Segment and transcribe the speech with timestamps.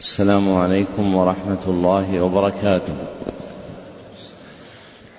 [0.00, 2.92] السلام عليكم ورحمة الله وبركاته.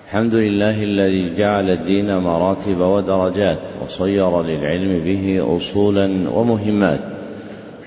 [0.06, 7.00] الحمد لله الذي جعل الدين مراتب ودرجات وصير للعلم به أصولا ومهمات.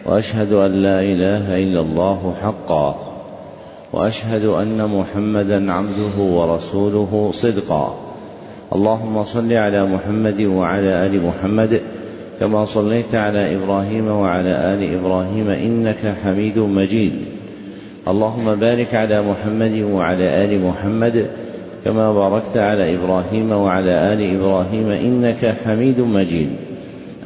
[0.05, 2.95] وأشهد أن لا إله إلا الله حقا.
[3.93, 7.95] وأشهد أن محمدا عبده ورسوله صدقا.
[8.75, 11.81] اللهم صل على محمد وعلى آل محمد
[12.41, 17.11] كما صليت على إبراهيم وعلى آل إبراهيم إنك حميد مجيد.
[18.07, 21.25] اللهم بارك على محمد وعلى آل محمد
[21.85, 26.49] كما باركت على إبراهيم وعلى آل إبراهيم إنك حميد مجيد.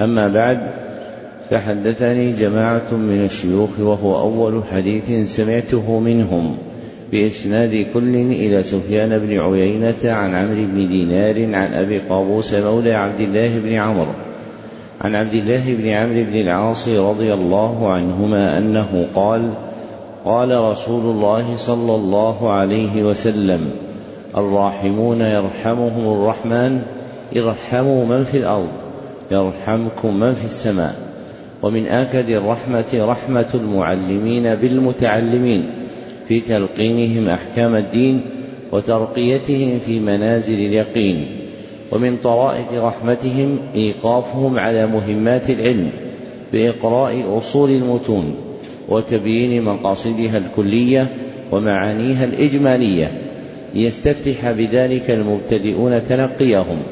[0.02, 0.60] أما بعد
[1.50, 6.58] فحدثني جماعة من الشيوخ وهو أول حديث سمعته منهم
[7.12, 13.20] بإسناد كل إلى سفيان بن عيينة عن عمرو بن دينار عن أبي قابوس مولى عبد
[13.20, 14.25] الله بن عمرو
[15.02, 19.54] عن عبد الله بن عمرو بن العاص رضي الله عنهما أنه قال
[20.26, 23.72] قال رسول الله صلى الله عليه وسلم
[24.38, 26.82] الراحمون يرحمهم الرحمن
[27.38, 28.68] ارحموا من في الأرض
[29.32, 30.96] يرحمكم من في السماء.
[31.64, 35.66] ومن آكد الرحمة رحمة المعلمين بالمتعلمين
[36.28, 38.22] في تلقينهم أحكام الدين
[38.72, 41.35] وترقيتهم في منازل اليقين.
[41.92, 45.90] ومن طرائق رحمتهم إيقافهم على مهمات العلم
[46.54, 48.36] بإقراء أصول المتون
[48.90, 51.08] وتبيين مقاصدها الكلية
[51.52, 53.12] ومعانيها الإجمالية
[53.74, 56.84] ليستفتح بذلك المبتدئون تلقيهم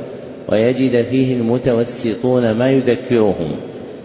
[0.50, 3.56] ويجد فيه المتوسطون ما يذكرهم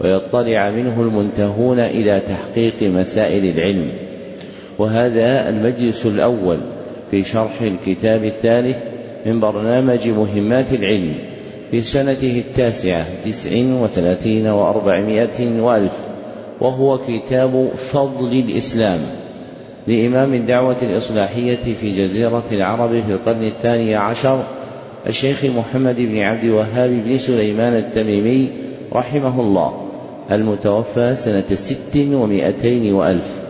[0.01, 3.91] ويطلع منه المنتهون إلى تحقيق مسائل العلم
[4.79, 6.59] وهذا المجلس الأول
[7.11, 8.77] في شرح الكتاب الثالث
[9.25, 11.15] من برنامج مهمات العلم
[11.71, 15.93] في سنته التاسعة تسع وثلاثين وأربعمائة وألف
[16.61, 18.99] وهو كتاب فضل الإسلام
[19.87, 24.43] لإمام الدعوة الإصلاحية في جزيرة العرب في القرن الثاني عشر
[25.07, 28.49] الشيخ محمد بن عبد الوهاب بن سليمان التميمي
[28.93, 29.85] رحمه الله
[30.31, 33.43] المتوفى سنة ست ومائتين وألف.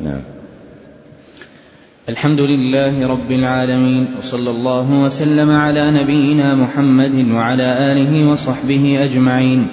[0.00, 0.35] نعم.
[2.08, 9.66] الحمد لله رب العالمين وصلى الله وسلم على نبينا محمد وعلى آله وصحبه أجمعين.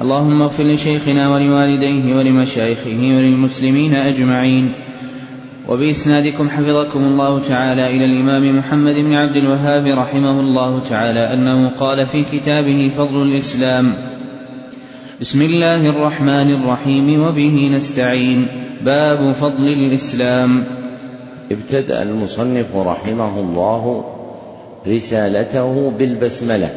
[0.00, 4.74] اللهم اغفر لشيخنا ولوالديه ولمشايخه وللمسلمين أجمعين.
[5.68, 12.06] وبإسنادكم حفظكم الله تعالى إلى الإمام محمد بن عبد الوهاب رحمه الله تعالى أنه قال
[12.06, 13.92] في كتابه فضل الإسلام
[15.20, 18.46] بسم الله الرحمن الرحيم وبه نستعين.
[18.84, 20.81] باب فضل الإسلام.
[21.52, 24.04] ابتدأ المصنف رحمه الله
[24.86, 26.70] رسالته بالبسملة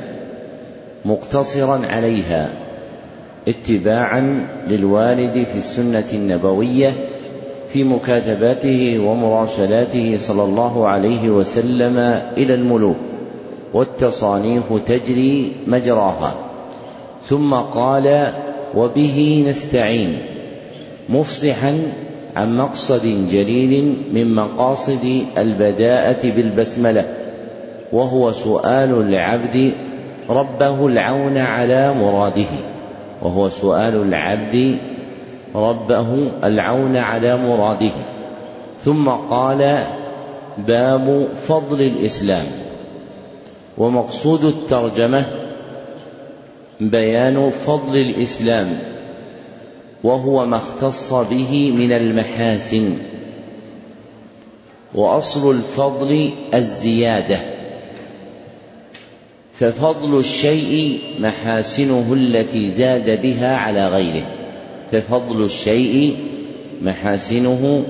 [1.06, 2.50] مقتصرا عليها
[3.48, 6.96] اتباعا للوارد في السنة النبوية
[7.70, 11.98] في مكاتباته ومراسلاته صلى الله عليه وسلم
[12.38, 12.98] إلى الملوك
[13.74, 16.36] والتصانيف تجري مجراها.
[17.26, 18.34] ثم قال
[18.76, 20.18] وبه نستعين
[21.10, 21.78] مفصحا
[22.36, 27.06] عن مقصد جليل من مقاصد البداءة بالبسملة
[27.92, 29.74] وهو سؤال العبد
[30.30, 32.48] ربه العون على مراده
[33.22, 34.80] وهو سؤال العبد
[35.56, 36.08] ربه
[36.44, 37.92] العون على مراده.
[38.80, 39.78] ثم قال
[40.58, 42.46] باب فضل الإسلام.
[43.78, 45.26] ومقصود الترجمة
[46.82, 48.95] بيان فضل الإسلام.
[50.06, 52.98] وهو ما اختص به من المحاسن.
[54.96, 57.40] وأصل الفضل الزيادة.
[59.54, 64.28] ففضل الشيء محاسنه التي زاد بها على غيره.
[64.92, 66.18] ففضل الشيء
[66.82, 67.84] محاسنه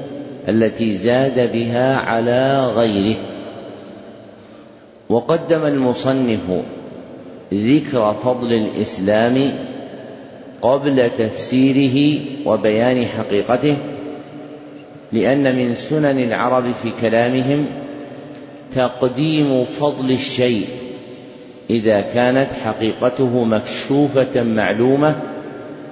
[0.50, 3.18] التي زاد بها على غيره.
[5.10, 6.64] وقدم المصنف
[7.54, 9.52] ذكر فضل الإسلام
[10.66, 13.78] قبل تفسيره وبيان حقيقته
[15.12, 17.68] لأن من سنن العرب في كلامهم
[18.76, 20.66] تقديم فضل الشيء
[21.70, 25.22] إذا كانت حقيقته مكشوفة معلومة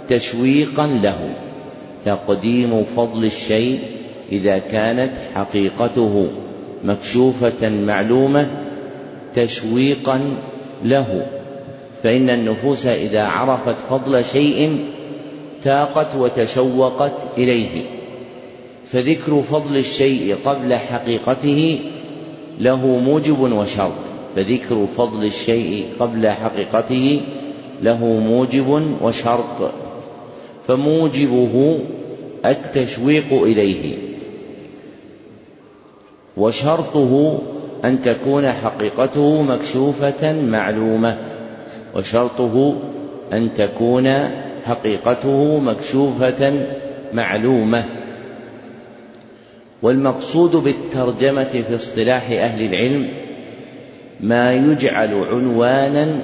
[0.09, 1.35] تشويقا له.
[2.05, 3.79] تقديم فضل الشيء
[4.31, 6.27] إذا كانت حقيقته
[6.83, 8.47] مكشوفة معلومة
[9.35, 10.37] تشويقا
[10.83, 11.42] له.
[12.03, 14.85] فإن النفوس إذا عرفت فضل شيء
[15.63, 17.85] تاقت وتشوقت إليه.
[18.85, 21.79] فذكر فضل الشيء قبل حقيقته
[22.59, 23.91] له موجب وشرط.
[24.35, 27.21] فذكر فضل الشيء قبل حقيقته
[27.81, 28.67] له موجب
[29.01, 29.71] وشرط.
[30.67, 31.79] فموجبه
[32.45, 33.97] التشويق إليه.
[36.37, 37.39] وشرطه
[37.85, 41.17] أن تكون حقيقته مكشوفة معلومة.
[41.95, 42.75] وشرطه
[43.33, 44.09] أن تكون
[44.65, 46.67] حقيقته مكشوفة
[47.13, 47.85] معلومة.
[49.81, 53.07] والمقصود بالترجمة في اصطلاح أهل العلم
[54.19, 56.23] ما يجعل عنوانا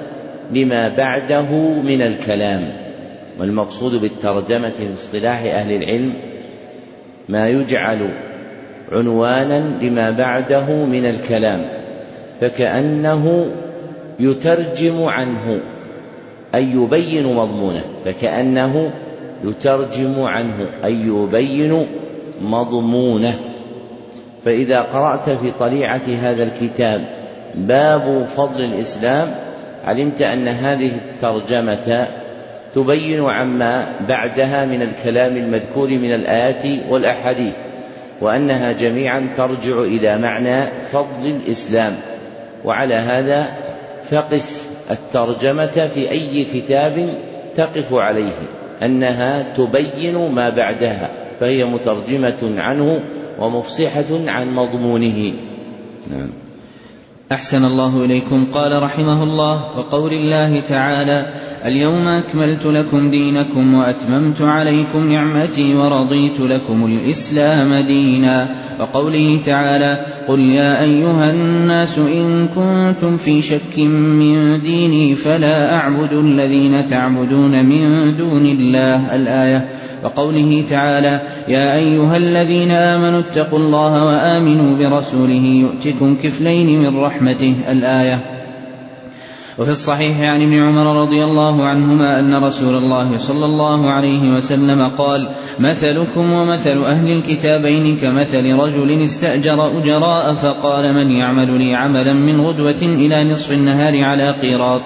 [0.52, 2.72] لما بعده من الكلام.
[3.40, 6.14] والمقصود بالترجمة في اصطلاح أهل العلم
[7.28, 8.10] ما يجعل
[8.92, 11.64] عنوانا لما بعده من الكلام.
[12.40, 13.50] فكأنه
[14.20, 15.60] يترجم عنه
[16.54, 18.92] أي يبين مضمونه فكأنه
[19.44, 21.86] يترجم عنه أي يبين
[22.42, 23.34] مضمونه.
[24.44, 27.00] فإذا قرأت في طليعة هذا الكتاب
[27.54, 29.28] باب فضل الإسلام
[29.84, 32.08] علمت أن هذه الترجمة
[32.74, 37.54] تبين عما بعدها من الكلام المذكور من الآيات والأحاديث
[38.20, 41.92] وأنها جميعا ترجع إلى معنى فضل الإسلام.
[42.64, 43.56] وعلى هذا
[44.10, 47.18] فقس الترجمة في أي كتاب
[47.54, 48.38] تقف عليه
[48.82, 51.10] أنها تبين ما بعدها
[51.40, 53.02] فهي مترجمة عنه
[53.38, 55.34] ومفصحة عن مضمونه.
[56.10, 56.49] نعم.
[57.32, 58.46] أحسن الله إليكم.
[58.54, 61.26] قال رحمه الله وقول الله تعالى
[61.64, 68.48] اليوم أكملت لكم دينكم وأتممت عليكم نعمتي ورضيت لكم الإسلام دينا.
[68.80, 76.86] وقوله تعالى قل يا أيها الناس إن كنتم في شك من ديني فلا أعبد الذين
[76.86, 79.14] تعبدون من دون الله.
[79.16, 79.68] الآية
[80.04, 88.40] وقوله تعالى يا أيها الذين آمنوا اتقوا الله وآمنوا برسوله يؤتكم كفلين من رحمته الآية.
[89.60, 94.88] وفي الصحيح عن ابن عمر رضي الله عنهما أن رسول الله صلى الله عليه وسلم
[94.88, 102.40] قال مثلكم ومثل أهل الكتابين كمثل رجل استأجر أجراء فقال من يعمل لي عملا من
[102.40, 104.82] غدوة إلى نصف النهار على قيراط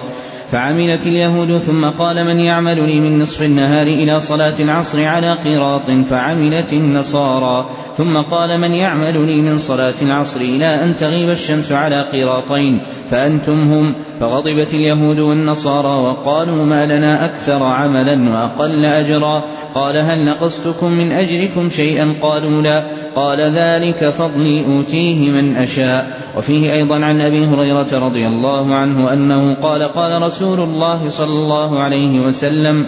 [0.47, 5.91] فعملت اليهود ثم قال من يعمل لي من نصف النهار إلى صلاة العصر على قراط
[5.91, 12.01] فعملت النصارى ثم قال من يعمل لي من صلاة العصر إلى أن تغيب الشمس على
[12.01, 19.43] قراطين فأنتم هم فغضبت اليهود والنصارى وقالوا ما لنا أكثر عملا وأقل أجرا
[19.75, 26.07] قال هل نقصتكم من أجركم شيئا قالوا لا قال ذلك فضلي أوتيه من أشاء
[26.37, 31.79] وفيه أيضا عن أبي هريرة رضي الله عنه أنه قال قال رسول الله صلى الله
[31.79, 32.85] عليه وسلم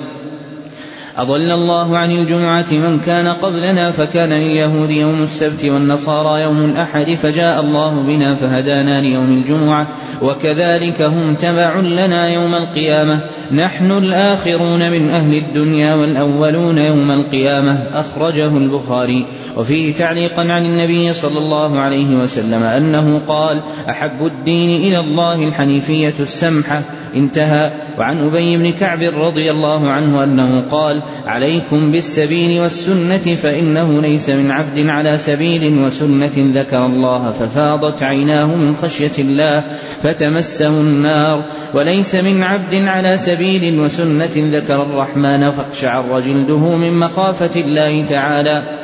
[1.17, 7.59] أضل الله عن الجمعة من كان قبلنا فكان لليهود يوم السبت والنصارى يوم الأحد فجاء
[7.59, 9.87] الله بنا فهدانا ليوم الجمعة
[10.21, 18.57] وكذلك هم تبع لنا يوم القيامة نحن الآخرون من أهل الدنيا والأولون يوم القيامة أخرجه
[18.57, 19.25] البخاري
[19.57, 26.13] وفيه تعليقا عن النبي صلى الله عليه وسلم أنه قال أحب الدين إلى الله الحنيفية
[26.19, 26.81] السمحة
[27.15, 34.29] انتهى وعن أبي بن كعب رضي الله عنه أنه قال عليكم بالسبيل والسنة فإنه ليس
[34.29, 39.63] من عبد على سبيل وسنة ذكر الله ففاضت عيناه من خشية الله
[40.03, 41.43] فتمسه النار
[41.73, 48.76] وليس من عبد على سبيل وسنة ذكر الرحمن فاقشعر جلده من مخافة الله تعالى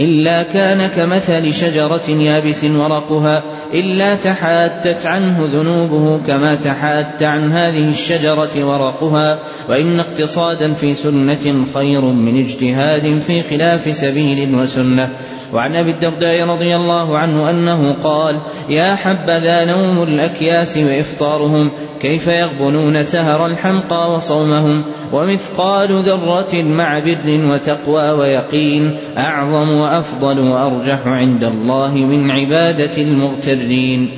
[0.00, 3.42] إلا كان كمثل شجرة يابس ورقها
[3.74, 12.00] إلا تحاتت عنه ذنوبه كما تحات عن هذه الشجرة ورقها وإن اقتصادا في سنة خير
[12.00, 15.08] من اجتهاد في خلاف سبيل وسنة.
[15.54, 23.02] وعن أبي الدرداء رضي الله عنه أنه قال يا حبذا نوم الأكياس وإفطارهم كيف يغبنون
[23.02, 32.30] سهر الحمقى وصومهم؟ ومثقال ذرة مع بر وتقوى ويقين أعظم وأفضل وأرجح عند الله من
[32.30, 34.10] عبادة المغترين.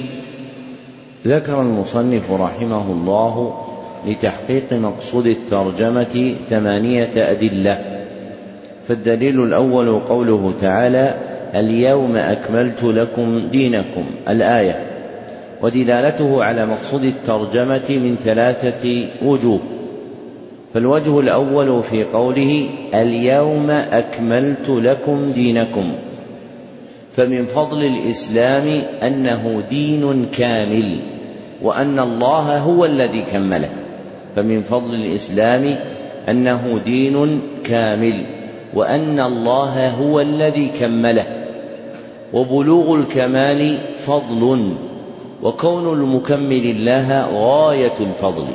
[1.26, 3.54] ذكر المصنف رحمه الله
[4.06, 7.99] لتحقيق مقصود الترجمة ثمانية أدلة.
[8.90, 11.14] فالدليل الأول قوله تعالى
[11.54, 14.86] اليوم أكملت لكم دينكم الآية.
[15.62, 19.60] ودلالته على مقصود الترجمة من ثلاثة وجوه.
[20.74, 25.92] فالوجه الأول في قوله اليوم أكملت لكم دينكم.
[27.12, 31.00] فمن فضل الإسلام أنه دين كامل
[31.62, 33.70] وأن الله هو الذي كمله.
[34.36, 35.76] فمن فضل الإسلام
[36.28, 38.24] أنه دين كامل.
[38.74, 41.26] وأن الله هو الذي كمله.
[42.32, 44.74] وبلوغ الكمال فضل
[45.42, 48.46] وكون المكمل الله غاية الفضل.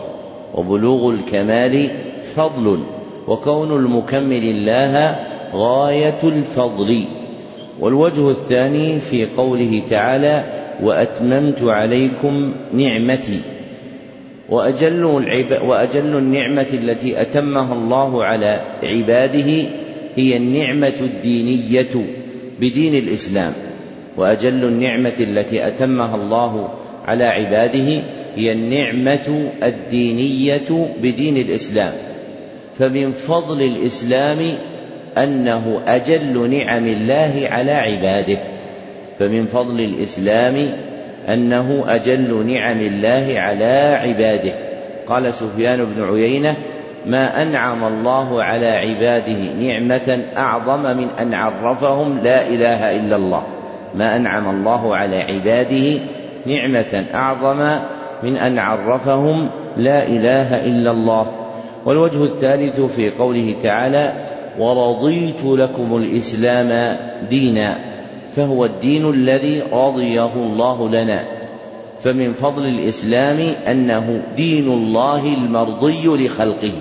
[0.54, 1.90] وبلوغ الكمال
[2.36, 2.84] فضل
[3.28, 5.16] وكون المكمل الله
[5.54, 7.04] غاية الفضل.
[7.80, 10.44] والوجه الثاني في قوله تعالى
[10.84, 13.40] وأتممت عليكم نعمتي.
[14.50, 15.04] وأجل,
[15.64, 19.66] وأجل النعمة التي أتمها الله على عباده
[20.16, 22.06] هي النعمة الدينية
[22.60, 23.54] بدين الإسلام
[24.18, 26.70] وأجل النعمة التي أتمها الله
[27.06, 28.02] على عباده
[28.36, 31.94] هي النعمة الدينية بدين الإسلام.
[32.80, 34.38] فمن فضل الإسلام
[35.18, 38.38] أنه أجل نعم الله على عباده.
[39.20, 40.56] فمن فضل الإسلام
[41.30, 44.54] أنه أجل نعم الله على عباده.
[45.08, 46.56] قال سفيان بن عيينة
[47.06, 53.44] ما أنعم الله على عباده نعمة أعظم من أن عرفهم لا إله إلا الله.
[53.96, 56.00] ما أنعم الله على عباده
[56.46, 57.80] نعمة أعظم
[58.24, 61.32] من أن عرفهم لا إله إلا الله.
[61.86, 64.14] والوجه الثالث في قوله تعالى
[64.60, 66.98] ورضيت لكم الإسلام
[67.30, 67.76] دينا
[68.36, 71.20] فهو الدين الذي رضيه الله لنا.
[72.04, 76.72] فمن فضل الإسلام أنه دين الله المرضي لخلقه.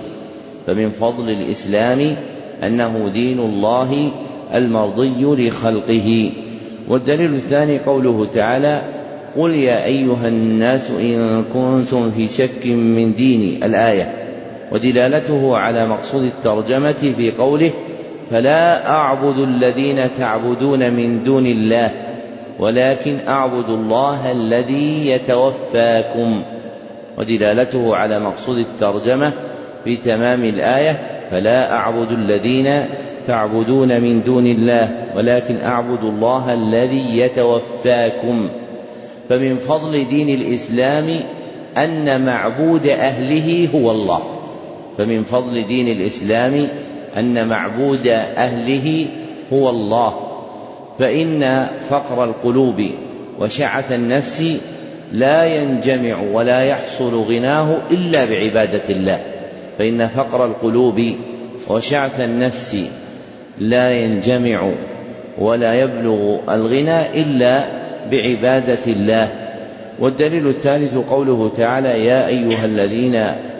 [0.66, 2.16] فمن فضل الإسلام
[2.62, 4.12] أنه دين الله
[4.54, 6.32] المرضي لخلقه.
[6.88, 8.82] والدليل الثاني قوله تعالى
[9.36, 14.12] قل يا أيها الناس إن كنتم في شك من ديني الآية.
[14.72, 17.70] ودلالته على مقصود الترجمة في قوله
[18.30, 21.90] فلا أعبد الذين تعبدون من دون الله
[22.58, 26.42] ولكن أعبد الله الذي يتوفاكم.
[27.18, 29.32] ودلالته على مقصود الترجمة
[29.84, 31.00] في تمام الآية
[31.30, 32.84] فلا أعبد الذين
[33.26, 38.48] تعبدون من دون الله ولكن أعبد الله الذي يتوفاكم.
[39.28, 41.06] فمن فضل دين الإسلام
[41.76, 44.20] أن معبود أهله هو الله.
[44.98, 46.66] فمن فضل دين الإسلام
[47.18, 49.06] أن معبود أهله
[49.52, 50.14] هو الله.
[50.98, 52.82] فإن فقر القلوب
[53.40, 54.58] وشعث النفس
[55.12, 59.33] لا ينجمع ولا يحصل غناه إلا بعبادة الله.
[59.78, 61.00] فإن فقر القلوب
[61.68, 62.76] وشعث النفس
[63.58, 64.72] لا ينجمع
[65.38, 67.64] ولا يبلغ الغنى إلا
[68.10, 69.28] بعبادة الله.
[70.00, 73.14] والدليل الثالث قوله تعالى يا أيها الذين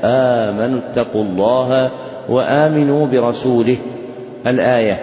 [0.04, 1.90] آمنوا اتقوا الله
[2.28, 3.76] وآمنوا برسوله.
[4.46, 5.00] الآية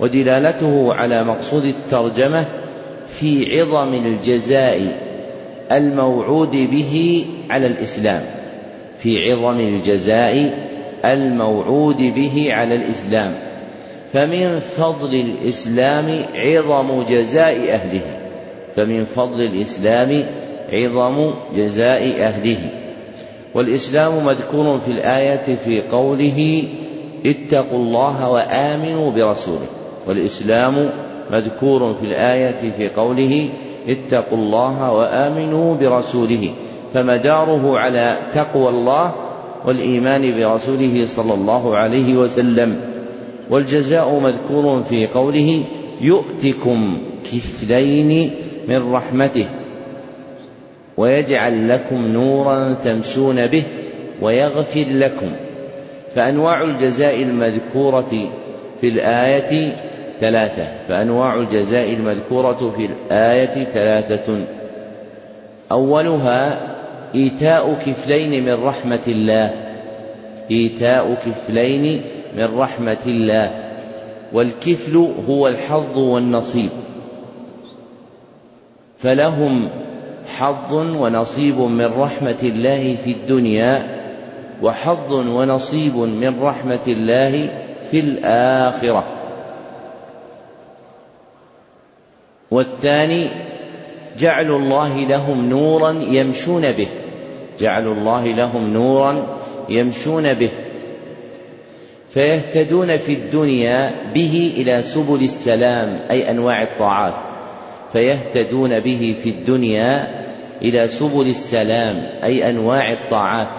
[0.00, 2.44] ودلالته على مقصود الترجمة
[3.08, 4.80] في عظم الجزاء
[5.72, 8.22] الموعود به على الإسلام.
[8.98, 10.66] في عظم الجزاء
[11.04, 13.34] الموعود به على الإسلام
[14.12, 18.26] فمن فضل الإسلام عظم جزاء أهله
[18.76, 20.24] فمن فضل الإسلام
[20.72, 22.58] عظم جزاء أهله.
[23.54, 26.64] والإسلام مذكور في الآية في قوله
[27.26, 29.66] اتقوا الله وآمنوا برسوله.
[30.06, 30.90] والإسلام
[31.30, 33.48] مذكور في الآية في قوله
[33.88, 36.54] اتقوا الله وآمنوا برسوله.
[36.94, 39.14] فمداره على تقوى الله
[39.66, 42.80] والإيمان برسوله صلى الله عليه وسلم.
[43.50, 45.64] والجزاء مذكور في قوله
[46.00, 48.30] يؤتكم كفلين
[48.68, 49.46] من رحمته
[50.96, 53.62] ويجعل لكم نورا تمشون به
[54.22, 55.32] ويغفر لكم.
[56.14, 58.30] فأنواع الجزاء المذكورة
[58.80, 59.72] في الآية
[60.20, 60.68] ثلاثة.
[60.88, 64.46] فأنواع الجزاء المذكورة في الآية ثلاثة.
[65.72, 66.75] أولها
[67.16, 69.50] إيتاء كفلين من رحمة الله.
[70.50, 72.02] إيتاء كفلين
[72.36, 73.50] من رحمة الله.
[74.32, 74.96] والكفل
[75.28, 76.70] هو الحظ والنصيب.
[78.98, 79.68] فلهم
[80.36, 83.96] حظ ونصيب من رحمة الله في الدنيا
[84.62, 87.48] وحظ ونصيب من رحمة الله
[87.90, 89.04] في الآخرة.
[92.50, 93.26] والثاني
[94.18, 96.88] جعل الله لهم نورا يمشون به.
[97.60, 100.50] جعل الله لهم نورا يمشون به
[102.10, 107.14] فيهتدون في الدنيا به إلى سبل السلام أي أنواع الطاعات
[107.92, 110.06] فيهتدون به في الدنيا
[110.62, 113.58] إلى سبل السلام أي أنواع الطاعات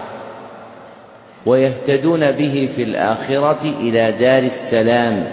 [1.45, 5.23] ويهتدون به في الآخرة إلى دار السلام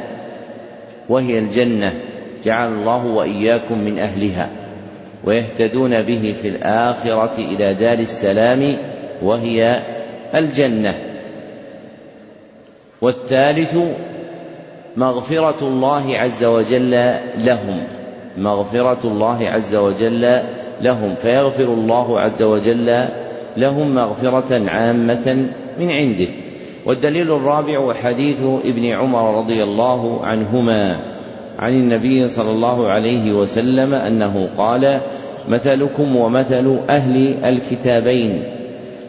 [1.09, 1.93] وهي الجنة
[2.45, 4.64] جعل الله وإياكم من أهلها.
[5.27, 8.77] ويهتدون به في الآخرة إلى دار السلام
[9.23, 9.83] وهي
[10.35, 10.95] الجنة.
[13.03, 13.79] والثالث
[14.97, 16.91] مغفرة الله عز وجل
[17.37, 17.87] لهم.
[18.37, 20.43] مغفرة الله عز وجل
[20.81, 21.15] لهم.
[21.15, 23.09] فيغفر الله عز وجل
[23.57, 26.29] لهم مغفرة عامة من عنده.
[26.87, 31.14] والدليل الرابع حديث ابن عمر رضي الله عنهما.
[31.59, 35.01] عن النبي صلى الله عليه وسلم أنه قال
[35.49, 38.43] مثلكم ومثل أهل الكتابين.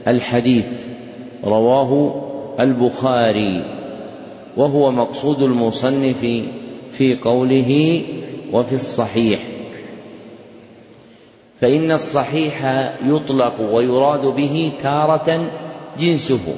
[0.08, 0.68] الحديث
[1.44, 2.22] رواه
[2.60, 3.64] البخاري
[4.58, 6.26] وهو مقصود المصنف
[6.92, 8.02] في قوله
[8.54, 9.40] وفي الصحيح.
[11.62, 12.66] فإن الصحيح
[13.06, 15.52] يطلق ويراد به تارة
[16.00, 16.56] جنسه.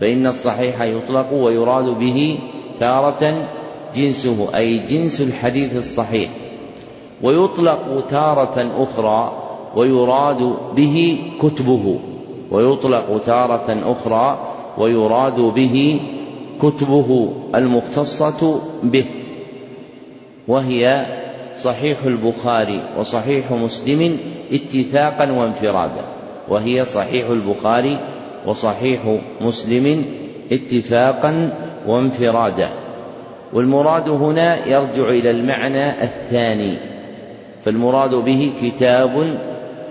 [0.00, 2.38] فإن الصحيح يطلق ويراد به
[2.80, 3.48] تارة
[3.96, 6.30] جنسه أي جنس الحديث الصحيح.
[7.22, 9.42] ويطلق تارة أخرى
[9.76, 11.98] ويراد به كتبه.
[12.50, 14.46] ويطلق تارة أخرى
[14.78, 16.00] ويراد به
[16.62, 19.04] كتبه المختصة به.
[20.48, 21.06] وهي
[21.56, 24.18] صحيح البخاري وصحيح مسلم
[24.52, 26.04] اتفاقا وانفرادا.
[26.48, 28.00] وهي صحيح البخاري
[28.46, 30.04] وصحيح مسلم
[30.52, 32.81] اتفاقا وانفرادا.
[33.52, 36.76] والمراد هنا يرجع إلى المعنى الثاني
[37.64, 39.38] فالمراد به كتاب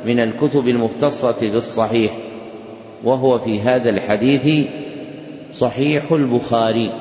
[0.05, 2.11] من الكتب المختصة بالصحيح
[3.03, 4.67] وهو في هذا الحديث
[5.53, 6.91] صحيح البخاري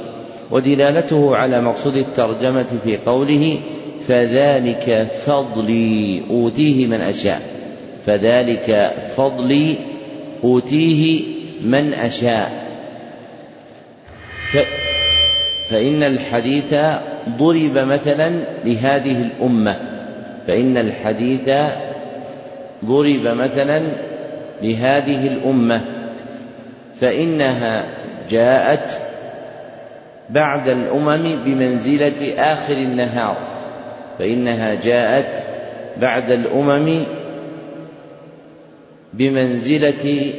[0.50, 3.58] ودلالته على مقصود الترجمة في قوله
[4.06, 7.40] فذلك فضلي أوتيه من اشاء
[8.06, 9.76] فذلك فضلي
[10.44, 11.22] أوتيه
[11.64, 12.70] من أشاء.
[15.70, 16.74] فإن الحديث
[17.28, 18.30] ضرب مثلا
[18.64, 19.76] لهذه الأمة.
[20.46, 21.50] فإن الحديث
[22.84, 23.96] ضرب مثلا
[24.62, 25.80] لهذه الأمة.
[27.00, 27.86] فإنها
[28.30, 28.90] جاءت
[30.30, 33.36] بعد الأمم بمنزلة آخر النهار.
[34.18, 35.32] فإنها جاءت
[35.96, 37.04] بعد الأمم
[39.14, 40.32] بمنزلة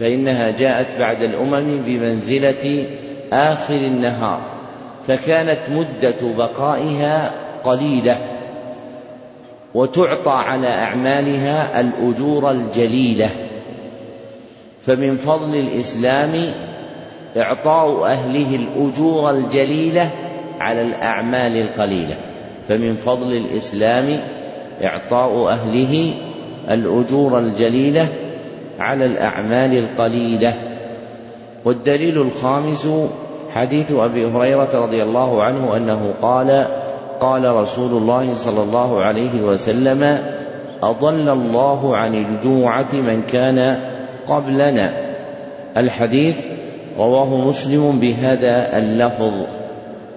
[0.00, 2.86] فإنها جاءت بعد الأمم بمنزلة
[3.32, 4.40] آخر النهار
[5.06, 8.16] فكانت مدة بقائها قليلة
[9.74, 13.30] وتعطى على أعمالها الأجور الجليلة.
[14.82, 16.32] فمن فضل الإسلام
[17.36, 20.10] إعطاء أهله الأجور الجليلة
[20.60, 22.16] على الأعمال القليلة.
[22.68, 24.20] فمن فضل الإسلام
[24.82, 26.14] إعطاء أهله
[26.70, 28.08] الأجور الجليلة
[28.78, 30.54] على الأعمال القليلة.
[31.66, 32.88] والدليل الخامس
[33.50, 36.66] حديث أبي هريرة رضي الله عنه أنه قال
[37.20, 40.18] قال رسول الله صلى الله عليه وسلم
[40.82, 43.78] أضل الله عن الجوعة من كان
[44.28, 45.16] قبلنا.
[45.76, 46.46] الحديث
[46.98, 49.32] رواه مسلم بهذا اللفظ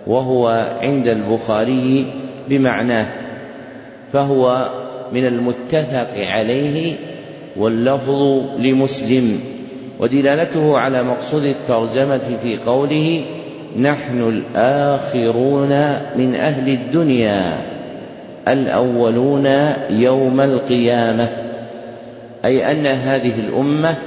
[0.07, 0.47] وهو
[0.81, 2.07] عند البخاري
[2.49, 3.07] بمعناه
[4.11, 4.69] فهو
[5.13, 6.95] من المتفق عليه
[7.57, 8.21] واللفظ
[8.57, 9.58] لمسلم.
[9.99, 13.21] ودلالته على مقصود الترجمة في قوله
[13.79, 15.69] نحن الآخرون
[16.15, 17.65] من أهل الدنيا
[18.47, 19.45] الأولون
[19.89, 21.29] يوم القيامة.
[22.45, 23.97] أي أن هذه الأمة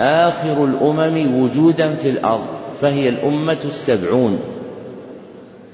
[0.00, 2.46] آخر الأمم وجودا في الأرض
[2.80, 4.40] فهي الأمة السبعون.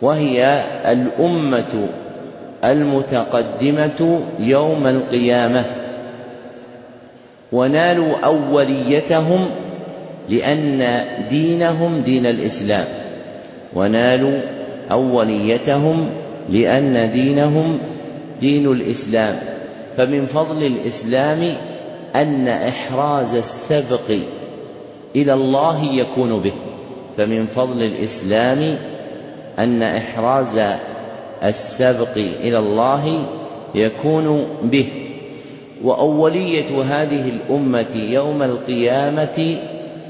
[0.02, 1.88] وهي الأمة
[2.64, 5.85] المتقدمة يوم القيامة.
[7.56, 9.40] ونالوا أوليتهم
[10.28, 12.84] لأن دينهم دين الإسلام.
[13.74, 14.38] ونالوا
[14.90, 16.10] أوليتهم
[16.48, 17.78] لأن دينهم
[18.40, 19.36] دين الإسلام.
[19.96, 21.56] فمن فضل الإسلام
[22.14, 24.10] أن إحراز السبق
[25.16, 26.52] إلى الله يكون به.
[27.16, 28.78] فمن فضل الإسلام
[29.58, 30.58] أن إحراز
[31.44, 33.26] السبق إلى الله
[33.74, 35.05] يكون به.
[35.84, 39.58] وأولية هذه الأمة يوم القيامة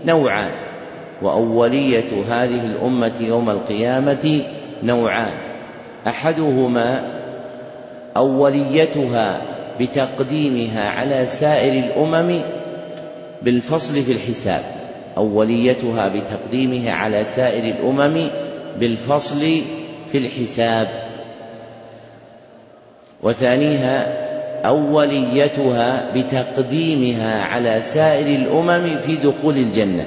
[0.06, 0.52] نوعان.
[1.22, 4.44] وأولية هذه الأمة يوم القيامة
[4.82, 5.32] نوعان.
[6.06, 7.02] أحدهما
[8.16, 9.42] أوليتها
[9.80, 12.40] بتقديمها على سائر الأمم
[13.42, 14.62] بالفصل في الحساب.
[15.16, 18.30] أوليتها بتقديمها على سائر الأمم
[18.80, 19.60] بالفصل
[20.12, 20.88] في الحساب.
[23.22, 24.25] وثانيها
[24.66, 30.06] أوليتها بتقديمها على سائر الأمم في دخول الجنة.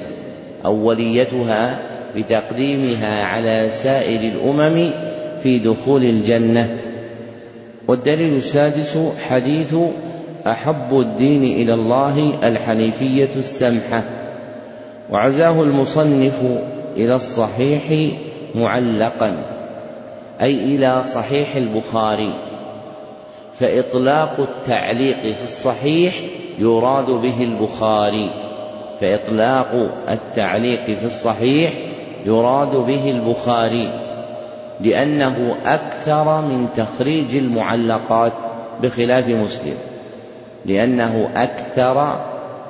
[0.64, 1.80] أوليتها
[2.16, 4.90] بتقديمها على سائر الأمم
[5.42, 6.78] في دخول الجنة.
[7.88, 9.76] والدليل السادس حديث
[10.46, 14.02] أحب الدين إلى الله الحنيفية السمحة.
[15.10, 16.42] وعزاه المصنف
[16.96, 18.12] إلى الصحيح
[18.54, 19.44] معلقا
[20.42, 22.49] أي إلى صحيح البخاري.
[23.60, 26.14] فإطلاق التعليق في الصحيح
[26.58, 28.30] يراد به البخاري.
[29.00, 29.68] فإطلاق
[30.08, 31.72] التعليق في الصحيح
[32.26, 34.10] يراد به البخاري
[34.80, 38.32] لأنه أكثر من تخريج المعلقات
[38.82, 39.74] بخلاف مسلم
[40.66, 42.24] لأنه أكثر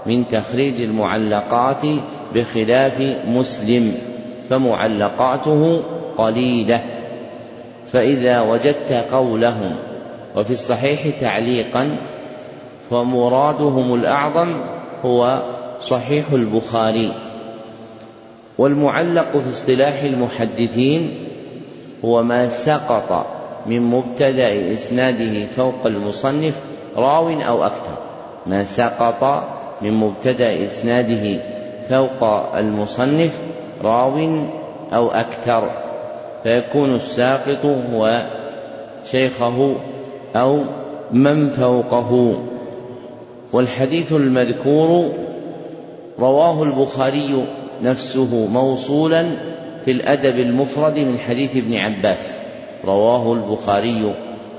[0.06, 1.82] من تخريج المعلقات
[2.34, 3.94] بخلاف مسلم
[4.48, 5.82] فمعلقاته
[6.16, 6.82] قليلة.
[7.86, 9.89] فإذا وجدت قولهم
[10.36, 11.98] وفي الصحيح تعليقا
[12.90, 14.60] فمرادهم الأعظم
[15.04, 15.42] هو
[15.80, 17.14] صحيح البخاري.
[18.58, 21.26] والمعلق في اصطلاح المحدثين
[22.04, 23.26] هو ما سقط
[23.66, 26.60] من مبتدأ إسناده فوق المصنف
[26.96, 27.98] راو أو أكثر.
[28.46, 29.44] ما سقط
[29.82, 31.42] من مبتدأ إسناده
[31.88, 32.24] فوق
[32.56, 33.42] المصنف
[33.82, 34.18] راو
[34.92, 35.70] أو أكثر.
[36.42, 38.30] فيكون الساقط هو
[39.04, 39.76] شيخه
[40.36, 40.64] أو
[41.12, 42.40] من فوقه.
[43.52, 45.12] والحديث المذكور
[46.18, 47.46] رواه البخاري
[47.82, 49.36] نفسه موصولا
[49.84, 52.40] في الأدب المفرد من حديث ابن عباس.
[52.84, 54.14] رواه البخاري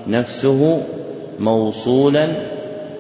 [0.08, 0.82] نفسه
[1.40, 2.52] موصولا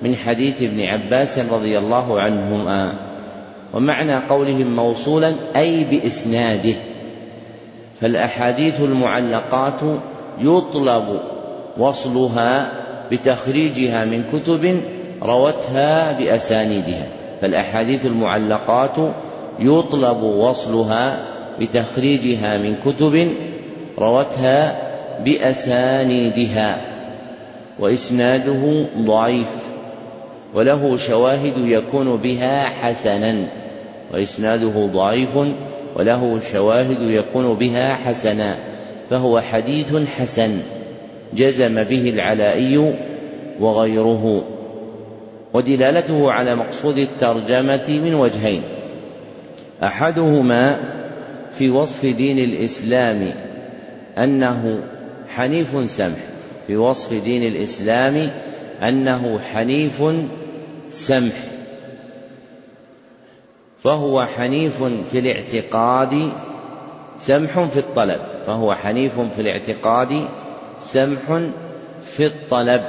[0.02, 2.94] من حديث ابن عباس رضي الله عنهما.
[3.74, 6.76] ومعنى قولهم موصولا أي بإسناده.
[8.02, 9.82] فالأحاديث المعلقات
[10.40, 11.20] يطلب
[11.78, 12.72] وصلها
[13.12, 14.84] بتخريجها من كتب
[15.24, 17.08] روتها بأسانيدها.
[17.42, 19.14] فالأحاديث المعلقات
[19.60, 21.28] يطلب وصلها
[21.60, 23.32] بتخريجها من كتب
[23.98, 24.92] روتها
[25.24, 26.82] بأسانيدها.
[27.80, 29.72] وإسناده ضعيف
[30.54, 33.48] وله شواهد يكون بها حسنا.
[34.14, 35.38] وإسناده ضعيف
[35.96, 38.58] وله شواهد يكون بها حسنا.
[39.10, 40.81] فهو حديث حسن.
[41.34, 42.96] جزم به العلائي
[43.60, 44.44] وغيره
[45.54, 48.64] ودلالته على مقصود الترجمة من وجهين.
[49.84, 50.80] أحدهما
[51.52, 53.32] في وصف دين الإسلام
[54.18, 54.84] أنه
[55.36, 56.18] حنيف سمح
[56.68, 58.32] في وصف دين الإسلام
[58.84, 60.04] أنه حنيف
[60.90, 61.34] سمح
[63.80, 66.32] فهو حنيف في الاعتقاد
[67.18, 70.28] سمح في الطلب فهو حنيف في الاعتقاد
[70.78, 71.42] سمح
[72.04, 72.82] في الطلب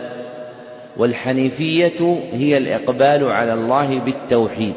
[0.97, 4.75] والحنيفية هي الإقبال على الله بالتوحيد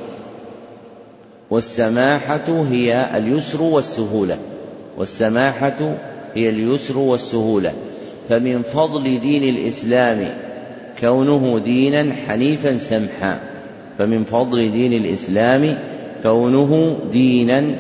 [1.50, 4.38] والسماحة هي اليسر والسهولة
[4.98, 5.98] والسماحة
[6.34, 7.74] هي اليسر والسهولة.
[8.30, 10.28] فمن فضل دين الإسلام
[11.00, 13.40] كونه دينا حنيفا سمحا
[13.98, 15.78] فمن فضل دين الإسلام
[16.24, 17.76] كونه دينا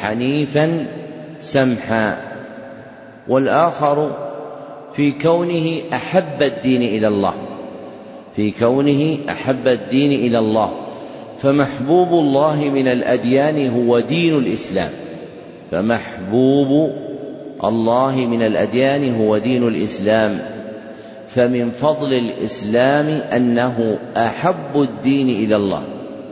[0.00, 0.86] حنيفا
[1.40, 2.16] سمحا.
[3.28, 4.25] والآخر
[4.96, 7.34] في كونه أحب الدين إلى الله.
[8.36, 10.72] في كونه أحب الدين إلى الله.
[11.38, 14.90] فمحبوب الله من الأديان هو دين الإسلام.
[15.70, 16.92] فمحبوب
[17.64, 20.38] الله من الأديان هو دين الإسلام.
[21.28, 23.06] فمن فضل الإسلام
[23.36, 25.82] أنه أحب الدين إلى الله.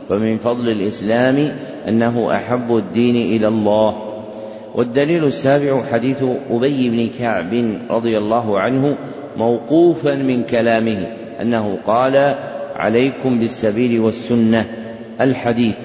[0.09, 4.04] فمن فضل الإسلام أنه أحب الدين إلى الله.
[4.75, 7.53] والدليل السابع حديث أبي بن كعب
[7.89, 8.97] رضي الله عنه
[9.37, 11.07] موقوفا من كلامه
[11.41, 12.35] أنه قال
[12.75, 14.65] عليكم بالسبيل والسنة
[15.21, 15.77] الحديث.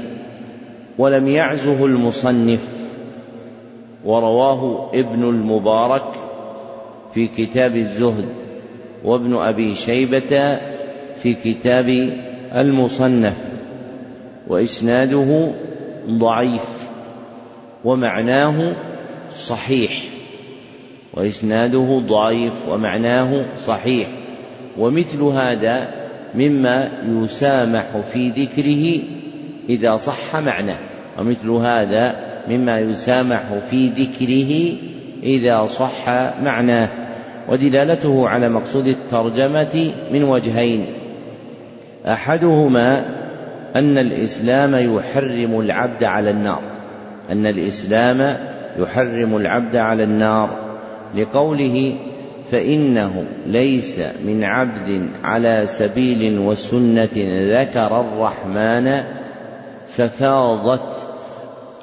[0.98, 2.60] ولم يعزه المصنف
[4.04, 6.12] ورواه ابن المبارك
[7.14, 8.28] في كتاب الزهد
[9.04, 10.58] وابن أبي شيبة
[11.22, 11.88] في كتاب
[12.54, 13.36] المصنف
[14.48, 15.48] وإسناده
[16.08, 16.79] ضعيف.
[17.84, 18.76] ومعناه
[19.30, 19.92] صحيح
[21.14, 24.08] وإسناده ضعيف ومعناه صحيح
[24.78, 25.88] ومثل هذا
[26.34, 29.02] مما يسامح في ذكره
[29.68, 30.78] إذا صح معناه
[31.18, 32.16] ومثل هذا
[32.48, 34.76] مما يسامح في ذكره
[35.22, 36.08] إذا صح
[36.42, 36.88] معناه
[37.48, 40.86] ودلالته على مقصود الترجمة من وجهين.
[42.06, 43.04] أحدهما
[43.76, 46.69] أن الإسلام يحرم العبد على النار.
[47.30, 48.36] أن الإسلام
[48.78, 50.70] يحرم العبد على النار.
[51.14, 51.94] لقوله
[52.50, 57.08] فإنه ليس من عبد على سبيل وسنة
[57.60, 59.04] ذكر الرحمن
[59.86, 61.06] ففاضت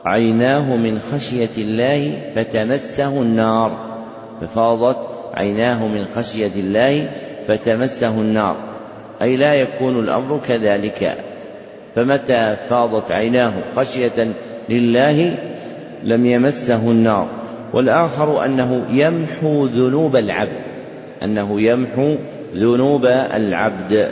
[0.06, 3.98] عيناه من خشية الله فتمسه النار.
[4.42, 7.10] ففاضت عيناه من خشية الله
[7.48, 8.56] فتمسه النار.
[9.22, 11.18] أي لا يكون الأمر كذلك.
[11.96, 14.28] فمتى فاضت عيناه خشية
[14.70, 15.38] لله
[16.04, 17.28] لم يمسه النار.
[17.74, 20.58] والآخر أنه يمحو ذنوب العبد
[21.24, 22.16] أنه يمحو
[22.56, 24.12] ذنوب العبد.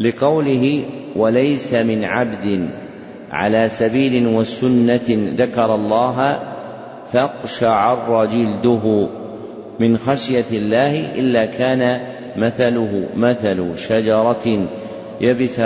[0.00, 0.84] لقوله
[1.16, 2.68] وليس من عبد
[3.30, 6.38] على سبيل وسنة ذكر الله
[7.12, 9.08] فاقشعر جلده
[9.80, 12.00] من خشية الله إلا كان
[12.36, 14.68] مثله مثل شجرة
[15.20, 15.62] يبس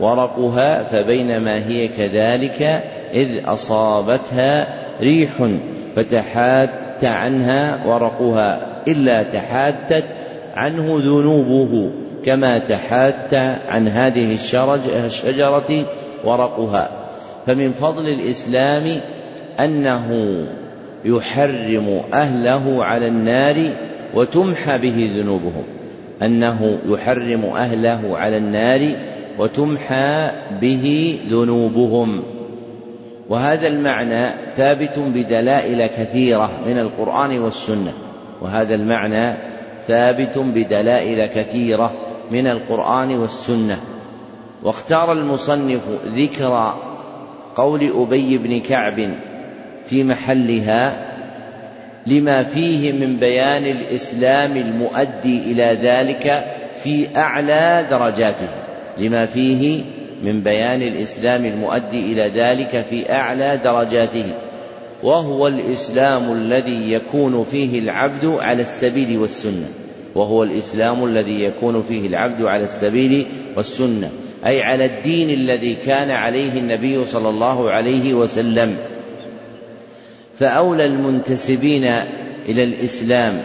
[0.00, 2.82] ورقها فبينما هي كذلك
[3.14, 4.66] إذ أصابتها
[5.00, 5.48] ريح
[5.96, 10.04] فتحات عنها ورقها إلا تحاتت
[10.54, 11.90] عنه ذنوبه
[12.24, 13.34] كما تحات
[13.68, 14.36] عن هذه
[15.06, 15.84] الشجرة
[16.24, 16.90] ورقها.
[17.46, 18.82] فمن فضل الإسلام
[19.60, 20.10] أنه
[21.04, 23.56] يحرم أهله على النار
[24.14, 25.64] وتمحى به ذنوبهم
[26.22, 28.80] أنه يحرم أهله على النار
[29.40, 32.22] وتمحى به ذنوبهم.
[33.28, 34.26] وهذا المعنى
[34.56, 37.92] ثابت بدلائل كثيرة من القرآن والسنة.
[38.42, 39.36] وهذا المعنى
[39.88, 41.92] ثابت بدلائل كثيرة
[42.30, 43.80] من القرآن والسنة.
[44.62, 46.74] واختار المصنف ذكر
[47.56, 49.10] قول أبي بن كعب
[49.86, 51.06] في محلها
[52.06, 56.44] لما فيه من بيان الإسلام المؤدي إلى ذلك
[56.82, 58.69] في أعلى درجاته.
[59.00, 59.82] لما فيه
[60.22, 64.24] من بيان الإسلام المؤدي إلى ذلك في أعلى درجاته
[65.02, 69.68] وهو الإسلام الذي يكون فيه العبد على السبيل والسنة
[70.14, 74.10] وهو الإسلام الذي يكون فيه العبد على السبيل والسنة
[74.46, 78.76] أي على الدين الذي كان عليه النبي صلى الله عليه وسلم.
[80.38, 81.84] فأولى المنتسبين
[82.48, 83.42] إلى الإسلام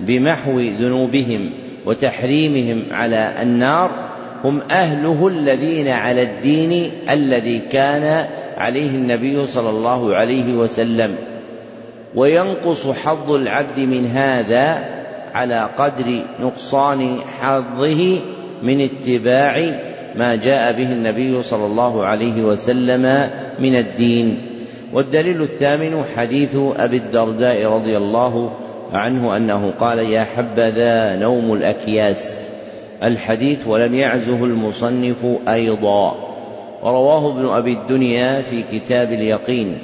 [0.00, 1.50] بمحو ذنوبهم
[1.86, 4.07] وتحريمهم على النار
[4.44, 11.14] هم أهله الذين على الدين الذي كان عليه النبي صلى الله عليه وسلم.
[12.14, 14.84] وينقص حظ العبد من هذا
[15.34, 18.18] على قدر نقصان حظه
[18.62, 19.60] من اتباع
[20.16, 24.38] ما جاء به النبي صلى الله عليه وسلم من الدين.
[24.92, 28.52] والدليل الثامن حديث أبي الدرداء رضي الله
[28.92, 32.47] عنه أنه قال يا حبذا نوم الأكياس.
[33.02, 36.28] الحديث ولم يعزه المصنف أيضا.
[36.82, 39.78] ورواه ابن أبي الدنيا في كتاب اليقين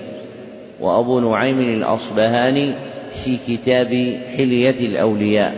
[0.80, 2.72] وأبو نعيم الأصبهاني
[3.10, 3.88] في كتاب
[4.36, 5.54] حلية الأولياء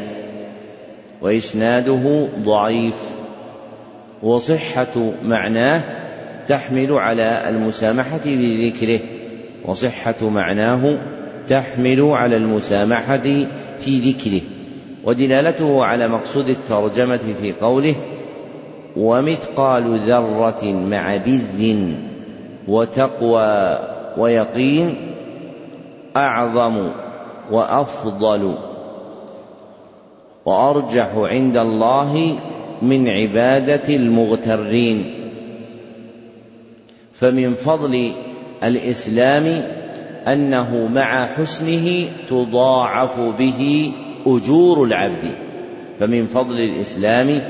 [1.23, 2.97] وإسناده ضعيف.
[4.23, 5.83] وصحة معناه
[6.49, 9.01] تحمل على المسامحة بذكره
[9.65, 10.99] وصحة معناه
[11.49, 13.23] تحمل على المسامحة
[13.81, 14.41] في ذكره.
[15.07, 17.95] ودلالته على مقصود الترجمة في قوله
[18.97, 21.77] ومثقال ذرة مع بر
[22.69, 23.79] وتقوى
[24.19, 24.95] ويقين
[26.17, 26.91] أعظم
[27.51, 28.55] وأفضل
[30.45, 32.39] وأرجح عند الله
[32.83, 35.15] من عبادة المغترين.
[37.13, 38.13] فمن فضل
[38.65, 39.63] الإسلام
[40.27, 43.93] أنه مع حسنه تضاعف به
[44.27, 45.31] أجور العبد
[46.01, 47.41] فمن فضل الإسلام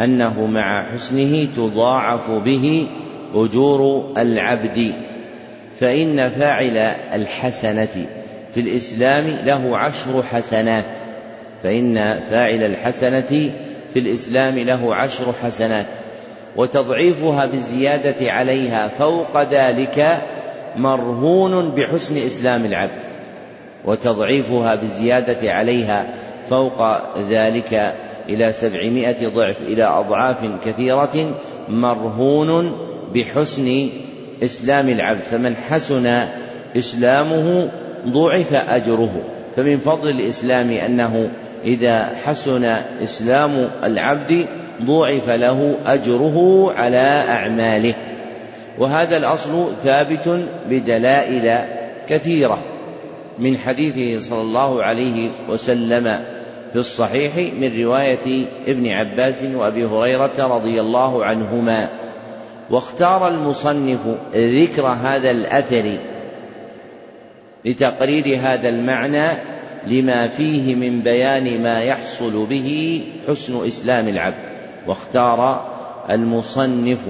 [0.00, 2.86] أنه مع حسنه تضاعف به
[3.34, 4.92] أجور العبد.
[5.80, 6.78] فإن فاعل
[7.12, 8.06] الحسنة
[8.54, 10.84] في الإسلام له عشر حسنات.
[11.62, 13.50] فإن فاعل الحسنة
[13.92, 15.86] في الإسلام له عشر حسنات.
[16.56, 20.22] وتضعيفها بالزيادة عليها فوق ذلك
[20.76, 23.13] مرهون بحسن إسلام العبد.
[23.84, 26.06] وتضعيفها بالزيادة عليها
[26.48, 26.82] فوق
[27.30, 27.94] ذلك
[28.28, 31.34] إلى سبعمائة ضعف إلى أضعاف كثيرة
[31.68, 32.76] مرهون
[33.14, 33.88] بحسن
[34.42, 35.20] إسلام العبد.
[35.20, 36.22] فمن حسن
[36.76, 37.70] إسلامه
[38.08, 39.22] ضعف أجره.
[39.56, 41.30] فمن فضل الإسلام أنه
[41.64, 42.64] إذا حسن
[43.02, 44.46] إسلام العبد
[44.82, 47.94] ضعف له أجره على أعماله.
[48.78, 51.58] وهذا الأصل ثابت بدلائل
[52.08, 52.73] كثيرة.
[53.38, 56.24] من حديثه صلى الله عليه وسلم
[56.72, 61.88] في الصحيح من رواية ابن عباس وأبي هريرة رضي الله عنهما.
[62.70, 64.00] واختار المصنف
[64.34, 65.98] ذكر هذا الأثر
[67.64, 69.28] لتقرير هذا المعنى
[69.86, 74.54] لما فيه من بيان ما يحصل به حسن إسلام العبد.
[74.86, 75.70] واختار
[76.10, 77.00] المصنف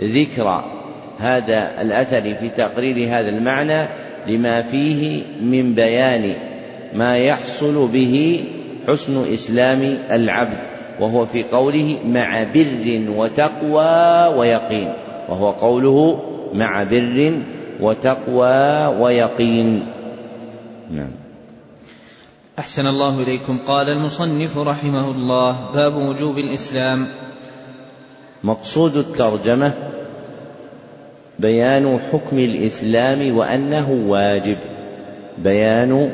[0.00, 0.79] ذكر
[1.20, 3.88] هذا الأثر في تقرير هذا المعنى
[4.26, 6.32] لما فيه من بيان
[6.94, 8.44] ما يحصل به
[8.88, 10.58] حسن إسلام العبد
[11.00, 14.92] وهو في قوله مع بر وتقوى ويقين
[15.28, 16.22] وهو قوله
[16.54, 17.32] مع بر
[17.80, 19.86] وتقوى ويقين.
[20.90, 21.10] نعم.
[22.58, 23.58] أحسن الله إليكم.
[23.66, 27.06] قال المصنف رحمه الله باب وجوب الإسلام.
[28.44, 29.72] مقصود الترجمة
[31.40, 34.56] بيان حكم الإسلام وأنه واجب.
[35.38, 36.10] بيان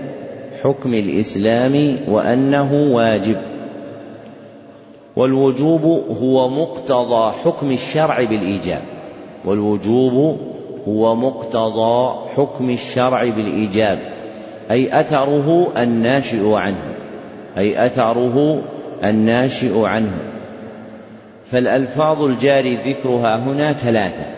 [0.62, 3.36] حكم الإسلام وأنه واجب.
[5.16, 5.82] والوجوب
[6.22, 8.82] هو مقتضى حكم الشرع بالإيجاب.
[9.44, 10.38] والوجوب
[10.88, 13.98] هو مقتضى حكم الشرع بالإيجاب.
[14.70, 16.94] أي أثره الناشئ عنه.
[17.58, 18.62] أي أثره
[19.04, 20.18] الناشئ عنه.
[21.50, 24.35] فالألفاظ الجاري ذكرها هنا ثلاثة.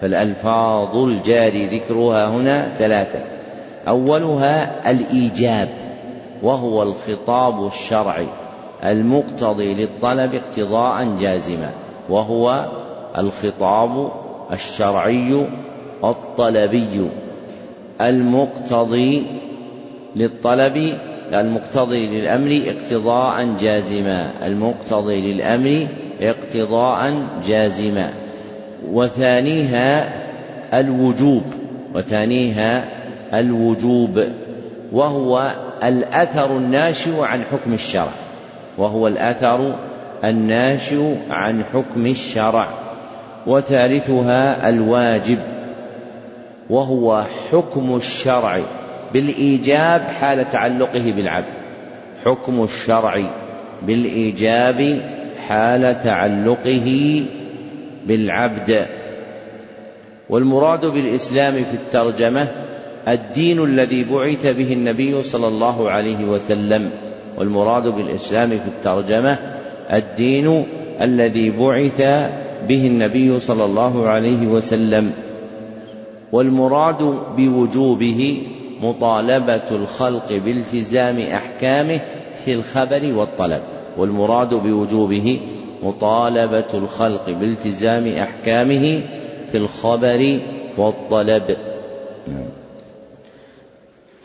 [0.00, 3.20] فالألفاظ الجاري ذكرها هنا ثلاثة.
[3.88, 5.68] أولها الإيجاب
[6.42, 8.28] وهو الخطاب الشرعي
[8.84, 11.70] المقتضي للطلب اقتضاء جازما
[12.08, 12.64] وهو
[13.18, 14.12] الخطاب
[14.52, 15.46] الشرعي
[16.04, 17.10] الطلبي
[18.00, 19.22] المقتضي
[20.16, 20.98] للطلب
[21.32, 25.86] المقتضي للأمر اقتضاء جازما المقتضي للأمر
[26.20, 27.14] اقتضاء
[27.46, 28.25] جازما.
[28.92, 30.08] وثانيها
[30.74, 31.42] الوجوب
[31.94, 32.84] وثانيها
[33.34, 34.24] الوجوب
[34.92, 35.50] وهو
[35.84, 38.12] الأثر الناشئ عن حكم الشرع
[38.78, 39.78] وهو الأثر
[40.24, 42.68] الناشئ عن حكم الشرع
[43.46, 45.38] وثالثها الواجب
[46.70, 48.60] وهو حكم الشرع
[49.12, 51.54] بالإيجاب حال تعلقه بالعبد
[52.24, 53.20] حكم الشرع
[53.82, 55.00] بالإيجاب
[55.48, 57.22] حال تعلقه
[58.06, 58.86] بالعبد.
[60.30, 62.48] والمراد بالإسلام في الترجمة
[63.08, 66.90] الدين الذي بعث به النبي صلى الله عليه وسلم.
[67.38, 69.38] والمراد بالإسلام في الترجمة
[69.92, 70.64] الدين
[71.00, 72.00] الذي بعث
[72.68, 75.12] به النبي صلى الله عليه وسلم.
[76.32, 78.42] والمراد بوجوبه
[78.82, 82.00] مطالبة الخلق بالتزام أحكامه
[82.44, 83.62] في الخبر والطلب.
[83.98, 85.40] والمراد بوجوبه
[85.82, 89.00] مطالبة الخلق بالتزام أحكامه
[89.50, 90.40] في الخبر
[90.76, 91.56] والطلب.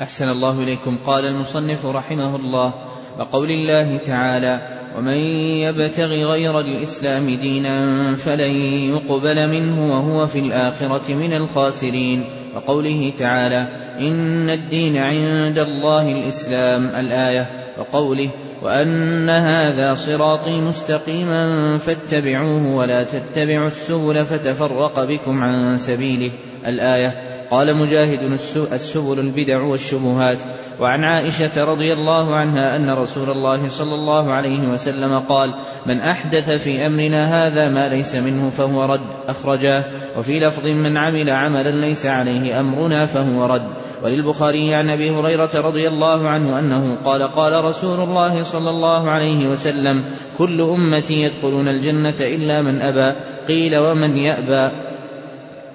[0.02, 0.98] أحسن الله إليكم.
[1.06, 2.74] قال المصنف رحمه الله
[3.20, 5.18] وقول الله تعالى ومن
[5.64, 8.56] يبتغ غير الإسلام دينا فلن
[8.96, 12.26] يقبل منه وهو في الآخرة من الخاسرين.
[12.56, 13.68] وقوله تعالى
[14.00, 17.46] إن الدين عند الله الإسلام الآية.
[17.80, 18.30] وقوله
[18.62, 26.32] وأن هذا صراطي مستقيما فاتبعوه ولا تتبعوا السبل فتفرق بكم عن سبيله.
[26.66, 28.40] الآية قال مجاهد
[28.72, 30.40] السبل البدع والشبهات
[30.80, 35.54] وعن عائشة رضي الله عنها أن رسول الله صلى الله عليه وسلم قال
[35.86, 39.86] من أحدث في أمرنا هذا ما ليس منه فهو رد أخرجاه
[40.18, 43.68] وفي لفظ من عمل عملا ليس عليه أمرنا فهو رد.
[44.04, 49.48] وللبخاري عن أبي هريرة رضي الله عنه أنه قال قال رسول الله صلى الله عليه
[49.48, 50.04] وسلم
[50.38, 54.91] كل أمتي يدخلون الجنة إلا من أبى قيل ومن يأبى.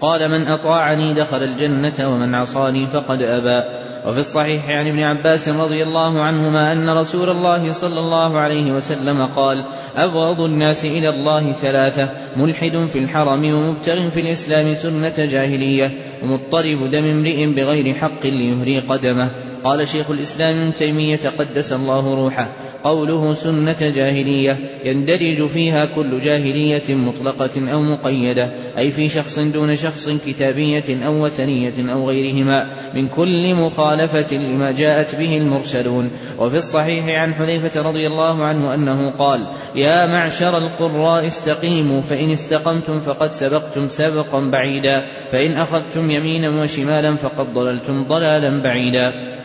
[0.01, 3.87] قال من أطاعني دخل الجنة ومن عصاني فقد أبى.
[4.07, 9.27] وفي الصحيح عن ابن عباس رضي الله عنهما أن رسول الله صلى الله عليه وسلم
[9.27, 9.65] قال
[9.97, 17.05] أبغض الناس إلى الله ثلاثة ملحد في الحرم ومبتغ في الإسلام سنة جاهلية ومضطرب دم
[17.05, 19.31] امرئ بغير حق ليهري قدمه
[19.65, 22.49] قال شيخ الإسلام ابن تيمية قدس الله روحه.
[22.85, 30.11] قوله سنة جاهلية يندرج فيها كل جاهلية مطلقة أو مقيدة أي في شخص دون شخص
[30.11, 36.11] كتابية أو وثنية أو غيرهما من كل مخالفة لما جاءت به المرسلون.
[36.39, 43.01] وفي الصحيح عن حذيفة رضي الله عنه أنه قال يا معشر القراء استقيموا فإن استقمتم
[43.01, 49.36] فقد سبقتم سبقا بعيدا فإن أخذتم يمينا وشمالا فقد ضللتم ضلالا بعيدا.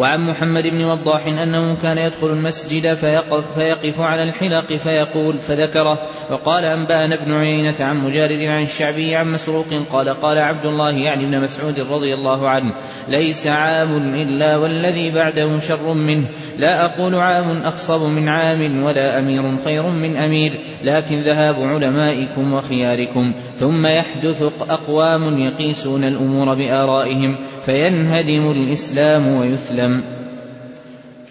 [0.00, 5.98] وعن محمد بن وضاح أنه كان يدخل المسجد فيقف, فيقف على الحلق فيقول فذكره
[6.30, 11.24] وقال أنبأنا ابن عيينة عن مجارد عن الشعبي عن مسروق قال قال عبد الله يعني
[11.24, 12.74] ابن مسعود رضي الله عنه
[13.08, 19.58] ليس عام إلا والذي بعده شر منه لا أقول عام أخصب من عام ولا أمير
[19.64, 29.28] خير من أمير لكن ذهاب علمائكم وخياركم ثم يحدث أقوام يقيسون الأمور بآرائهم فينهدم الإسلام
[29.28, 29.89] ويثلم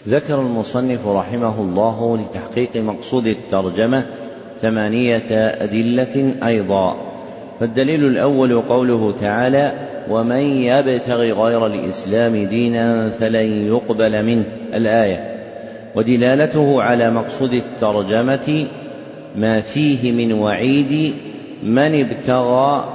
[0.07, 4.05] ذكر المصنف رحمه الله لتحقيق مقصود الترجمة
[4.62, 5.32] ثمانية
[5.64, 6.95] أدلة أيضا
[7.60, 9.74] فالدليل الأول قوله تعالى
[10.10, 14.43] ومن يبتغ غير الإسلام دينا فلن يقبل منه
[14.74, 15.36] الآية
[15.95, 18.68] ودلالته على مقصود الترجمة
[19.36, 21.14] ما فيه من وعيد
[21.64, 22.86] من ابتغى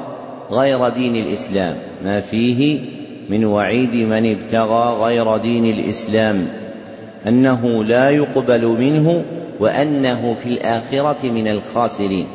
[0.51, 2.81] غير دين الإسلام ما فيه
[3.29, 6.47] من وعيد من ابتغى غير دين الإسلام
[7.29, 9.25] أنه لا يقبل منه
[9.61, 12.27] وأنه في الآخرة من الخاسرين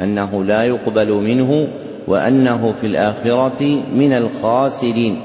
[0.00, 1.68] أنه لا يقبل منه
[2.08, 5.20] وأنه في الآخرة من الخاسرين.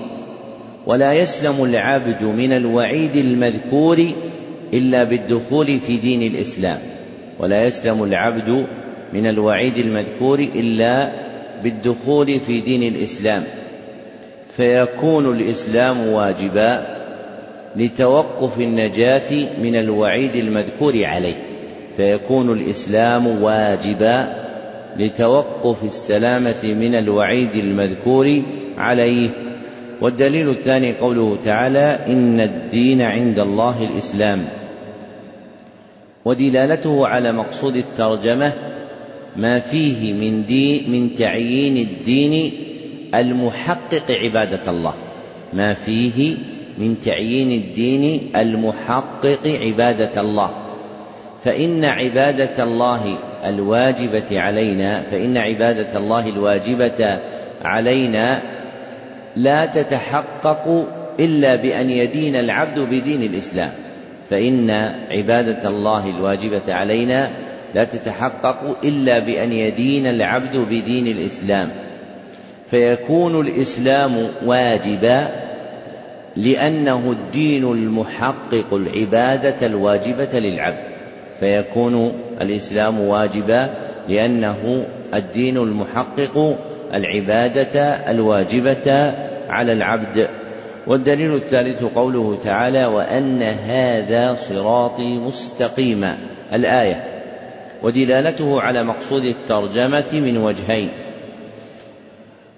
[0.87, 4.05] ولا يسلم العبد من الوعيد المذكور
[4.73, 6.77] إلا بالدخول في دين الإسلام
[7.39, 8.65] ولا يسلم العبد
[9.13, 11.11] من الوعيد المذكور إلا
[11.63, 13.43] بالدخول في دين الإسلام.
[14.59, 16.85] فيكون الإسلام واجبا
[17.75, 21.35] لتوقف النجاة من الوعيد المذكور عليه.
[21.97, 24.33] فيكون الإسلام واجبا
[24.97, 28.41] لتوقف السلامة من الوعيد المذكور
[28.77, 29.29] عليه.
[30.01, 34.45] والدليل الثاني قوله تعالى إن الدين عند الله الإسلام.
[36.25, 38.53] ودلالته على مقصود الترجمة
[39.35, 42.51] ما فيه من دي من تعيين الدين
[43.15, 44.93] المحقق عبادة الله.
[45.53, 46.37] ما فيه
[46.77, 50.51] من تعيين الدين المحقق عبادة الله.
[51.43, 57.19] فإن عبادة الله الواجبة علينا فإن عبادة الله الواجبة
[57.61, 58.41] علينا
[59.35, 60.87] لا تتحقق
[61.19, 63.71] إلا بأن يدين العبد بدين الإسلام.
[64.29, 64.69] فإن
[65.11, 67.29] عبادة الله الواجبة علينا
[67.75, 71.69] لا تتحقق إلا بأن يدين العبد بدين الإسلام.
[72.71, 75.27] فيكون الإسلام واجبا
[76.35, 80.83] لأنه الدين المحقق العبادة الواجبة للعبد.
[81.39, 83.69] فيكون الإسلام واجبا
[84.09, 86.57] لأنه الدين المحقق
[86.93, 89.13] العبادة الواجبة
[89.49, 90.27] على العبد.
[90.87, 96.17] والدليل الثالث قوله تعالى وأن هذا صراطي مستقيما.
[96.53, 97.03] الآية
[97.83, 100.89] ودلالته على مقصود الترجمة من وجهين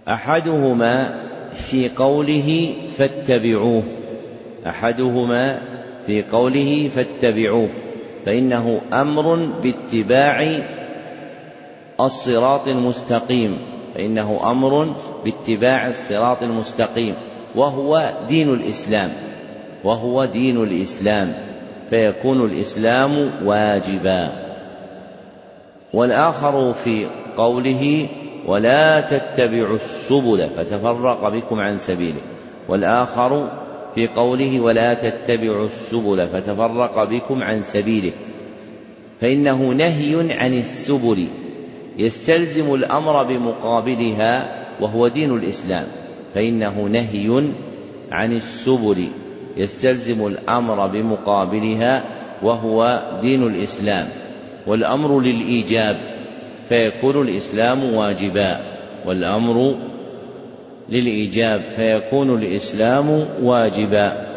[0.07, 1.15] أحدهما
[1.53, 3.83] في قوله فاتبعوه.
[4.67, 5.61] أحدهما
[6.05, 7.69] في قوله فاتبعوه.
[8.25, 10.59] فإنه أمر باتباع
[11.99, 13.57] الصراط المستقيم.
[13.95, 14.95] فإنه أمر
[15.25, 17.15] باتباع الصراط المستقيم.
[17.55, 19.09] وهو دين الإسلام.
[19.83, 21.33] وهو دين الإسلام.
[21.89, 24.31] فيكون الإسلام واجبا.
[25.93, 28.07] والآخر في قوله
[28.47, 32.21] ولا تتبعوا السبل فتفرق بكم عن سبيله.
[32.67, 33.49] والآخر
[33.95, 38.11] في قوله ولا تتبعوا السبل فتفرق بكم عن سبيله.
[39.21, 41.27] فإنه نهي عن السبل
[41.97, 45.87] يستلزم الأمر بمقابلها وهو دين الإسلام.
[46.35, 47.51] فإنه نهي
[48.11, 49.07] عن السبل
[49.57, 52.03] يستلزم الأمر بمقابلها
[52.43, 54.09] وهو دين الإسلام.
[54.67, 56.10] والأمر للإيجاب
[56.69, 58.59] فيكون الإسلام واجبا
[59.05, 59.75] والأمر
[60.89, 64.31] للإيجاب فيكون الإسلام واجبا.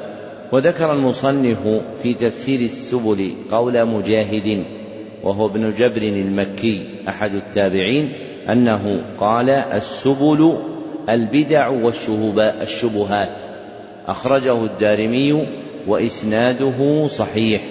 [0.53, 4.65] وذكر المصنف في تفسير السبل قول مجاهد
[5.23, 8.13] وهو ابن جبر المكي أحد التابعين
[8.49, 10.59] أنه قال السبل
[11.09, 13.37] البدع والشبهات
[14.07, 15.47] أخرجه الدارمي
[15.87, 17.63] وإسناده صحيح.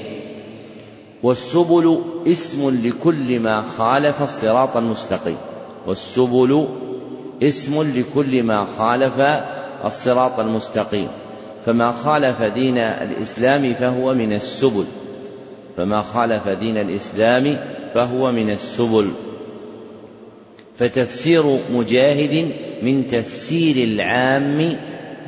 [1.23, 5.37] والسبل اسم لكل ما خالف الصراط المستقيم.
[5.87, 6.67] والسبل
[7.43, 9.19] اسم لكل ما خالف
[9.85, 11.07] الصراط المستقيم.
[11.65, 14.85] فما خالف دين الإسلام فهو من السبل.
[15.77, 17.57] فما خالف دين الإسلام
[17.93, 19.11] فهو من السبل.
[20.79, 22.51] فتفسير مجاهد
[22.81, 24.75] من تفسير العام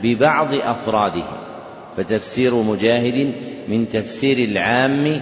[0.04, 1.24] ببعض أفراده.
[1.98, 3.32] فتفسير مجاهد
[3.68, 5.22] من تفسير العام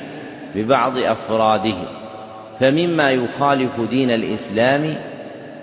[0.56, 1.78] ببعض أفراده
[2.60, 4.96] فمما يخالف دين الإسلام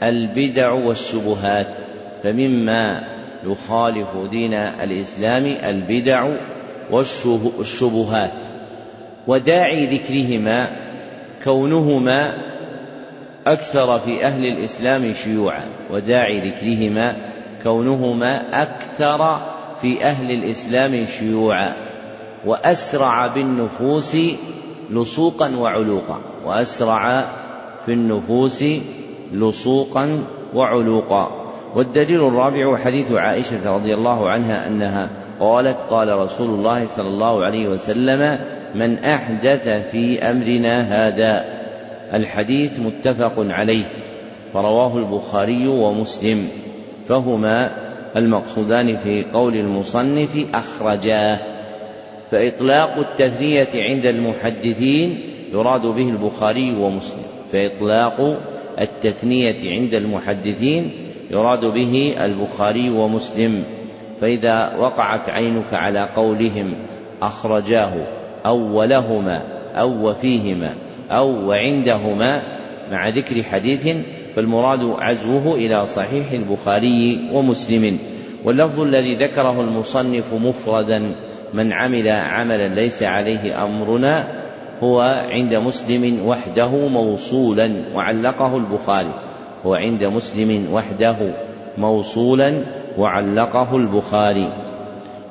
[0.02, 1.74] البدع والشبهات
[2.22, 3.02] فمما
[3.44, 6.36] يخالف دين الإسلام البدع
[6.90, 8.32] والشبهات
[9.26, 10.70] وداعي ذكرهما
[11.44, 12.34] كونهما
[13.46, 15.62] أكثر في أهل الإسلام شيوعا.
[15.90, 17.16] وداعي ذكرهما
[17.62, 19.40] كونهما أكثر
[19.82, 21.74] في أهل الإسلام شيوعا.
[22.46, 24.16] وأسرع بالنفوس
[24.90, 27.24] لصوقا وعلوقا وأسرع
[27.86, 28.64] في النفوس
[29.32, 30.18] لصوقا
[30.54, 31.30] وعلوقا.
[31.74, 35.10] والدليل الرابع حديث عائشة رضي الله عنها أنها
[35.40, 38.38] قالت قال رسول الله صلى الله عليه وسلم
[38.74, 41.44] من أحدث في أمرنا هذا.
[42.14, 43.84] الحديث متفق عليه
[44.52, 46.48] فرواه البخاري ومسلم
[47.08, 47.70] فهما
[48.16, 51.49] المقصودان في قول المصنف أخرجاه.
[52.30, 55.20] فإطلاق التثنية عند المحدثين
[55.52, 57.22] يراد به البخاري ومسلم.
[57.52, 58.40] فإطلاق
[58.80, 60.90] التثنية عند المحدثين
[61.30, 63.64] يراد به البخاري ومسلم.
[64.20, 66.74] فإذا وقعت عينك على قولهم
[67.22, 68.06] أخرجاه
[68.46, 69.42] أو ولهما
[69.74, 70.74] أو وفيهما
[71.10, 72.42] أو وعندهما
[72.90, 73.96] مع ذكر حديث
[74.36, 77.98] فالمراد عزوه إلى صحيح البخاري ومسلم.
[78.44, 81.14] واللفظ الذي ذكره المصنف مفردا
[81.54, 84.28] من عمل عملا ليس عليه أمرنا
[84.82, 89.14] هو عند مسلم وحده موصولا وعلقه البخاري.
[89.66, 91.16] هو عند مسلم وحده
[91.78, 92.52] موصولا
[92.98, 94.52] وعلقه البخاري.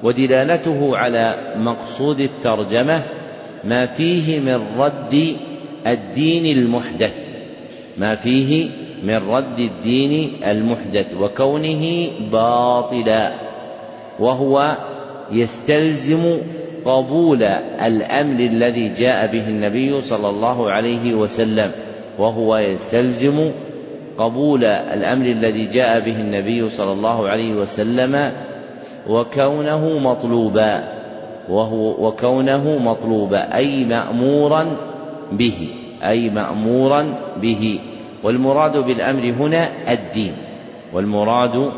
[0.04, 3.02] ودلالته على مقصود الترجمة
[3.64, 5.36] ما فيه من رد
[5.88, 7.28] الدين المحدث.
[7.98, 8.70] ما فيه
[9.04, 13.32] من رد الدين المحدث وكونه باطلا.
[14.20, 14.78] وهو
[15.32, 16.38] يستلزم
[16.86, 17.44] قبول
[17.82, 21.72] الأمر الذي جاء به النبي صلى الله عليه وسلم
[22.20, 23.52] وهو يستلزم
[24.18, 28.32] قبول الأمر الذي جاء به النبي صلى الله عليه وسلم
[29.08, 30.84] وكونه مطلوبا
[31.50, 34.68] وهو وكونه مطلوبا أي مأمورا
[35.32, 35.70] به
[36.04, 37.06] أي مأمورا
[37.42, 37.80] به.
[38.24, 40.34] والمراد بالأمر هنا الدين
[40.94, 41.72] والمراد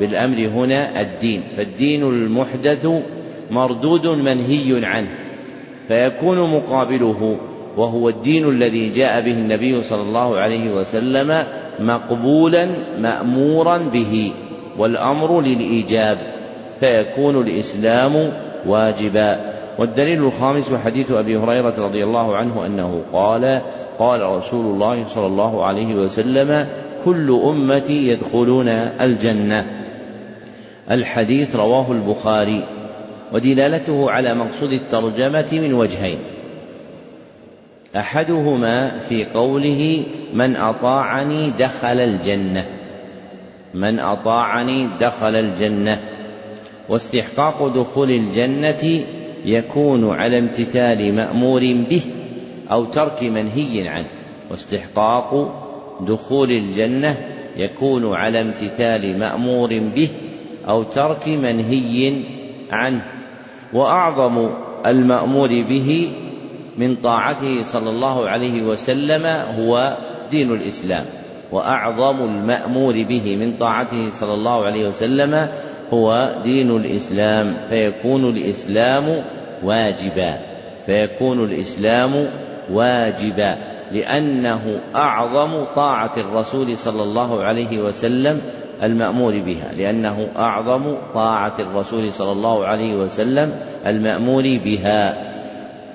[0.00, 1.42] بالأمر هنا الدين.
[1.56, 2.88] فالدين المحدث
[3.50, 5.08] مردود منهي عنه
[5.88, 7.38] فيكون مقابله
[7.76, 11.44] وهو الدين الذي جاء به النبي صلى الله عليه وسلم
[11.80, 12.68] مقبولا
[12.98, 14.32] مامورا به
[14.78, 16.18] والأمر للإيجاب
[16.80, 18.32] فيكون الإسلام
[18.66, 19.56] واجبا.
[19.78, 23.60] والدليل الخامس حديث أبي هريرة رضي الله عنه أنه قال
[23.98, 26.66] قال رسول الله صلى الله عليه وسلم
[27.04, 29.66] كل أمتي يدخلون الجنة.
[30.90, 32.64] الحديث رواه البخاري
[33.32, 36.18] ودلالته على مقصود الترجمة من وجهين.
[37.96, 40.02] أحدهما في قوله
[40.34, 42.66] من أطاعني دخل الجنة
[43.74, 46.00] من أطاعني دخل الجنة
[46.88, 49.04] واستحقاق دخول الجنة
[49.44, 52.00] يكون على امتثال مأمور به
[52.70, 54.06] أو ترك منهي عنه
[54.50, 55.62] واستحقاق
[56.00, 57.16] دخول الجنة
[57.56, 60.08] يكون على امتثال مأمور به
[60.68, 62.22] أو ترك منهي
[62.70, 63.04] عنه
[63.72, 64.48] وأعظم
[64.86, 66.08] المأمور به
[66.78, 69.26] من طاعته صلى الله عليه وسلم
[69.58, 69.96] هو
[70.30, 71.04] دين الإسلام
[71.52, 75.48] وأعظم المأمور به من طاعته صلى الله عليه وسلم
[75.92, 79.24] هو دين الإسلام فيكون الإسلام
[79.62, 80.38] واجبا
[80.86, 82.28] فيكون الإسلام
[82.72, 83.56] واجبا
[83.92, 88.40] لأنه أعظم طاعة الرسول صلى الله عليه وسلم
[88.82, 93.52] المأمور بها لأنه أعظم طاعة الرسول صلى الله عليه وسلم
[93.86, 95.16] المأمور بها.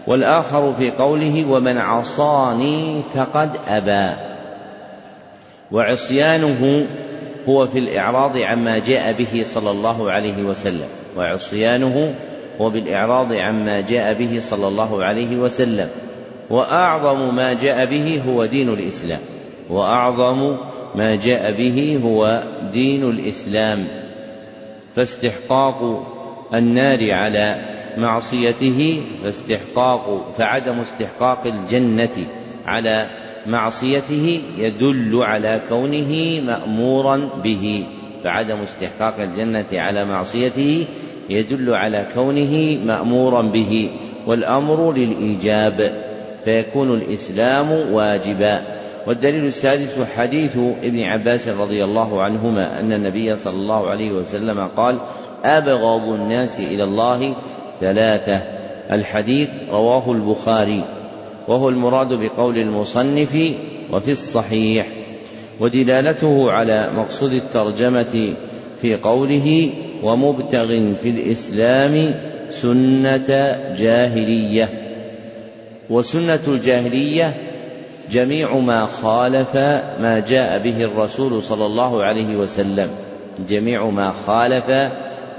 [0.07, 4.15] والآخر في قوله ومن عصاني فقد أبى
[5.71, 6.87] وعصيانه
[7.49, 10.87] هو في الإعراض عما جاء به صلى الله عليه وسلم.
[11.17, 12.13] وعصيانه
[12.61, 15.89] هو بالإعراض عما جاء به صلى الله عليه وسلم.
[16.49, 19.19] وأعظم ما جاء به هو دين الإسلام.
[19.71, 20.57] وأعظم
[20.95, 22.43] ما جاء به هو
[22.73, 23.87] دين الإسلام
[24.95, 26.07] فاستحقاق
[26.53, 27.55] النار على
[27.97, 32.27] معصيته فاستحقاق فعدم استحقاق الجنة
[32.65, 33.09] على
[33.45, 37.85] معصيته يدل على كونه مأمورا به
[38.23, 40.85] فعدم استحقاق الجنة على معصيته
[41.29, 43.89] يدل على كونه مأمورا به
[44.27, 46.03] والأمر للإيجاب
[46.45, 48.80] فيكون الإسلام واجبا.
[49.07, 54.97] والدليل السادس حديث ابن عباس رضي الله عنهما أن النبي صلى الله عليه وسلم قال
[55.43, 57.35] أبغض الناس إلى الله
[57.79, 58.43] ثلاثة.
[58.91, 60.83] الحديث رواه البخاري
[61.47, 63.37] وهو المراد بقول المصنف
[63.91, 64.87] وفي الصحيح
[65.59, 68.33] ودلالته على مقصود الترجمة
[68.81, 69.69] في قوله
[70.03, 72.13] ومبتغ في الإسلام
[72.49, 73.27] سنة
[73.77, 74.69] جاهلية.
[75.89, 77.50] وسنة الجاهلية
[78.11, 79.55] جميع ما خالف
[79.99, 82.89] ما جاء به الرسول صلى الله عليه وسلم.
[83.49, 84.69] جميع ما خالف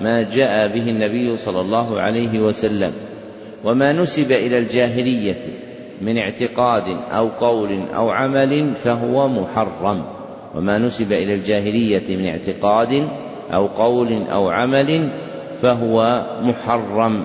[0.00, 2.92] ما جاء به النبي صلى الله عليه وسلم.
[3.64, 5.42] وما نسب إلى الجاهلية
[6.02, 10.04] من اعتقاد أو قول أو عمل فهو محرم.
[10.54, 13.08] وما نسب إلى الجاهلية من اعتقاد
[13.52, 15.10] أو قول أو عمل
[15.62, 17.24] فهو محرم.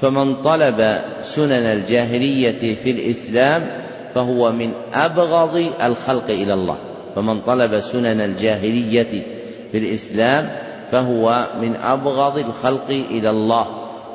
[0.00, 6.78] فمن طلب سنن الجاهلية في الإسلام فهو من أبغض الخلق إلى الله.
[7.14, 9.22] فمن طلب سنن الجاهلية
[9.72, 10.50] في الإسلام
[10.90, 13.66] فهو من أبغض الخلق إلى الله.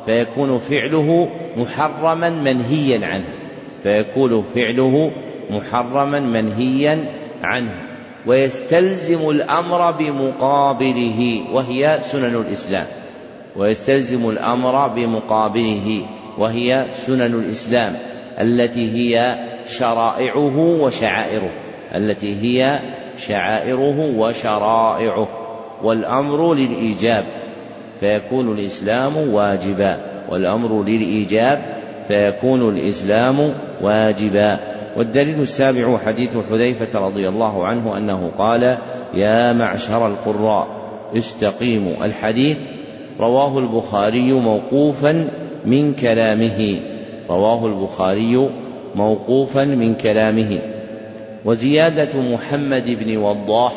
[0.05, 3.25] فيكون فعله محرما منهيا عنه.
[3.83, 5.11] فيكون فعله
[5.49, 7.11] محرما منهيا
[7.43, 7.81] عنه.
[8.27, 12.85] ويستلزم الأمر بمقابله وهي سنن الإسلام.
[13.55, 16.05] ويستلزم الأمر بمقابله
[16.37, 17.95] وهي سنن الإسلام.
[18.39, 19.35] التي هي
[19.67, 21.51] شرائعه وشعائره
[21.95, 22.79] التي هي
[23.17, 25.27] شعائره وشرائعه
[25.83, 27.23] والأمر للإيجاب
[27.99, 29.97] فيكون الإسلام واجبا
[30.29, 31.61] والأمر للإيجاب
[32.07, 34.59] فيكون الإسلام واجبا.
[34.97, 38.77] والدليل السابع حديث حذيفة رضي الله عنه أنه قال
[39.13, 40.67] يا معشر القراء
[41.17, 42.05] استقيموا.
[42.05, 42.57] الحديث
[43.19, 45.27] رواه البخاري موقوفا
[45.65, 46.79] من كلامه
[47.29, 48.49] رواه البخاري
[48.95, 50.59] موقوفا من كلامه.
[51.45, 53.73] وزيادة محمد بن وضاح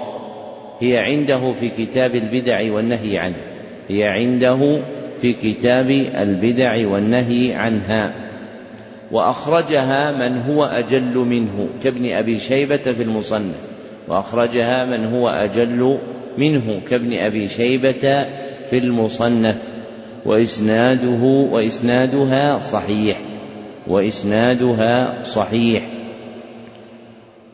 [0.81, 3.43] هي عنده في كتاب البدع والنهي عنه.
[3.89, 4.83] هي عنده
[5.21, 5.91] في كتاب
[6.21, 8.15] البدع والنهي عنها.
[9.13, 13.57] وأخرجها من هو أجل منه كابن أبي شيبة في المصنف.
[14.09, 15.99] وأخرجها من هو أجل
[16.39, 18.27] منه كابن أبي شيبة
[18.71, 19.63] في المصنف.
[20.27, 23.17] وإسناده وإسنادها صحيح.
[23.89, 25.83] وإسنادها صحيح.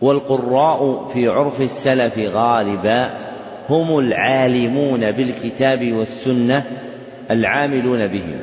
[0.00, 3.10] والقراء في عرف السلف غالبا
[3.68, 6.64] هم العالمون بالكتاب والسنة
[7.30, 8.40] العاملون بهم.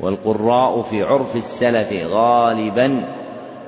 [0.00, 3.04] والقراء في عرف السلف غالبا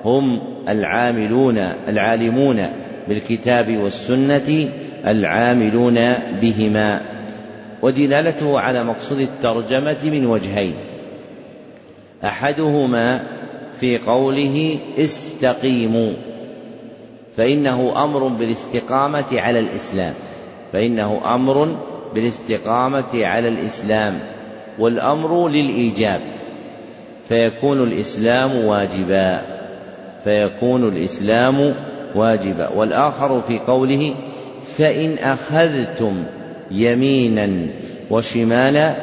[0.05, 2.69] هم العاملون العالمون
[3.09, 4.69] بالكتاب والسنة
[5.07, 5.95] العاملون
[6.41, 7.01] بهما.
[7.83, 10.92] ودلالته على مقصود الترجمة من وجهين.
[12.25, 13.23] أحدهما
[13.81, 16.13] في قوله استقيموا
[17.37, 20.15] فإنه أمر بالاستقامة على الإسلام
[20.73, 21.77] فإنه أمر
[22.15, 24.19] بالاستقامة على الإسلام
[24.79, 26.21] والأمر للإيجاب
[27.29, 29.41] فيكون الإسلام واجبا
[30.25, 31.75] فيكون الإسلام
[32.15, 32.69] واجبا.
[32.69, 34.15] والآخر في قوله
[34.77, 36.25] فإن أخذتم
[36.71, 37.67] يمينا
[38.11, 38.97] وشمالا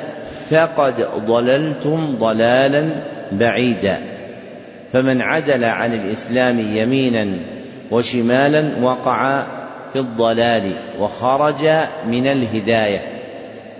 [0.49, 2.89] فقد ضللتم ضلالا
[3.31, 3.97] بعيدا.
[4.93, 7.27] فمن عدل عن الإسلام يمينا
[7.91, 9.43] وشمالا وقع
[9.93, 11.69] في الضلال وخرج
[12.07, 13.01] من الهداية.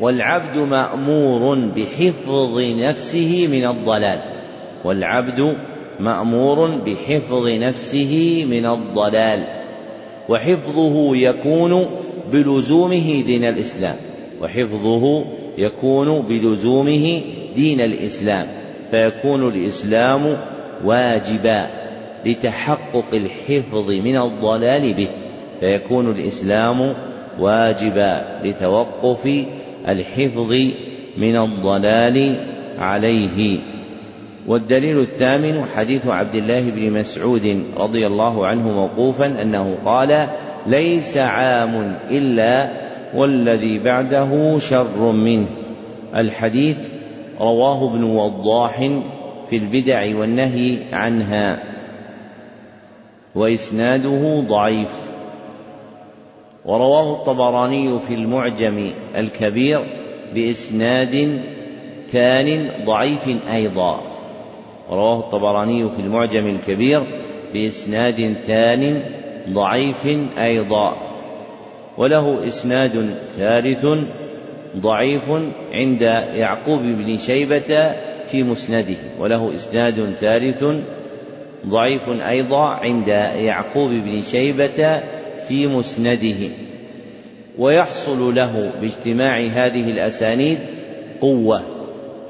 [0.01, 4.19] والعبد مأمور بحفظ نفسه من الضلال.
[4.83, 5.55] والعبد
[5.99, 9.43] مأمور بحفظ نفسه من الضلال.
[10.29, 11.85] وحفظه يكون
[12.31, 13.95] بلزومه دين الإسلام.
[14.41, 15.25] وحفظه
[15.57, 17.21] يكون بلزومه
[17.55, 18.47] دين الإسلام
[18.91, 20.37] فيكون الإسلام
[20.83, 21.67] واجبا
[22.25, 25.07] لتحقق الحفظ من الضلال به
[25.59, 26.95] فيكون الإسلام
[27.39, 29.45] واجبا لتوقف
[29.87, 30.51] الحفظ
[31.17, 32.35] من الضلال
[32.79, 33.59] عليه.
[34.47, 40.27] والدليل الثامن حديث عبد الله بن مسعود رضي الله عنه موقوفا أنه قال
[40.67, 42.69] ليس عام إلا
[43.15, 45.47] والذي بعده شر منه.
[46.15, 46.89] الحديث
[47.39, 48.77] رواه ابن وضاح
[49.49, 51.63] في البدع والنهي عنها.
[53.35, 55.09] وإسناده ضعيف.
[56.65, 59.85] ورواه الطبراني في المعجم الكبير
[60.33, 61.41] بإسناد
[62.07, 64.01] ثان ضعيف أيضا.
[64.89, 67.03] رواه الطبراني في المعجم الكبير
[67.53, 69.01] بإسناد ثان
[69.49, 70.07] ضعيف
[70.37, 71.08] أيضا.
[71.99, 73.85] وله إسناد ثالث
[74.77, 75.31] ضعيف
[75.73, 76.01] عند
[76.35, 77.91] يعقوب بن شيبة
[78.31, 80.63] في مسنده وله إسناد ثالث
[81.67, 85.01] ضعيف أيضا عند يعقوب بن شيبة
[85.47, 86.49] في مسنده.
[87.57, 90.59] ويحصل له باجتماع هذه الأسانيد
[91.21, 91.61] قوة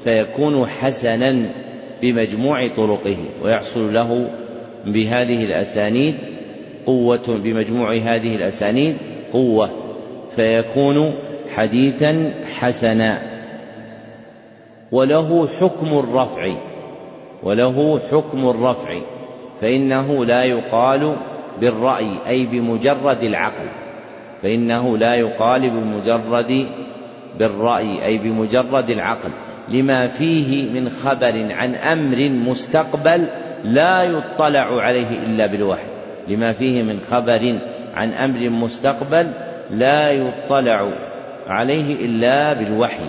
[0.04, 1.46] فيكون حسنا
[2.02, 4.30] بمجموع طرقه ويحصل له
[4.86, 6.14] بهذه الأسانيد
[6.86, 8.96] قوة بمجموع هذه الأسانيد
[9.32, 9.70] قوة
[10.36, 11.14] فيكون
[11.54, 13.22] حديثا حسنا.
[14.92, 16.52] وله حكم الرفع
[17.42, 19.00] وله حكم الرفع
[19.60, 21.16] فإنه لا يقال
[21.60, 23.66] بالرأي أي بمجرد العقل
[24.42, 26.66] فإنه لا يقال بمجرد
[27.38, 29.30] بالرأي أي بمجرد العقل.
[29.68, 33.26] لما فيه من خبر عن أمر مستقبل
[33.64, 35.86] لا يطلع عليه إلا بالوحي.
[36.28, 37.58] لما فيه من خبر
[37.94, 39.30] عن أمر مستقبل
[39.70, 40.92] لا يطلع
[41.46, 43.08] عليه إلا بالوحي.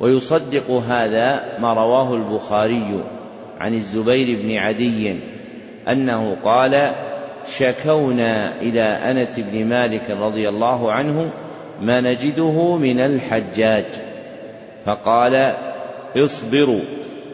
[0.00, 3.04] ويصدق هذا ما رواه البخاري
[3.58, 5.16] عن الزبير بن عدي
[5.88, 6.92] أنه قال
[7.58, 11.30] شكونا إلى أنس بن مالك رضي الله عنه
[11.82, 13.84] ما نجده من الحجاج.
[14.86, 15.54] فقال
[16.16, 16.80] اصبروا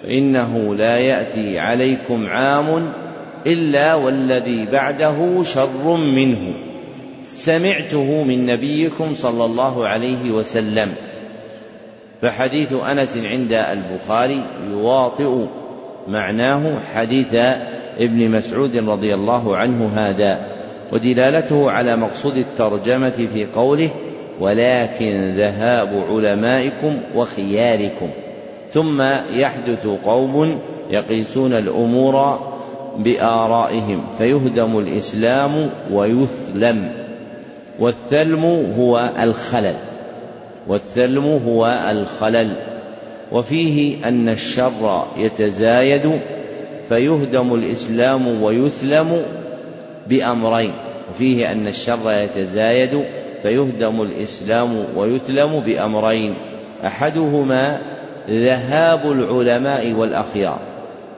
[0.08, 2.92] إنه لا يأتي عليكم عام
[3.46, 6.52] إلا والذي بعده شر منه.
[7.22, 10.94] سمعته من نبيكم صلى الله عليه وسلم.
[12.22, 15.46] فحديث أنس عند البخاري يواطئ
[16.08, 17.34] معناه حديث
[17.98, 20.46] ابن مسعود رضي الله عنه هذا
[20.92, 23.90] ودلالته على مقصود الترجمة في قوله
[24.40, 28.08] ولكن ذهاب علمائكم وخياركم
[28.70, 29.02] ثم
[29.34, 32.38] يحدث قوم يقيسون الأمور
[32.98, 36.92] بآرائهم فيهدم الإسلام ويثلم.
[37.78, 38.44] والثلم
[38.78, 39.74] هو الخلل.
[40.68, 42.56] والثلم هو الخلل.
[43.32, 46.20] وفيه أن الشر يتزايد
[46.88, 49.22] فيهدم الإسلام ويثلم
[50.08, 50.72] بأمرين.
[51.10, 53.04] وفيه أن الشر يتزايد
[53.42, 56.34] فيهدم الإسلام ويثلم بأمرين.
[56.86, 57.78] أحدهما
[58.30, 60.58] ذهاب العلماء والأخيار.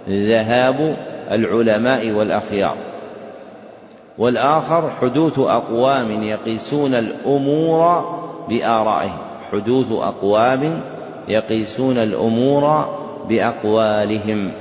[0.08, 0.96] ذهاب
[1.30, 2.76] العلماء والأخيار.
[4.18, 8.04] والآخر حدوث أقوام يقيسون الأمور
[8.48, 9.18] بآرائهم.
[9.52, 10.80] حدوث أقوام
[11.28, 12.88] يقيسون الأمور
[13.28, 14.52] بأقوالهم.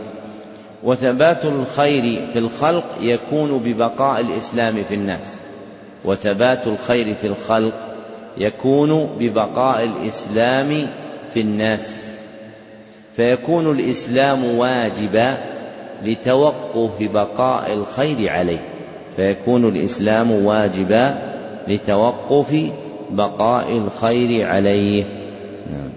[0.84, 5.40] وثبات الخير في الخلق يكون ببقاء الإسلام في الناس.
[6.06, 7.74] وثبات الخير في الخلق
[8.38, 10.88] يكون ببقاء الإسلام
[11.34, 12.14] في الناس.
[13.16, 15.53] فيكون الإسلام واجبا
[16.04, 18.70] لتوقف بقاء الخير عليه
[19.16, 21.34] فيكون الإسلام واجبا
[21.68, 22.72] لتوقف
[23.12, 25.04] بقاء الخير عليه.
[25.72, 25.90] نعم.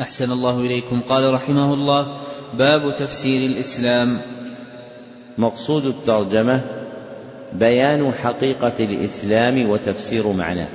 [0.00, 1.00] أحسن الله إليكم.
[1.08, 2.16] قال رحمه الله
[2.58, 4.18] باب تفسير الإسلام.
[5.38, 6.60] مقصود الترجمة
[7.52, 10.68] بيان حقيقة الإسلام وتفسير معناه.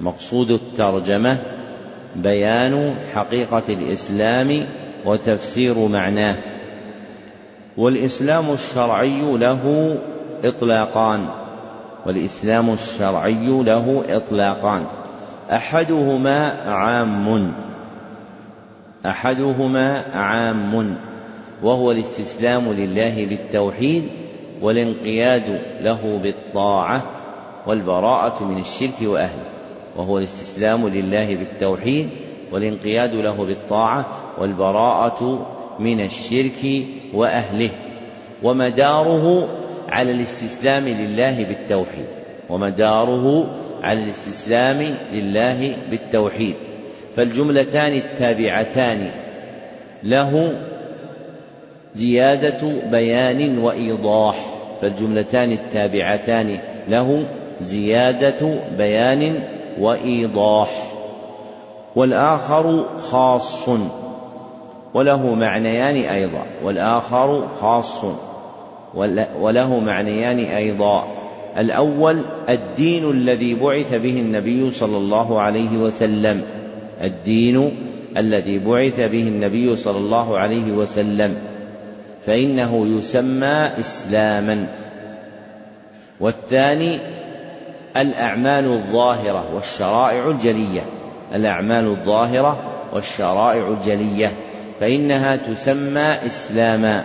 [0.00, 1.38] مقصود الترجمة
[2.16, 4.66] بيان حقيقة الإسلام
[5.06, 6.36] وتفسير معناه.
[7.76, 9.96] والإسلام الشرعي له
[10.44, 11.26] إطلاقان.
[12.06, 14.84] والإسلام الشرعي له إطلاقان.
[15.52, 17.52] أحدهما عام.
[19.06, 20.96] أحدهما عام.
[21.62, 24.08] وهو الاستسلام لله بالتوحيد
[24.62, 27.02] والانقياد له بالطاعة
[27.66, 29.44] والبراءة من الشرك وأهله.
[29.96, 32.08] وهو الاستسلام لله بالتوحيد
[32.52, 34.06] والانقياد له بالطاعة
[34.38, 35.46] والبراءة
[35.78, 37.70] من الشرك وأهله
[38.42, 39.48] ومداره
[39.88, 42.06] على الاستسلام لله بالتوحيد
[42.50, 46.54] ومداره على الاستسلام لله بالتوحيد.
[47.16, 49.10] فالجملتان التابعتان
[50.02, 50.60] له
[51.94, 54.36] زيادة بيان وإيضاح
[54.82, 56.58] فالجملتان التابعتان
[56.88, 57.26] له
[57.60, 59.42] زيادة بيان
[59.78, 60.70] وإيضاح.
[61.96, 63.68] والآخر خاص.
[64.94, 68.04] وله معنيان أيضا والآخر خاص
[69.40, 71.04] وله معنيان أيضا.
[71.58, 76.42] الأول الدين الذي بعث به النبي صلى الله عليه وسلم.
[77.02, 77.76] الدين
[78.16, 81.36] الذي بعث به النبي صلى الله عليه وسلم.
[82.26, 84.66] فإنه يسمى إسلاما.
[86.20, 86.98] والثاني
[87.96, 90.82] الأعمال الظاهرة والشرائع الجلية.
[91.34, 92.58] الأعمال الظاهرة
[92.92, 94.32] والشرائع الجلية.
[94.80, 97.04] فإنها تسمى إسلاما.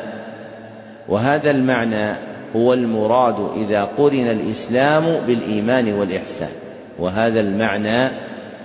[1.10, 2.16] وهذا المعنى
[2.56, 6.52] هو المراد إذا قرن الإسلام بالإيمان والإحسان.
[7.00, 8.12] وهذا المعنى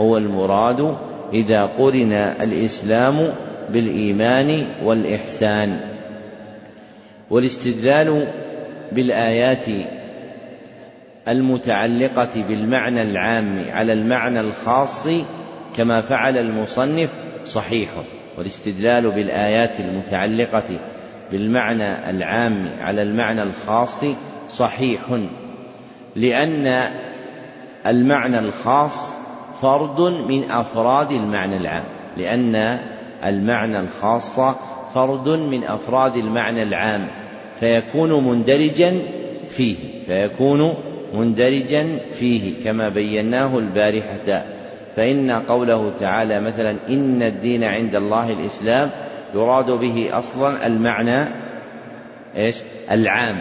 [0.00, 0.96] هو المراد
[1.32, 3.28] إذا قرن الإسلام
[3.70, 5.80] بالإيمان والإحسان.
[7.30, 8.26] والاستدلال
[8.92, 9.66] بالآيات
[11.28, 15.08] المتعلقة بالمعنى العام على المعنى الخاص
[15.76, 17.10] كما فعل المصنف
[17.44, 17.90] صحيح.
[18.38, 20.78] والاستدلال بالآيات المتعلقة
[21.32, 24.04] بالمعنى العام على المعنى الخاص
[24.50, 25.00] صحيح
[26.16, 26.90] لأن
[27.86, 29.14] المعنى الخاص
[29.62, 31.84] فرد من أفراد المعنى العام
[32.16, 32.78] لأن
[33.24, 34.40] المعنى الخاص
[34.94, 37.06] فرد من أفراد المعنى العام
[37.60, 39.00] فيكون مندرجا
[39.48, 39.76] فيه
[40.06, 40.74] فيكون
[41.14, 44.44] مندرجا فيه كما بيناه البارحة
[44.96, 48.90] فإن قوله تعالى مثلا إن الدين عند الله الإسلام
[49.34, 51.28] يراد به أصلا المعنى
[52.36, 52.56] إيش؟
[52.90, 53.36] العام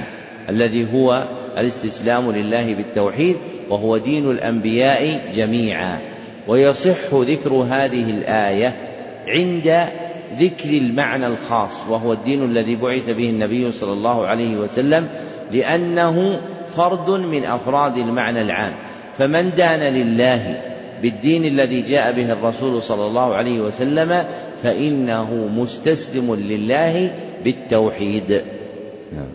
[0.49, 1.27] الذي هو
[1.57, 3.37] الاستسلام لله بالتوحيد
[3.69, 5.99] وهو دين الأنبياء جميعا
[6.47, 8.75] ويصح ذكر هذه الآية
[9.27, 9.87] عند
[10.39, 15.07] ذكر المعنى الخاص وهو الدين الذي بعث به النبي صلى الله عليه وسلم
[15.51, 16.41] لأنه
[16.75, 18.73] فرد من أفراد المعنى العام
[19.17, 20.72] فمن دان لله
[21.03, 24.25] بالدين الذي جاء به الرسول صلى الله عليه وسلم
[24.63, 28.41] فإنه مستسلم لله بالتوحيد
[29.15, 29.31] نعم.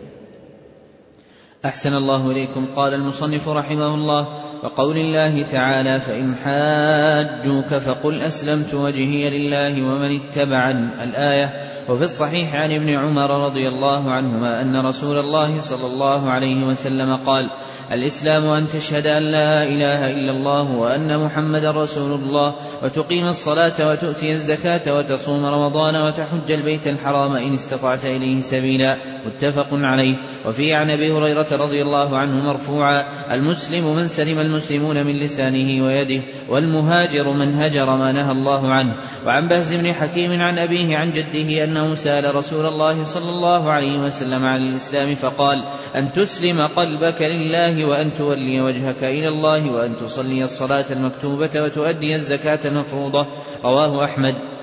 [1.65, 9.29] أحسن الله إليكم قال المصنف رحمه الله وقول الله تعالى فإن حاجوك فقل أسلمت وجهي
[9.29, 11.53] لله ومن اتبعن الآية.
[11.89, 17.15] وفي الصحيح عن ابن عمر رضي الله عنهما أن رسول الله صلى الله عليه وسلم
[17.15, 17.49] قال
[17.91, 24.31] الإسلام أن تشهد أن لا إله إلا الله وأن محمدا رسول الله وتقيم الصلاة وتؤتي
[24.31, 28.97] الزكاة وتصوم رمضان وتحج البيت الحرام إن استطعت إليه سبيلا.
[29.25, 30.15] متفق عليه.
[30.45, 36.23] وفي عن أبي هريرة رضي الله عنه مرفوعا المسلم من سلم المسلمون من لسانه ويده
[36.49, 38.93] والمهاجر من هجر ما نهى الله عنه.
[39.25, 43.99] وعن بهز بن حكيم عن أبيه عن جده أنه سأل رسول الله صلى الله عليه
[43.99, 45.63] وسلم عن الإسلام فقال
[45.95, 52.59] أن تسلم قلبك لله وأن تولي وجهك إلى الله وأن تصلي الصلاة المكتوبة وتؤدي الزكاة
[52.65, 53.27] المفروضة.
[53.63, 54.58] رواه أحمد.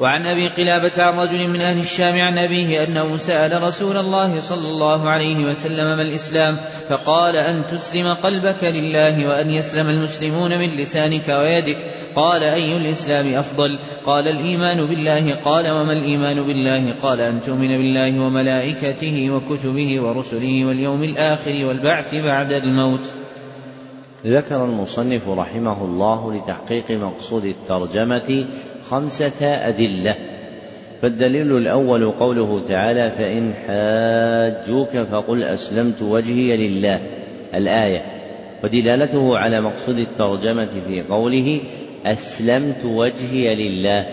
[0.00, 4.68] وعن أبي قلابة عن رجل من أهل الشام عن أبيه أنه سأل رسول الله صلى
[4.68, 6.56] الله عليه وسلم ما الإسلام
[6.88, 11.76] فقال أن تسلم قلبك لله وأن يسلم المسلمون من لسانك ويدك.
[12.14, 15.34] قال أي الإسلام أفضل؟ قال الإيمان بالله.
[15.34, 22.52] قال وما الإيمان بالله؟ قال أن تؤمن بالله وملائكته وكتبه ورسله واليوم الآخر والبعث بعد
[22.52, 23.14] الموت.
[24.26, 28.46] ذكر المصنف رحمه الله لتحقيق مقصود الترجمة
[28.90, 30.14] خمسة أدلة.
[31.02, 37.00] فالدليل الأول قوله تعالى فإن حاجوك فقل أسلمت وجهي لله.
[37.54, 38.02] الآية.
[38.64, 41.60] ودلالته على مقصود الترجمة في قوله
[42.06, 44.06] أسلمت وجهي لله.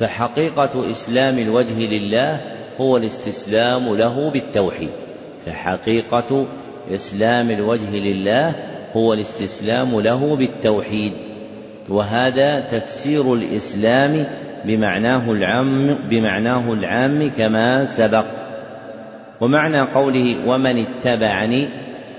[0.00, 2.40] فحقيقة إسلام الوجه لله
[2.80, 4.90] هو الاستسلام له بالتوحيد.
[5.46, 6.46] فحقيقة
[6.94, 8.54] إسلام الوجه لله
[8.96, 11.12] هو الاستسلام له بالتوحيد.
[11.88, 14.26] وهذا تفسير الإسلام
[14.64, 18.24] بمعناه العام بمعناه العام كما سبق.
[19.40, 21.68] ومعنى قوله ومن اتبعني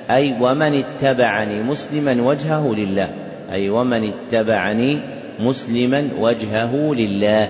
[0.09, 3.09] أي ومن اتبعني مسلما وجهه لله
[3.51, 4.99] أي ومن اتبعني
[5.39, 7.49] مسلما وجهه لله.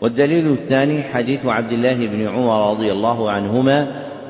[0.00, 3.86] والدليل الثاني حديث عبد الله بن عمر رضي الله عنهما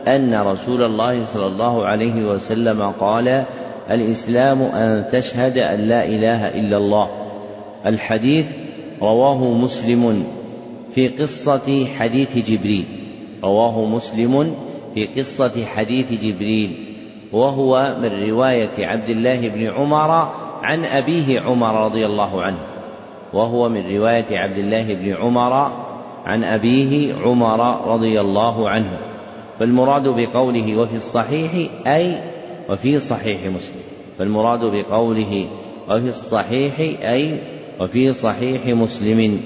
[0.07, 3.45] أن رسول الله صلى الله عليه وسلم قال
[3.91, 7.09] الإسلام أن تشهد أن لا إله إلا الله.
[7.87, 8.47] الحديث
[9.03, 10.25] رواه مسلم
[10.95, 12.85] في قصة حديث جبريل.
[13.45, 14.55] رواه مسلم
[14.95, 16.71] في قصة حديث جبريل.
[17.33, 20.11] وهو من رواية عبد الله بن عمر
[20.63, 22.59] عن أبيه عمر رضي الله عنه.
[23.33, 25.73] وهو من رواية عبد الله بن عمر
[26.25, 28.99] عن أبيه عمر رضي الله عنه.
[29.59, 31.53] فالمراد بقوله وفي الصحيح
[31.87, 32.36] أي
[32.69, 33.81] وفي صحيح مسلم
[34.19, 35.47] فالمراد بقوله
[35.89, 37.39] وفي الصحيح أي
[37.81, 39.41] وفي صحيح مسلم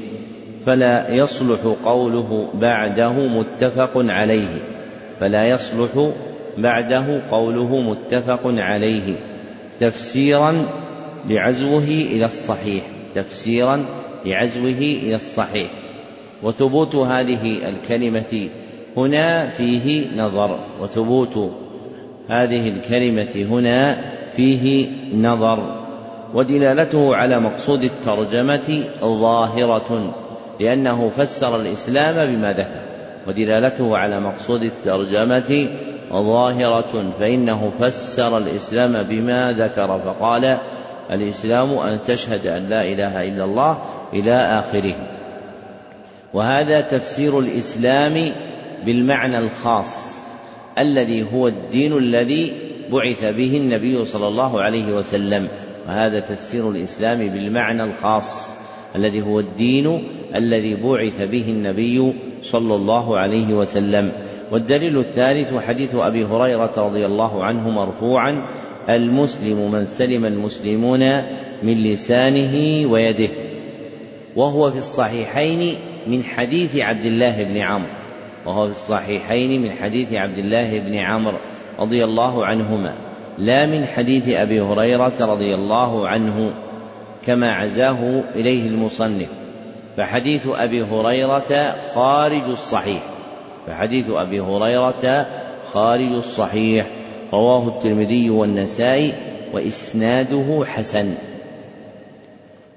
[0.66, 4.62] فلا يصلح قوله بعده متفق عليه
[5.21, 6.12] فلا يصلح
[6.59, 9.14] بعده قوله متفق عليه
[9.81, 10.66] تفسيرا
[11.29, 13.85] لعزوه إلى الصحيح تفسيرا
[14.25, 15.71] لعزوه إلى الصحيح.
[16.43, 18.49] وثبوت هذه الكلمة
[18.97, 21.53] هنا فيه نظر وثبوت
[22.31, 23.97] هذه الكلمة هنا
[24.37, 25.81] فيه نظر
[26.35, 30.14] ودلالته على مقصود الترجمة ظاهرة
[30.61, 32.81] لأنه فسر الإسلام بما ذكر
[33.26, 35.68] ودلالته على مقصود الترجمة
[36.12, 40.59] ظاهرة فإنه فسر الإسلام بما ذكر فقال
[41.11, 43.78] الإسلام أن تشهد أن لا إله إلا الله
[44.12, 44.95] إلى آخره.
[46.35, 48.33] وهذا تفسير الإسلام
[48.85, 50.20] بالمعنى الخاص.
[50.79, 52.53] الذي هو الدين الذي
[52.93, 55.49] بعث به النبي صلى الله عليه وسلم
[55.89, 58.61] وهذا تفسير الإسلام بالمعنى الخاص
[58.97, 60.03] الذي هو الدين
[60.35, 62.12] الذي بعث به النبي
[62.43, 64.12] صلى الله عليه وسلم.
[64.53, 68.47] والدليل الثالث حديث أبي هريرة رضي الله عنه مرفوعا
[68.89, 71.01] المسلم من سلم المسلمون
[71.62, 73.29] من لسانه ويده.
[74.37, 75.75] وهو في الصحيحين
[76.07, 77.99] من حديث عبد الله بن عمرو.
[78.47, 81.38] وهو في الصحيحين من حديث عبد الله بن عمرو
[81.78, 82.95] رضي الله عنهما
[83.41, 86.53] لا من حديث أبي هريرة رضي الله عنه
[87.26, 89.28] كما عزاه إليه المصنف.
[89.97, 93.03] فحديث أبي هريرة خارج الصحيح.
[93.66, 95.26] فحديث أبي هريرة
[95.72, 96.86] خارج الصحيح.
[97.32, 99.12] رواه الترمذي والنسائي
[99.53, 101.14] وإسناده حسن.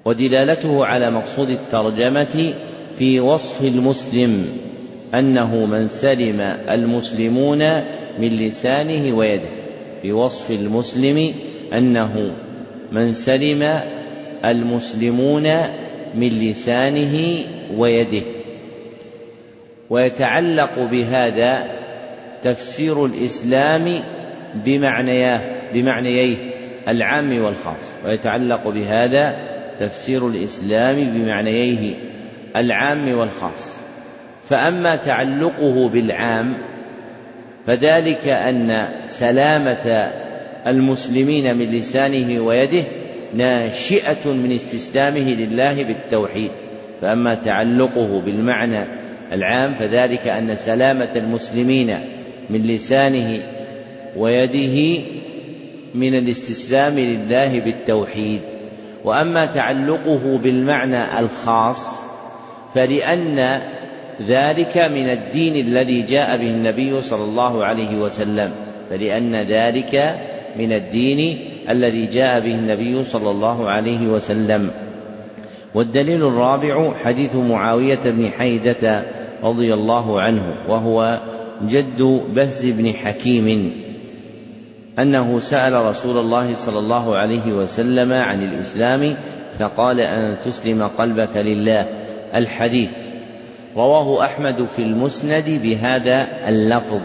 [0.04, 2.54] ودلالته على مقصود الترجمة
[2.98, 4.58] في وصف المسلم.
[5.18, 6.40] أنه من سلم
[6.70, 7.58] المسلمون
[8.18, 9.48] من لسانه ويده.
[10.02, 11.34] في وصف المسلم
[11.72, 12.34] أنه
[12.92, 13.80] من سلم
[14.44, 15.42] المسلمون
[16.14, 17.38] من لسانه
[17.76, 18.26] ويده.
[19.90, 21.64] ويتعلق بهذا
[22.42, 24.00] تفسير الإسلام
[24.54, 25.40] بمعنياه
[25.74, 26.36] بمعنييه
[26.88, 27.92] العام والخاص.
[28.04, 29.36] ويتعلق بهذا
[29.80, 31.94] تفسير الإسلام بمعنييه
[32.56, 33.83] العام والخاص.
[34.48, 36.54] فأما تعلقه بالعام
[37.66, 40.10] فذلك أن سلامة
[40.66, 42.84] المسلمين من لسانه ويده
[43.34, 46.50] ناشئة من استسلامه لله بالتوحيد.
[47.00, 48.86] فأما تعلقه بالمعنى
[49.32, 51.98] العام فذلك أن سلامة المسلمين
[52.50, 53.40] من لسانه
[54.16, 55.02] ويده
[55.94, 58.40] من الاستسلام لله بالتوحيد.
[59.04, 62.00] وأما تعلقه بالمعنى الخاص
[62.74, 63.60] فلأن
[64.22, 68.50] ذلك من الدين الذي جاء به النبي صلى الله عليه وسلم
[68.90, 70.20] فلأن ذلك
[70.58, 71.38] من الدين
[71.70, 74.70] الذي جاء به النبي صلى الله عليه وسلم.
[75.74, 79.04] والدليل الرابع حديث معاوية بن حيدة
[79.42, 81.20] رضي الله عنه وهو
[81.68, 82.02] جد
[82.34, 83.72] بث بن حكيم
[84.98, 89.14] أنه سأل رسول الله صلى الله عليه وسلم عن الإسلام
[89.58, 91.86] فقال أن تسلم قلبك لله.
[92.34, 92.90] الحديث
[93.76, 97.02] رواه أحمد في المسند بهذا اللفظ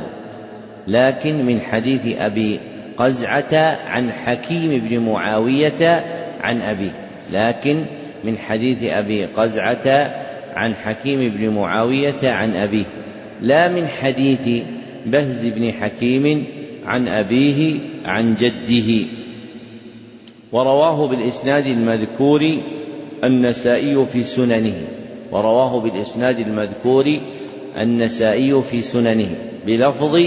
[0.88, 2.60] لكن من حديث أبي
[2.98, 6.06] قزعة عن حكيم بن معاوية
[6.42, 6.92] عن أبيه
[7.32, 7.86] لكن
[8.24, 10.14] من حديث أبي قزعة
[10.56, 12.86] عن حكيم بن معاوية عن أبيه
[13.42, 14.64] لا من حديث
[15.06, 16.46] بهز بن حكيم
[16.86, 19.08] عن أبيه عن جده.
[20.52, 22.58] ورواه بالإسناد المذكور
[23.24, 24.88] النسائي في سننه.
[25.32, 27.20] ورواه بالإسناد المذكور
[27.78, 29.36] النسائي في سننه.
[29.66, 30.20] بلفظ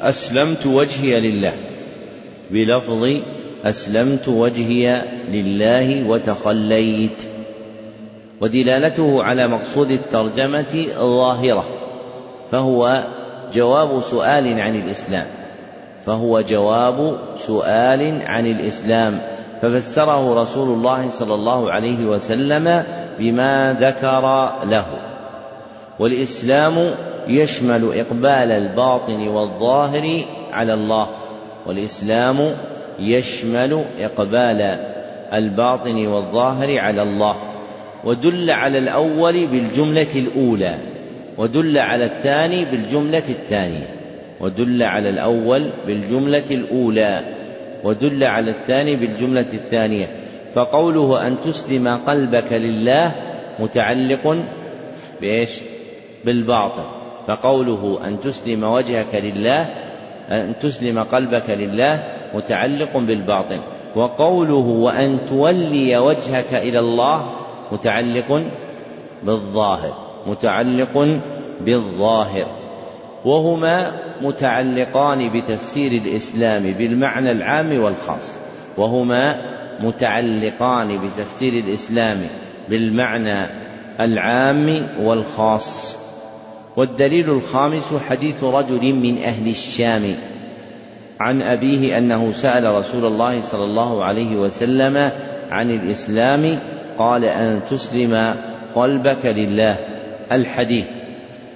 [0.00, 1.52] أسلمت وجهي لله.
[2.50, 3.04] بلفظ
[3.64, 7.22] أسلمت وجهي لله وتخليت.
[8.40, 11.64] ودلالته على مقصود الترجمة ظاهرة
[12.50, 13.04] فهو
[13.54, 15.26] جواب سؤال عن الإسلام.
[16.06, 19.20] فهو جواب سؤال عن الإسلام.
[19.62, 22.84] ففسره رسول الله صلى الله عليه وسلم
[23.18, 24.86] بما ذكر له.
[25.98, 26.90] والإسلام
[27.28, 30.20] يشمل إقبال الباطن والظاهر
[30.52, 31.08] على الله.
[31.66, 32.52] والإسلام
[32.98, 34.78] يشمل إقبال
[35.32, 37.36] الباطن والظاهر على الله.
[38.04, 40.74] ودل على الأول بالجملة الأولى.
[41.38, 43.94] ودل على الثاني بالجملة الثانية.
[44.40, 47.20] ودل على الأول بالجملة الأولى.
[47.84, 50.08] ودل على الثاني بالجملة الثانية.
[50.54, 53.12] فقوله أن تسلم قلبك لله
[53.58, 54.44] متعلق
[55.20, 55.60] بإيش؟
[56.24, 56.84] بالباطن
[57.26, 59.62] فقوله أن تسلم وجهك لله
[60.30, 62.02] أن تسلم قلبك لله
[62.34, 63.60] متعلق بالباطن
[63.96, 67.30] وقوله وأن تولي وجهك إلى الله
[67.72, 68.42] متعلق
[69.22, 71.20] بالظاهر متعلق
[71.60, 72.46] بالظاهر.
[73.24, 73.92] وهما
[74.22, 78.38] متعلقان بتفسير الإسلام بالمعنى العام والخاص.
[78.76, 79.36] وهما
[79.80, 82.26] متعلقان بتفسير الإسلام
[82.68, 83.46] بالمعنى
[84.00, 85.98] العام والخاص.
[86.76, 90.14] والدليل الخامس حديث رجل من أهل الشام
[91.20, 95.10] عن أبيه أنه سأل رسول الله صلى الله عليه وسلم
[95.50, 96.58] عن الإسلام
[96.98, 98.34] قال أن تسلم
[98.74, 99.76] قلبك لله.
[100.32, 100.86] الحديث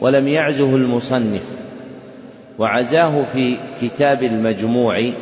[0.01, 1.43] ولم يعزه المصنف.
[2.59, 5.13] وعزاه في كتاب المجموع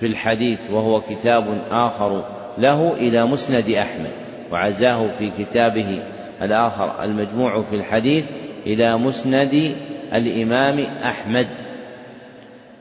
[0.00, 2.24] في الحديث وهو كتاب آخر
[2.58, 4.10] له إلى مسند أحمد
[4.52, 6.02] وعزاه في كتابه
[6.42, 8.24] الآخر المجموع في الحديث
[8.66, 9.74] إلى مسند
[10.14, 11.46] الإمام أحمد.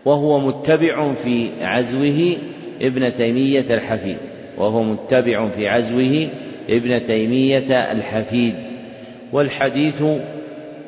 [0.05, 2.37] وهو متبع في عزوه
[2.81, 4.17] ابن تيمية الحفيد
[4.57, 6.27] وهو متبع في عزوه
[6.69, 8.55] ابن تيمية الحفيد.
[9.31, 10.03] والحديث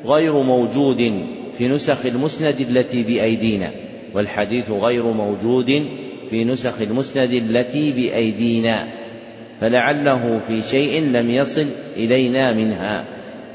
[0.04, 1.26] غير موجود
[1.58, 3.70] في نسخ المسند التي بأيدينا
[4.14, 5.86] والحديث غير موجود
[6.32, 8.84] في نسخ المسند التي بأيدينا
[9.60, 11.66] فلعله في شيء لم يصل
[11.96, 13.04] إلينا منها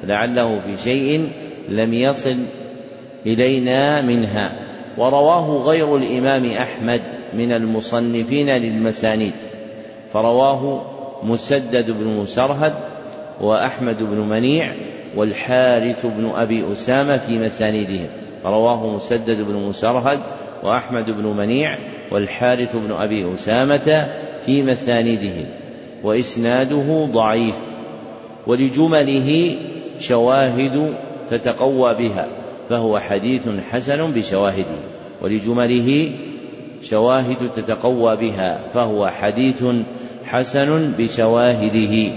[0.04, 1.30] لعله في شيء
[1.70, 2.38] لم يصل
[3.26, 4.52] إلينا منها.
[4.98, 7.02] ورواه غير الإمام أحمد
[7.34, 9.34] من المصنفين للمسانيد
[10.14, 10.86] فرواه
[11.24, 12.74] مسدد بن مسرهد
[13.42, 14.76] وأحمد بن منيع
[15.16, 18.08] والحارث بن أبي أسامة في مساندهم
[18.46, 20.20] رواه مسدد بن مسرهد
[20.64, 21.78] وأحمد بن منيع
[22.12, 24.08] والحارث بن أبي أسامة
[24.46, 25.46] في مساندهم
[26.04, 27.56] وإسناده ضعيف
[28.48, 29.56] ولجمله
[30.00, 30.94] شواهد
[31.30, 32.28] تتقوى بها
[32.70, 33.42] فهو حديث
[33.72, 34.78] حسن بشواهده
[35.22, 36.12] ولجمله
[36.82, 39.64] شواهد تتقوى بها فهو حديث
[40.26, 42.14] حسن بشواهده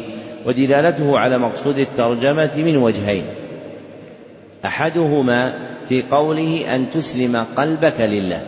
[0.46, 3.24] ودلالته على مقصود الترجمة من وجهين.
[4.64, 5.54] أحدهما
[5.88, 8.42] في قوله أن تسلم قلبك لله.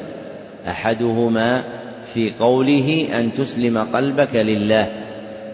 [0.68, 1.62] أحدهما
[2.14, 4.92] في قوله أن تسلم قلبك لله.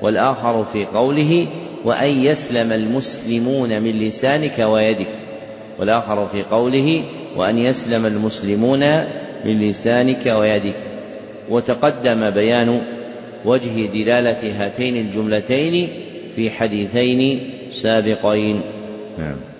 [0.02, 1.46] والآخر في قوله
[1.84, 5.08] وأن يسلم المسلمون من لسانك ويدك.
[5.78, 7.02] والآخر في قوله
[7.36, 8.80] وأن يسلم المسلمون
[9.44, 10.80] من لسانك ويدك.
[11.48, 12.82] وتقدم بيان
[13.44, 15.88] وجه دلالة هاتين الجملتين
[16.36, 18.60] في حديثين سابقين.
[19.18, 19.57] نعم.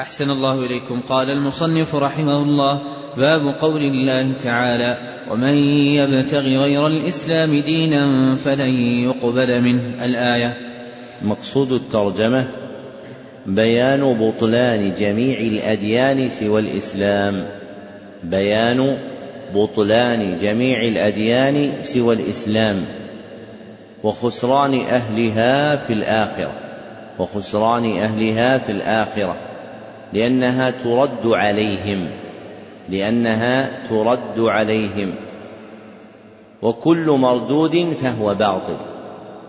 [0.00, 1.00] أحسن الله إليكم.
[1.00, 2.82] قال المصنف رحمه الله
[3.16, 4.98] باب قول الله تعالى
[5.30, 5.54] ومن
[5.94, 8.70] يبتغي غير الإسلام دينا فلن
[9.04, 10.04] يقبل منه.
[10.04, 10.56] الآية
[11.22, 12.48] مقصود الترجمة
[13.46, 17.46] بيان بطلان جميع الأديان سوى الإسلام.
[18.24, 18.98] بيان
[19.54, 22.84] بطلان جميع الأديان سوى الإسلام.
[24.02, 26.52] وخسران أهلها في الآخرة.
[27.18, 29.45] وخسران أهلها في الآخرة.
[30.12, 32.06] لأنها ترد عليهم.
[32.88, 35.14] لأنها ترد عليهم.
[36.62, 38.76] وكل مردود فهو باطل.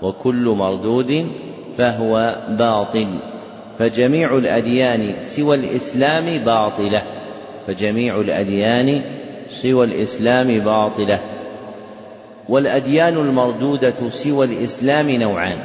[0.01, 1.31] وكل مردود
[1.77, 3.07] فهو باطل.
[3.79, 7.01] فجميع الأديان سوى الإسلام باطلة.
[7.67, 9.01] فجميع الأديان
[9.49, 11.19] سوى الإسلام باطلة.
[12.49, 15.57] والأديان المردودة سوى الإسلام نوعان.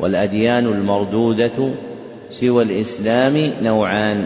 [0.00, 1.70] والأديان المردودة
[2.40, 4.24] سوى الإسلام نوعان.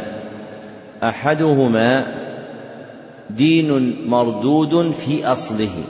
[1.02, 2.06] أحدهما
[3.30, 5.84] دين مردود في أصله.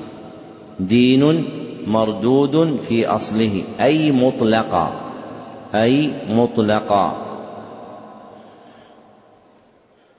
[0.80, 1.44] دين
[1.86, 3.62] مردود في أصله.
[3.80, 5.00] أي مطلقا.
[5.74, 7.16] أي مطلقا.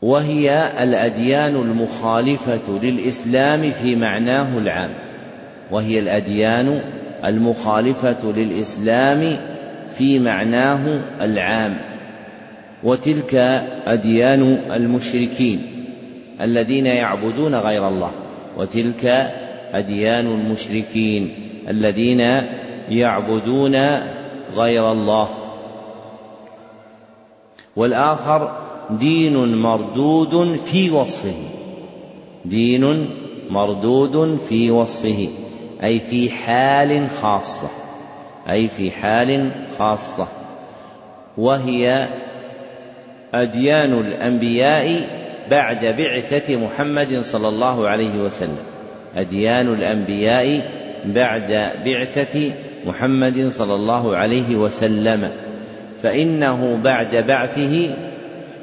[0.01, 4.89] وهي الأديان المخالفة للإسلام في معناه العام.
[5.71, 6.81] وهي الأديان
[7.25, 9.37] المخالفة للإسلام
[9.97, 11.88] في معناه العام.
[12.83, 13.35] وتلك
[13.85, 15.61] أديان المشركين
[16.41, 18.11] الذين يعبدون غير الله.
[18.57, 19.05] وتلك
[19.73, 21.31] أديان المشركين
[21.69, 22.19] الذين
[22.89, 23.75] يعبدون
[24.53, 25.27] غير الله.
[27.75, 28.57] والآخر
[28.89, 31.35] دين مردود في وصفه.
[32.45, 33.09] دين
[33.49, 35.29] مردود في وصفه.
[35.83, 37.69] أي في حال خاصة.
[38.49, 40.27] أي في حال خاصة.
[41.37, 42.09] وهي
[43.33, 45.07] أديان الأنبياء
[45.51, 48.57] بعد بعثة محمد صلى الله عليه وسلم.
[49.15, 50.71] أديان الأنبياء
[51.05, 52.51] بعد بعثة
[52.85, 55.29] محمد صلى الله عليه وسلم.
[56.03, 57.95] فإنه بعد بعثه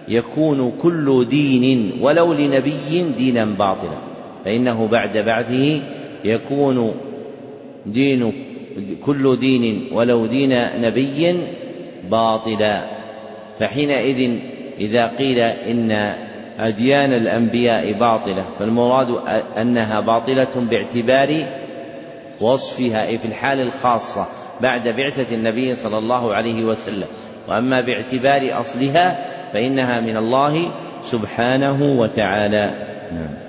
[0.08, 3.98] يكون كل دين ولو لنبي دينا باطلا.
[4.44, 5.80] فإنه بعد بعثه
[6.24, 6.94] يكون
[7.86, 8.32] دين
[9.02, 11.36] كل دين ولو دين نبي
[12.10, 12.96] باطلا.
[13.58, 14.30] فحينئذ
[14.78, 16.14] إذا قيل إن
[16.58, 19.08] أديان الأنبياء باطلة فالمراد
[19.60, 21.28] أنها باطلة باعتبار
[22.40, 24.26] وصفها أي في الحال الخاصة
[24.60, 27.08] بعد بعثة النبي صلى الله عليه وسلم.
[27.48, 29.18] وأما باعتبار أصلها
[29.52, 30.72] فإنها من الله
[31.04, 32.70] سبحانه وتعالى.
[33.12, 33.45] نعم.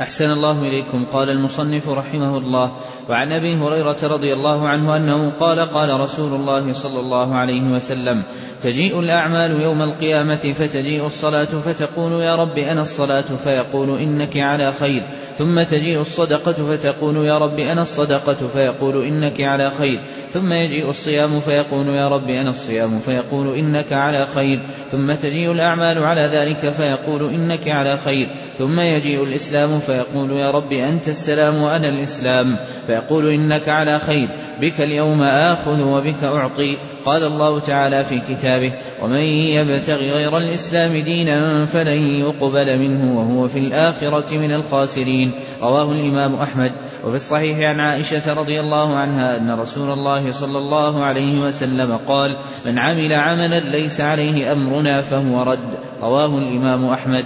[0.00, 1.04] أحسن الله إليكم.
[1.12, 2.72] قال المصنف رحمه الله
[3.08, 8.24] وعن أبي هريرة رضي الله عنه أنه قال قال رسول الله صلى الله عليه وسلم
[8.62, 15.08] تجيء الأعمال يوم القيامة فتجيء الصلاة فتقول يا رب أنا الصلاة؟ فيقول إنك على خير.
[15.38, 20.00] ثم تجيء الصدقة فتقول يا رب أنا الصدقة فيقول إنك على خير.
[20.30, 24.66] ثم يجيء الصيام فيقول يا رب أنا الصيام فيقول إنك على خير.
[24.90, 28.26] ثم تجيء الأعمال على ذلك فيقول إنك على خير.
[28.54, 32.56] ثم يجيء الإسلام فيقول يا رب أنت السلام وأنا الإسلام
[32.86, 34.28] فيقول إنك على خير.
[34.60, 36.76] بك اليوم آخذ وبك أعطي.
[37.04, 38.72] قال الله تعالى في كتابه
[39.02, 39.20] ومن
[39.54, 45.32] يبتغ غير الإسلام دينا فلن يقبل منه وهو في الآخرة من الخاسرين.
[45.62, 46.72] رواه الإمام أحمد.
[47.04, 52.36] وفي الصحيح عن عائشة رضي الله عنها أن رسول الله صلى الله عليه وسلم قال
[52.66, 57.24] من عمل عملا ليس عليه أمرنا فهو رد رواه الإمام أحمد.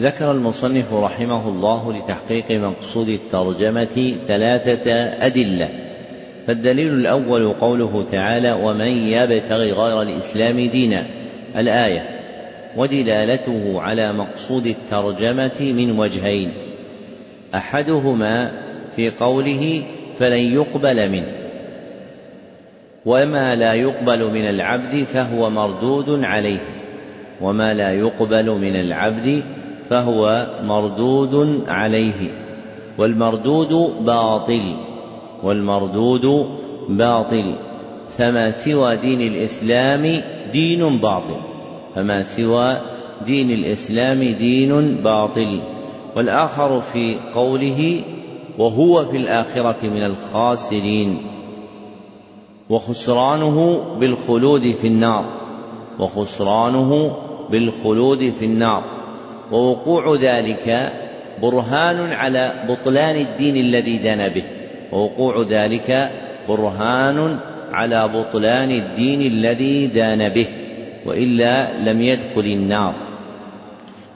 [0.00, 4.92] ذكر المصنف رحمه الله لتحقيق مقصود الترجمة ثلاثة
[5.26, 5.89] أدلة.
[6.50, 11.06] فالدليل الأول قوله تعالى ومن يبتغي غير الإسلام دينا
[11.56, 12.08] الآية
[12.76, 16.52] ودلالته على مقصود الترجمة من وجهين
[17.54, 18.50] أحدهما
[18.96, 19.82] في قوله
[20.18, 21.32] فلن يقبل منه.
[23.06, 26.60] وما لا يقبل من العبد فهو مردود عليه.
[27.40, 29.42] وما لا يقبل من العبد
[29.90, 32.30] فهو مردود عليه.
[32.98, 34.89] والمردود باطل.
[35.42, 36.46] والمردود
[36.88, 37.56] باطل
[38.18, 40.22] فما سوى دين الإسلام
[40.52, 41.36] دين باطل
[41.94, 42.76] فما سوى
[43.26, 45.60] دين الإسلام دين باطل.
[46.16, 48.02] والآخر في قوله
[48.58, 51.18] وهو في الآخرة من الخاسرين
[52.70, 55.24] وخسرانه بالخلود في النار
[55.98, 57.16] وخسرانه
[57.50, 58.84] بالخلود في النار.
[59.52, 60.92] ووقوع ذلك
[61.42, 64.59] برهان على بطلان الدين الذي دنا به.
[64.92, 66.10] ووقوع ذلك
[66.48, 67.38] برهان
[67.72, 70.46] على بطلان الدين الذي دان به
[71.06, 72.94] وإلا لم يدخل النار.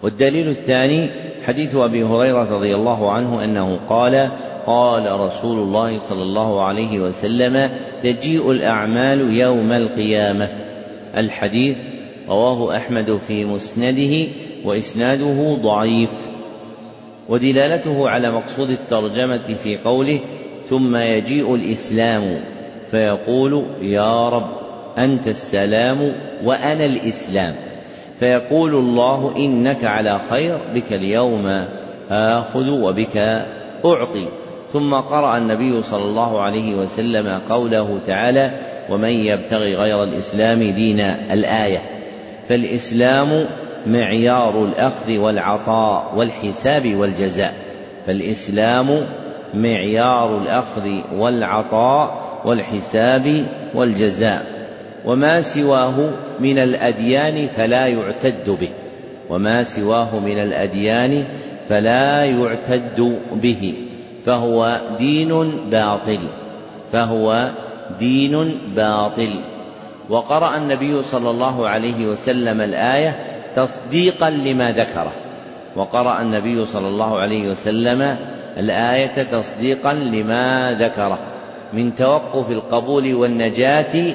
[0.03, 1.09] والدليل الثاني
[1.45, 4.29] حديث أبي هريرة رضي الله عنه أنه قال
[4.67, 7.71] قال رسول الله صلى الله عليه وسلم
[8.03, 10.49] تجيء الأعمال يوم القيامة.
[11.17, 11.77] الحديث
[12.29, 14.27] رواه أحمد في مسنده
[14.65, 16.11] وإسناده ضعيف.
[17.29, 20.21] ودلالته على مقصود الترجمة في قوله
[20.69, 22.41] ثم يجيء الإسلام
[22.91, 24.51] فيقول يا رب
[24.99, 26.13] أنت السلام
[26.45, 27.55] وأنا الإسلام.
[28.21, 31.65] فيقول الله إنك على خير بك اليوم
[32.11, 33.17] آخذ وبك
[33.85, 34.29] أعطي.
[34.73, 38.51] ثم قرأ النبي صلى الله عليه وسلم قوله تعالى
[38.91, 41.83] ومن يبتغي غير الإسلام دينا الآية.
[42.49, 43.47] فالإسلام
[43.87, 47.55] معيار الأخذ والعطاء والحساب والجزاء.
[48.07, 49.07] فالإسلام
[49.55, 54.47] معيار الأخذ والعطاء والحساب والجزاء
[55.05, 56.11] وما سواه
[56.41, 58.71] من الأديان فلا يعتد به
[59.31, 61.25] وما سواه من الأديان
[61.69, 63.75] فلا يعتد به
[64.25, 66.19] فهو دين باطل
[66.93, 67.51] فهو
[67.99, 69.41] دين باطل.
[70.11, 73.17] وقرأ النبي صلى الله عليه وسلم الآية
[73.57, 75.13] تصديقا لما ذكره
[75.77, 78.17] وقرأ النبي صلى الله عليه وسلم
[78.59, 81.19] الآية تصديقا لما ذكره
[81.73, 84.15] من توقف القبول والنجاة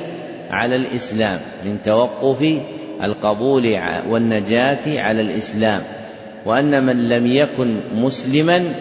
[0.50, 2.62] على الإسلام من توقف
[3.04, 3.78] القبول
[4.10, 5.82] والنجاة على الإسلام.
[6.46, 8.76] وأن من لم يكن مسلما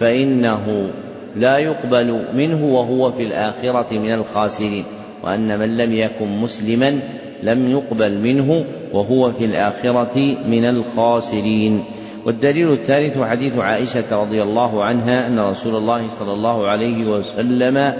[0.00, 0.90] فإنه
[1.36, 4.84] لا يقبل منه وهو في الآخرة من الخاسرين.
[5.22, 7.00] وأن من لم يكن مسلما
[7.42, 11.84] لم يقبل منه وهو في الآخرة من الخاسرين.
[12.26, 17.94] والدليل الثالث حديث عائشة رضي الله عنها أن رسول الله صلى الله عليه وسلم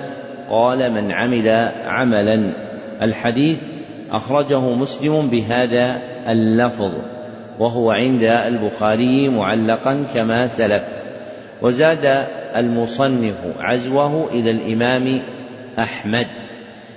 [0.50, 1.48] قال من عمل
[1.86, 2.52] عملا.
[3.02, 3.58] الحديث
[4.12, 6.92] أخرجه مسلم بهذا اللفظ
[7.58, 10.82] وهو عند البخاري معلقا كما سلف.
[11.62, 12.26] وزاد
[12.56, 15.20] المصنف عزوه إلى الإمام
[15.78, 16.26] أحمد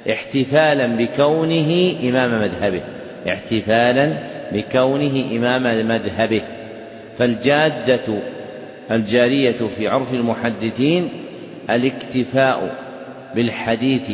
[0.09, 2.81] احتفالا بكونه إمام مذهبه
[3.27, 4.13] احتفالا
[4.51, 6.41] بكونه إمام مذهبه.
[7.17, 8.19] فالجادة
[8.91, 11.09] الجارية في عرف المحدثين
[11.69, 12.77] الاكتفاء
[13.35, 14.11] بالحديث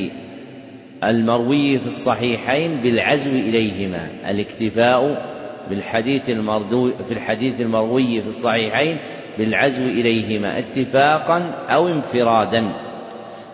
[1.03, 5.29] المروي في الصحيحين بالعزو إليهما الاكتفاء
[5.69, 8.97] بالحديث المردو في الحديث المروي في الصحيحين
[9.37, 11.39] بالعزو إليهما اتفاقا
[11.69, 12.71] أو انفرادا.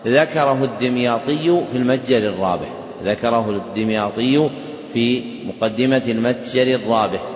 [0.06, 2.68] ذكره الدمياطي في المتجر الرابح
[3.04, 4.50] ذكره الدمياطي
[4.92, 7.35] في مقدمة المتجر الرابح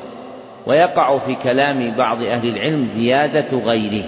[0.66, 4.04] ويقع في كلام بعض أهل العلم زيادة غيره.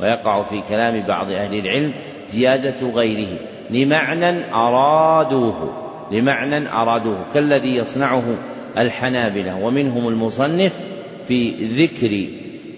[0.00, 1.92] ويقع في كلام بعض أهل العلم
[2.28, 3.38] زيادة غيره.
[3.70, 5.72] لمعنى أرادوه.
[6.12, 7.26] لمعنى أرادوه.
[7.34, 8.24] كالذي يصنعه
[8.78, 9.64] الحنابلة.
[9.64, 10.80] ومنهم المصنف
[11.28, 12.28] في ذكر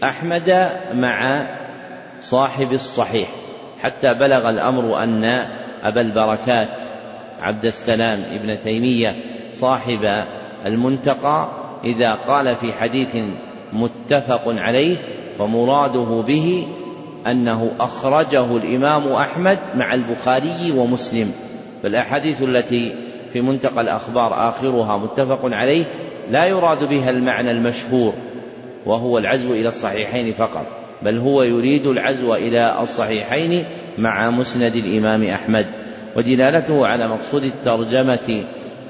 [0.09, 1.47] أحمد مع
[2.21, 3.29] صاحب الصحيح.
[3.83, 5.25] حتى بلغ الأمر أن
[5.83, 6.79] أبا البركات
[7.41, 9.17] عبد السلام ابن تيمية
[9.51, 10.25] صاحب
[10.67, 13.17] المنتقى إذا قال في حديث
[13.73, 14.97] متفق عليه
[15.39, 16.67] فمراده به
[17.27, 21.33] أنه أخرجه الإمام أحمد مع البخاري ومسلم.
[21.83, 22.95] فالأحاديث التي
[23.33, 25.85] في منتقى الأخبار آخرها متفق عليه
[26.31, 28.13] لا يراد بها المعنى المشهور
[28.87, 30.67] وهو العزو إلى الصحيحين فقط
[31.03, 33.65] بل هو يريد العزو إلى الصحيحين
[33.99, 35.67] مع مسند الإمام أحمد.
[36.17, 38.45] ودلالته على مقصود الترجمة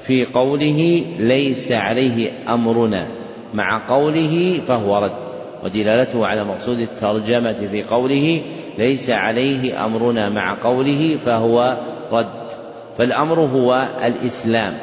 [0.05, 3.07] في قوله ليس عليه أمرنا
[3.53, 5.23] مع قوله فهو رد
[5.63, 8.41] ودلالته على مقصود الترجمة في قوله
[8.77, 11.77] ليس عليه أمرنا مع قوله فهو
[12.11, 12.49] رد.
[12.97, 14.73] فالأمر هو الإسلام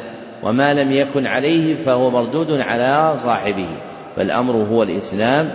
[0.43, 3.69] وما لم يكن عليه فهو مردود على صاحبه
[4.17, 5.51] فالأمر هو الإسلام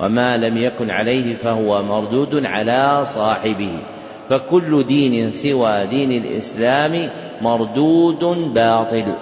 [0.00, 3.78] وما لم يكن عليه فهو مردود على صاحبه.
[4.28, 7.10] فكل دين سوى دين الإسلام
[7.42, 8.24] مردود
[8.54, 9.14] باطل.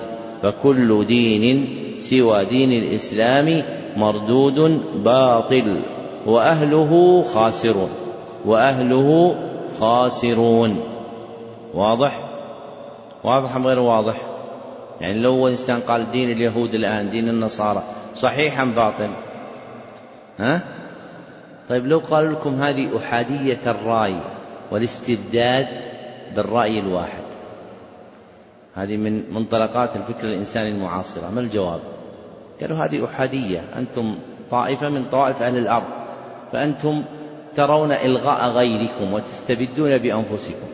[0.43, 1.69] فكل دين
[1.99, 3.63] سوى دين الإسلام
[3.97, 5.83] مردود باطل.
[6.27, 7.91] وأهله خاسرون.
[8.47, 9.35] وأهله
[9.81, 10.81] خاسرون.
[11.75, 12.31] واضح؟
[13.25, 14.21] واضح أم غير واضح؟
[15.01, 17.83] يعني لو الإنسان قال دين اليهود الآن دين النصارى
[18.15, 19.11] صحيح أم باطل؟
[20.39, 20.61] ها؟
[21.69, 24.21] طيب لو قالوا لكم هذه أحادية الرأي
[24.71, 25.69] والاستبداد
[26.37, 27.23] بالرأي الواحد.
[28.75, 31.31] هذه من منطلقات الفكر الإنساني المعاصرة.
[31.31, 31.81] ما الجواب؟
[32.61, 33.61] قالوا هذه أحادية.
[33.77, 34.15] أنتم
[34.51, 35.91] طائفة من طوائف أهل الأرض.
[36.53, 37.03] فأنتم
[37.57, 40.69] ترون إلغاء غيركم وتستبدون بأنفسكم.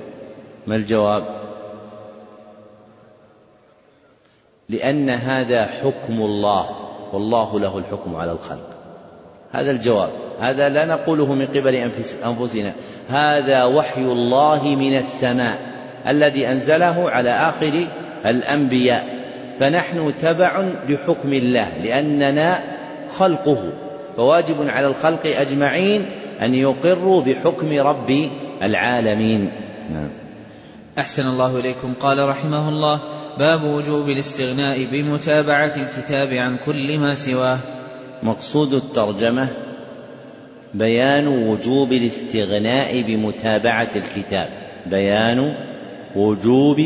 [0.67, 1.25] ما الجواب؟
[4.69, 6.71] لأن هذا حكم الله
[7.13, 8.76] والله له الحكم على الخلق.
[9.57, 10.11] هذا الجواب.
[10.41, 11.75] هذا لا نقوله من قبل
[12.25, 12.73] أنفسنا.
[13.09, 15.59] هذا وحي الله من السماء
[16.09, 17.87] الذي أنزله على آخر
[18.27, 19.17] الأنبياء.
[19.61, 22.59] فنحن تبع لحكم الله لأننا
[23.17, 23.73] خلقه.
[24.17, 26.07] فواجب على الخلق أجمعين
[26.43, 28.29] أن يقروا بحكم رب
[28.63, 29.51] العالمين.
[29.93, 30.09] نعم.
[30.99, 31.95] أحسن الله إليكم.
[32.01, 33.01] قال رحمه الله
[33.39, 37.59] باب وجوب الاستغناء بمتابعة الكتاب عن كل ما سواه.
[38.23, 39.49] مقصود الترجمة
[40.75, 44.49] بيان وجوب الاستغناء بمتابعة الكتاب.
[44.87, 45.55] بيان
[46.17, 46.79] وجوب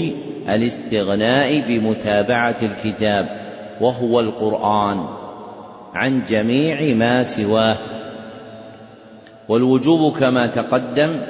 [0.49, 3.41] الاستغناء بمتابعة الكتاب
[3.81, 5.05] وهو القرآن
[5.95, 7.77] عن جميع ما سواه.
[9.49, 11.21] والوجوب كما تقدم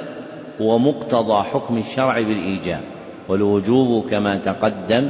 [0.61, 2.81] هو مقتضى حكم الشرع بالإيجاب.
[3.29, 5.09] والوجوب كما تقدم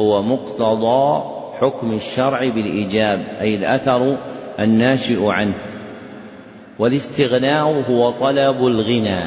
[0.00, 1.22] هو مقتضى
[1.60, 4.18] حكم الشرع بالإيجاب أي الأثر
[4.60, 5.54] الناشئ عنه.
[6.78, 9.20] والاستغناء هو طلب الغنى.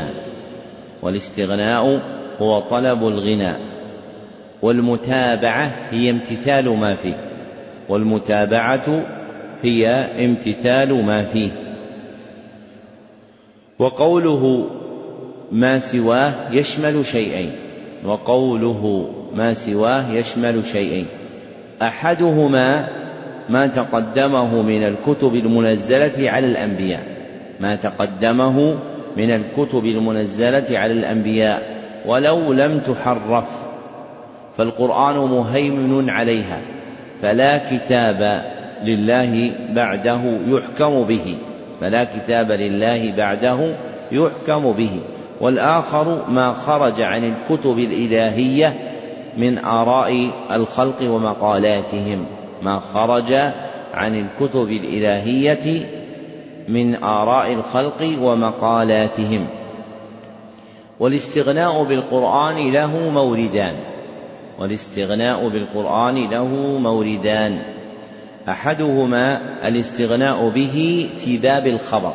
[1.01, 2.01] والاستغناء
[2.39, 3.53] هو طلب الغنى.
[4.61, 7.17] والمتابعة هي امتثال ما فيه.
[7.89, 9.05] والمتابعة
[9.61, 9.87] هي
[10.25, 11.51] امتثال ما فيه.
[13.79, 14.69] وقوله
[15.51, 17.51] ما سواه يشمل شيئين.
[18.05, 21.05] وقوله ما سواه يشمل شيئين.
[21.81, 22.87] أحدهما
[23.49, 27.03] ما تقدمه من الكتب المنزلة على الأنبياء.
[27.59, 28.79] ما تقدمه
[29.17, 31.61] من الكتب المنزلة على الأنبياء
[32.05, 33.49] ولو لم تحرف.
[34.57, 36.61] فالقرآن مهيمن عليها
[37.21, 38.43] فلا كتاب
[38.83, 41.35] لله بعده يحكم به.
[41.81, 43.75] فلا كتاب لله بعده
[44.11, 44.99] يحكم به.
[45.41, 48.73] والآخر ما خرج عن الكتب الإلهية
[49.37, 52.25] من آراء الخلق ومقالاتهم
[52.61, 53.33] ما خرج
[53.93, 55.85] عن الكتب الإلهية
[56.67, 59.47] من آراء الخلق ومقالاتهم.
[60.99, 63.75] والاستغناء بالقرآن له موردان.
[64.59, 67.59] والاستغناء بالقرآن له موردان.
[68.49, 72.13] أحدهما الاستغناء به في باب الخبر.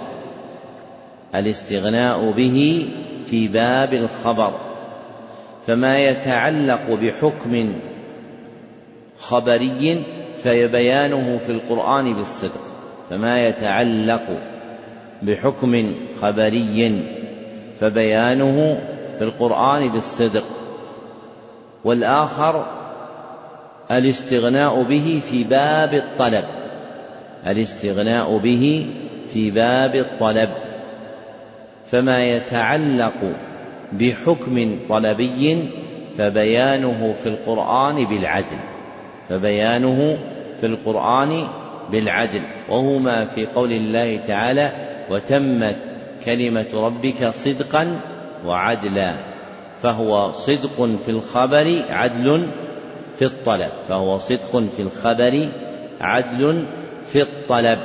[1.35, 2.89] الاستغناء به
[3.27, 4.74] في باب الخبر.
[5.66, 7.73] فما يتعلق بحكم
[9.19, 10.05] خبري
[10.45, 12.61] فبيانه في القرآن بالصدق.
[13.11, 14.23] فما يتعلق
[15.23, 17.03] بحكم خبري
[17.81, 18.81] فبيانه
[19.19, 20.45] في القرآن بالصدق.
[21.85, 22.66] والآخر
[23.91, 26.45] الاستغناء به في باب الطلب.
[27.47, 28.86] الاستغناء به
[29.32, 30.51] في باب الطلب.
[31.93, 33.15] فما يتعلق
[33.93, 35.69] بحكم طلبي
[36.19, 38.59] فبيانه في القرآن بالعدل
[39.28, 40.19] فبيانه
[40.61, 41.48] في القرآن
[41.90, 42.40] بالعدل.
[42.69, 44.73] وهما في قول الله تعالى
[45.11, 45.77] وتمت
[46.24, 48.01] كلمة ربك صدقا
[48.47, 49.12] وعدلا
[49.82, 52.47] فهو صدق في الخبر عدل
[53.19, 55.48] في الطلب فهو صدق في الخبر
[56.01, 56.65] عدل
[57.12, 57.78] في الطلب.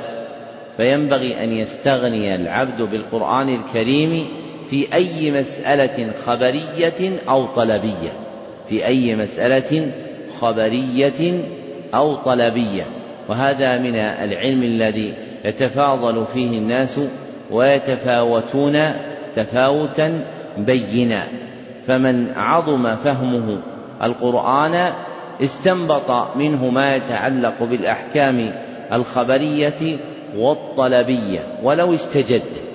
[0.76, 4.26] فينبغي أن يستغني العبد بالقرآن الكريم
[4.70, 8.12] في أي مسألة خبرية أو طلبية.
[8.68, 9.90] في أي مسألة
[10.40, 11.44] خبرية
[11.94, 12.82] أو طلبية.
[13.28, 15.14] وهذا من العلم الذي
[15.44, 17.00] يتفاضل فيه الناس
[17.50, 18.78] ويتفاوتون
[19.36, 20.24] تفاوتا
[20.58, 21.22] بينا.
[21.86, 23.58] فمن عظم فهمه
[24.02, 24.92] القرآن
[25.44, 28.52] استنبط منه ما يتعلق بالأحكام
[28.92, 29.98] الخبرية
[30.36, 32.69] والطلبية ولو استجد.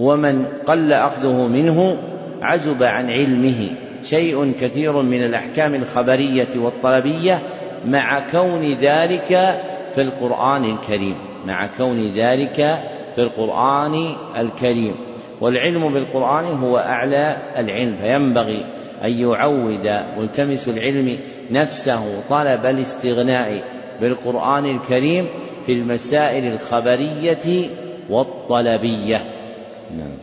[0.00, 1.98] ومن قل أخذه منه
[2.42, 3.68] عزب عن علمه.
[4.04, 7.40] شيء كثير من الأحكام الخبرية والطلبية
[7.86, 9.60] مع كون ذلك
[9.94, 11.14] في القرآن الكريم.
[11.46, 12.78] مع كون ذلك
[13.14, 14.06] في القرآن
[14.36, 14.94] الكريم.
[15.40, 17.96] والعلم بالقرآن هو أعلى العلم.
[18.02, 18.64] فينبغي
[19.04, 21.18] أن يعود ملتمس العلم
[21.50, 23.62] نفسه طلب الاستغناء
[24.00, 25.26] بالقرآن الكريم
[25.66, 27.68] في المسائل الخبرية
[28.10, 29.39] والطلبية.
[29.98, 30.16] نعم.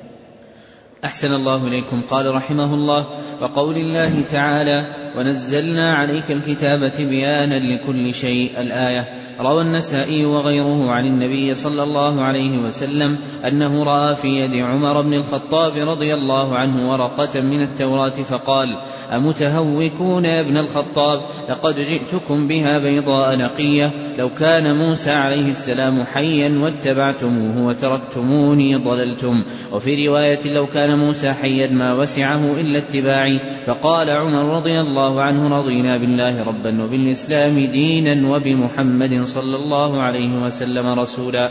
[1.05, 2.01] أحسن الله إليكم.
[2.01, 3.07] قال رحمه الله
[3.41, 4.85] وقول الله تعالى
[5.17, 8.61] ونزلنا عليك الكتاب بيانا لكل شيء.
[8.61, 15.01] الآية روى النسائي وغيره عن النبي صلى الله عليه وسلم أنه رأى في يد عمر
[15.01, 18.77] بن الخطاب رضي الله عنه ورقة من التوراة فقال
[19.13, 23.93] أمتهوكون يا ابن الخطاب؟ لقد جئتكم بها بيضاء نقية.
[24.17, 29.43] لو كان موسى عليه السلام حيا واتبعتموه وتركتموني ضللتم.
[29.71, 33.39] وفي رواية لو كان موسى حيا ما وسعه إلا اتباعي.
[33.65, 40.99] فقال عمر رضي الله عنه رضينا بالله ربا وبالإسلام دينا وبمحمد صلى الله عليه وسلم
[40.99, 41.49] رسولا.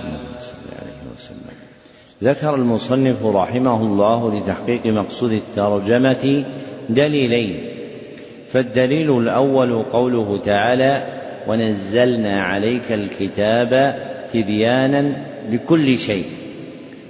[2.22, 6.44] ذكر المصنف رحمه الله لتحقيق مقصود الترجمة
[6.88, 7.76] دليلين.
[8.48, 13.72] فالدليل الأول قوله تعالى ونزلنا عليك الكتاب
[14.32, 16.24] تبيانا لكل شيء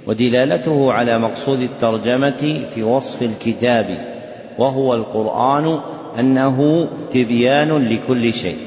[0.07, 4.17] ودلالته على مقصود الترجمة في وصف الكتاب
[4.57, 5.79] وهو القرآن
[6.19, 8.57] أنه تبيان لكل شيء.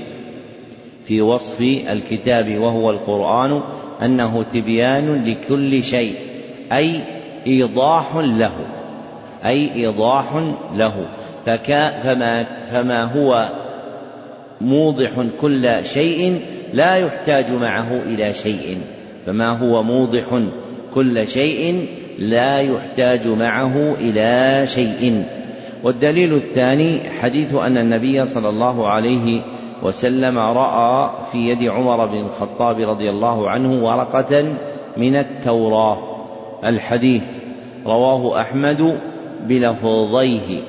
[1.10, 1.60] في وصف
[1.90, 3.62] الكتاب وهو القرآن
[4.02, 6.14] أنه تبيان لكل شيء
[6.72, 7.00] أي
[7.46, 8.52] إيضاح له
[9.44, 10.24] أي إيضاح
[10.74, 11.08] له.
[11.46, 13.48] فكا فما, فما هو
[14.60, 16.40] موضح كل شيء
[16.72, 18.78] لا يحتاج معه إلى شيء
[19.26, 20.42] فما هو موضح
[20.94, 21.86] كل شيء
[22.18, 25.24] لا يحتاج معه إلى شيء.
[25.82, 29.40] والدليل الثاني حديث أن النبي صلى الله عليه
[29.82, 34.44] وسلم رأى في يد عمر بن الخطاب رضي الله عنه ورقة
[34.96, 35.98] من التوراة
[36.64, 37.22] الحديث
[37.86, 38.98] رواه أحمد
[39.46, 40.60] بلفظيه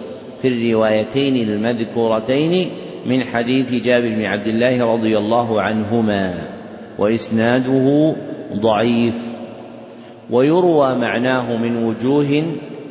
[0.42, 2.70] في الروايتين المذكورتين
[3.06, 6.34] من حديث جابر بن عبد الله رضي الله عنهما
[6.98, 8.16] وإسناده
[8.56, 9.16] ضعيف
[10.30, 12.44] ويروى معناه من وجوه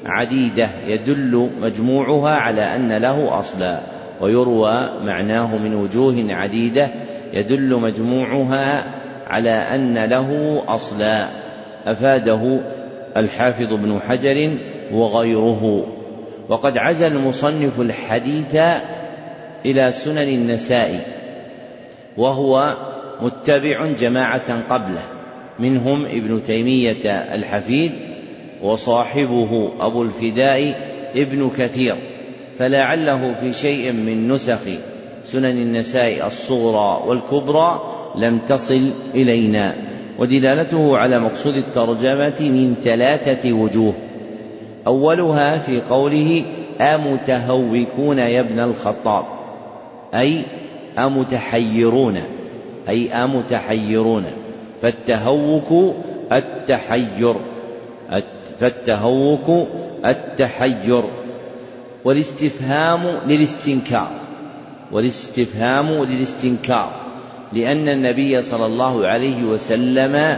[0.06, 3.80] عديدة يدل مجموعها على أن له أصلا.
[4.20, 6.88] ويروى معناه من وجوه عديدة
[7.32, 8.84] يدل مجموعها
[9.26, 11.28] على أن له أصلا
[11.86, 12.60] أفاده
[13.16, 14.50] الحافظ ابن حجر
[14.92, 15.86] وغيره.
[16.48, 18.60] وقد عزى المصنف الحديث
[19.66, 21.00] إلى سنن النساء
[22.16, 22.76] وهو
[23.22, 25.02] متبع جماعة قبله
[25.58, 27.92] منهم ابن تيمية الحفيد
[28.62, 30.74] وصاحبه أبو الفداء
[31.16, 31.96] ابن كثير.
[32.60, 34.60] فلعله في شيء من نسخ
[35.22, 37.80] سنن النساء الصغرى والكبرى
[38.16, 39.74] لم تصل إلينا
[40.18, 43.94] ودلالته على مقصود الترجمة من ثلاثة وجوه.
[44.86, 46.44] أولها في قوله
[46.80, 49.24] أمتهوكون يا ابن الخطاب
[50.14, 50.42] أي
[50.98, 52.20] أمتحيرون
[52.88, 54.24] أي أمتحيرون
[54.82, 55.94] فالتهوك
[56.32, 57.34] التحير
[58.60, 59.68] فالتهوك
[60.04, 61.02] التحير.
[62.04, 64.10] والاستفهام للاستنكار.
[64.92, 66.90] والاستفهام للاستنكار.
[67.52, 70.36] لأن النبي صلى الله عليه وسلم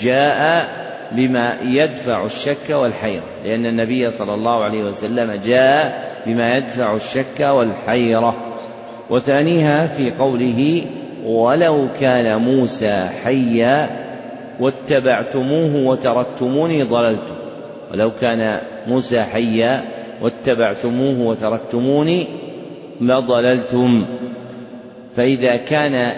[0.00, 0.68] جاء
[1.12, 3.22] بما يدفع الشك والحيرة.
[3.44, 8.36] لأن النبي صلى الله عليه وسلم جاء بما يدفع الشك والحيرة.
[9.10, 10.82] وثانيها في قوله
[11.24, 13.90] ولو كان موسى حيا
[14.60, 17.36] واتبعتموه وتركتموني ضللتم
[17.92, 19.82] ولو كان موسى حيا
[20.22, 22.26] واتبعتموه وتركتموني
[23.00, 24.06] لضللتم.
[25.16, 26.12] فإذا كان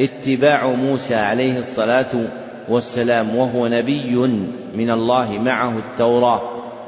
[0.00, 2.28] اتباع موسى عليه الصلاة
[2.68, 4.16] والسلام وهو نبي
[4.76, 6.42] من الله معه التوراة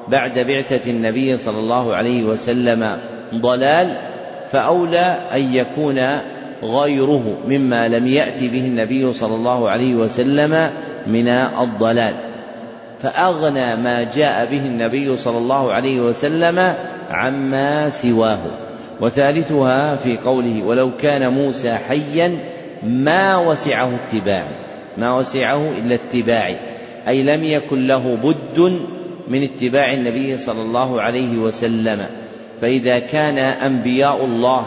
[0.08, 2.98] بعد بعثة النبي صلى الله عليه وسلم
[3.34, 3.96] ضلال
[4.52, 6.00] فأولى أن يكون
[6.62, 10.70] غيره مما لم يأتي به النبي صلى الله عليه وسلم
[11.06, 12.14] من الضلال.
[13.02, 16.74] فأغنى ما جاء به النبي صلى الله عليه وسلم
[17.10, 18.38] عما سواه.
[19.00, 22.38] وثالثها في قوله ولو كان موسى حيا
[22.82, 24.54] ما وسعه اتباعي
[24.98, 26.56] ما وسعه إلا اتباعي
[27.08, 28.80] أي لم يكن له بد
[29.28, 32.06] من اتباع النبي صلى الله عليه وسلم.
[32.60, 34.64] فإذا كان أنبياء الله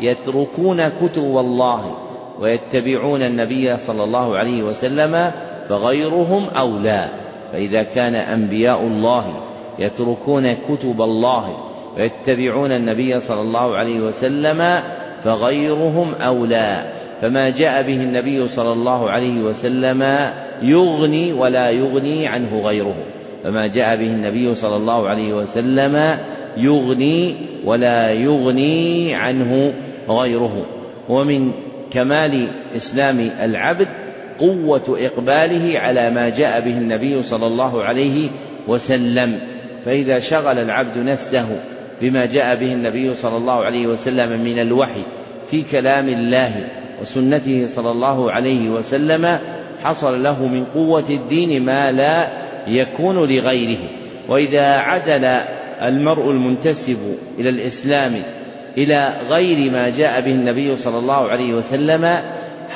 [0.00, 1.96] يتركون كتب الله
[2.40, 5.30] ويتبعون النبي صلى الله عليه وسلم
[5.68, 7.08] فغيرهم أولى.
[7.52, 9.42] فإذا كان أنبياء الله
[9.78, 11.56] يتركون كتب الله
[11.96, 14.80] ويتبعون النبي صلى الله عليه وسلم
[15.24, 16.92] فغيرهم أولى.
[17.22, 20.30] فما جاء به النبي صلى الله عليه وسلم
[20.62, 22.96] يغني ولا يغني عنه غيره.
[23.44, 26.18] فما جاء به النبي صلى الله عليه وسلم
[26.56, 29.74] يغني ولا يغني عنه
[30.08, 30.66] غيره.
[31.08, 31.52] ومن
[31.90, 32.46] كمال
[32.76, 33.88] إسلام العبد
[34.38, 38.28] قوة إقباله على ما جاء به النبي صلى الله عليه
[38.68, 39.38] وسلم.
[39.84, 41.46] فإذا شغل العبد نفسه
[42.00, 45.02] بما جاء به النبي صلى الله عليه وسلم من الوحي
[45.50, 46.68] في كلام الله
[47.02, 49.38] وسنته صلى الله عليه وسلم
[49.84, 52.28] حصل له من قوة الدين ما لا
[52.66, 53.78] يكون لغيره.
[54.28, 55.24] وإذا عدل
[55.82, 56.98] المرء المنتسب
[57.38, 58.22] إلى الإسلام
[58.78, 62.20] إلى غير ما جاء به النبي صلى الله عليه وسلم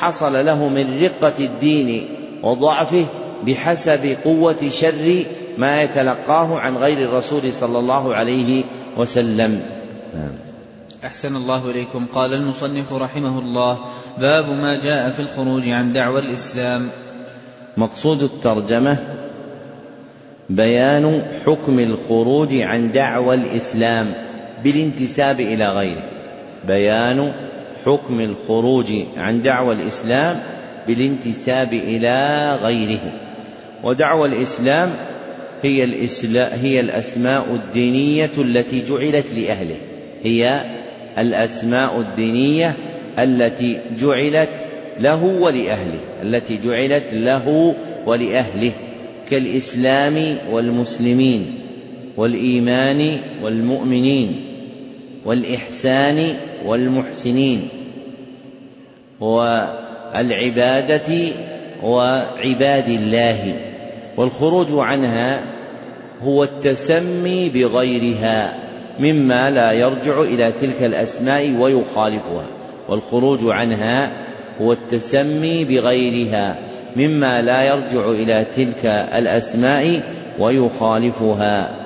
[0.02, 2.08] حصل له من رقة الدين
[2.42, 3.06] وضعفه
[3.46, 5.24] بحسب قوة شر
[5.58, 8.64] ما يتلقاه عن غير الرسول صلى الله عليه
[8.96, 9.62] وسلم.
[10.14, 10.34] نعم.
[11.04, 12.06] أحسن الله إليكم.
[12.14, 13.78] قال المصنف رحمه الله
[14.18, 16.88] باب ما جاء في الخروج عن دعوى الإسلام.
[17.76, 18.98] مقصود الترجمة
[20.50, 24.14] بيان حكم الخروج عن دعوى الإسلام
[24.64, 26.04] بالانتساب إلى غيره.
[26.66, 27.51] بيان
[27.84, 30.42] حكم الخروج عن دعوى الإسلام
[30.86, 33.12] بالانتساب إلى غيره.
[33.82, 34.90] ودعوى الإسلام
[35.62, 35.84] هي
[36.34, 39.76] هي الأسماء الدينية التي جعلت لأهله.
[40.22, 40.64] هي
[41.18, 42.76] الأسماء الدينية
[43.18, 47.74] التي جعلت له ولأهله التي جعلت له
[48.06, 48.72] ولأهله
[49.30, 51.54] كالإسلام والمسلمين
[52.16, 54.40] والإيمان والمؤمنين
[55.24, 56.36] والإحسان
[56.66, 57.68] والمحسنين
[60.14, 61.08] والعبادة
[61.82, 63.54] وعباد الله
[64.16, 65.40] والخروج عنها
[66.22, 68.54] هو التسمي بغيرها
[69.00, 72.46] مما لا يرجع إلى تلك الأسماء ويخالفها
[72.88, 74.12] والخروج عنها
[74.60, 76.58] هو التسمي بغيرها
[76.96, 80.02] مما لا يرجع إلى تلك الأسماء
[80.38, 81.81] ويخالفها.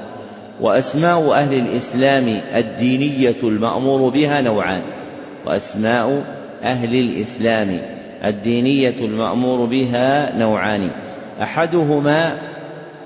[0.60, 4.82] وأسماء أهل الإسلام الدينية المأمور بها نوعان.
[5.46, 6.24] وأسماء
[6.62, 7.80] أهل الإسلام
[8.24, 10.90] الدينية المأمور بها نوعان.
[11.42, 12.38] أحدهما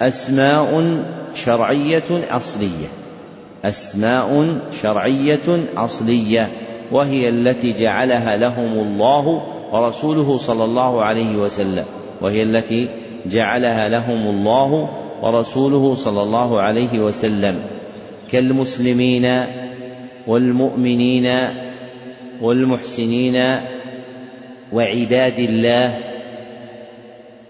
[0.01, 1.02] أسماء
[1.35, 2.89] شرعية أصلية.
[3.64, 6.48] أسماء شرعية أصلية
[6.93, 11.85] وهي التي جعلها لهم الله ورسوله صلى الله عليه وسلم
[12.20, 12.89] وهي التي
[13.26, 14.90] جعلها لهم الله
[15.22, 17.62] ورسوله صلى الله عليه وسلم.
[18.32, 19.44] كالمسلمين
[20.26, 21.30] والمؤمنين
[22.42, 23.56] والمحسنين
[24.72, 25.98] وعباد الله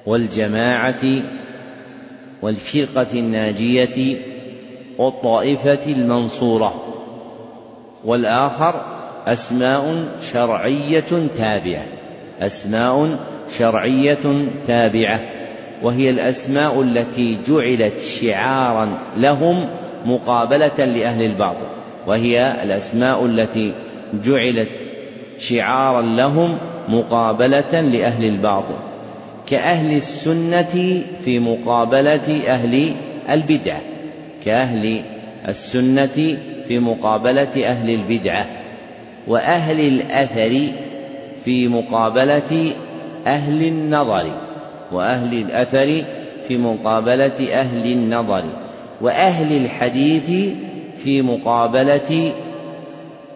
[0.07, 1.23] والجماعة
[2.43, 4.17] والفرقة الناجية
[4.99, 6.85] والطائفة المنصورة.
[8.05, 8.85] والآخر
[9.27, 11.87] أسماء شرعية تابعة.
[12.41, 13.19] أسماء
[13.59, 15.40] شرعية تابعة.
[15.83, 19.69] وهي الأسماء التي جعلت شعارا لهم
[20.05, 21.67] مقابلة لأهل الباطل
[22.07, 23.73] وهي الأسماء التي
[24.25, 24.69] جعلت
[25.39, 26.59] شعارا لهم
[26.89, 28.75] مقابلة لأهل الباطل
[29.49, 32.95] كأهل السنة في مقابلة أهل
[33.31, 33.81] البدعة
[34.45, 35.03] كأهل
[35.49, 36.37] السنة
[36.69, 38.47] في مقابلة أهل البدعة
[39.27, 40.73] وأهل الأثر
[41.45, 42.73] في مقابلة
[43.27, 44.50] أهل النظر.
[44.93, 46.05] وأهل الأثر
[46.49, 48.45] في مقابلة أهل النظر
[49.01, 50.55] وأهل الحديث
[51.03, 52.33] في مقابلة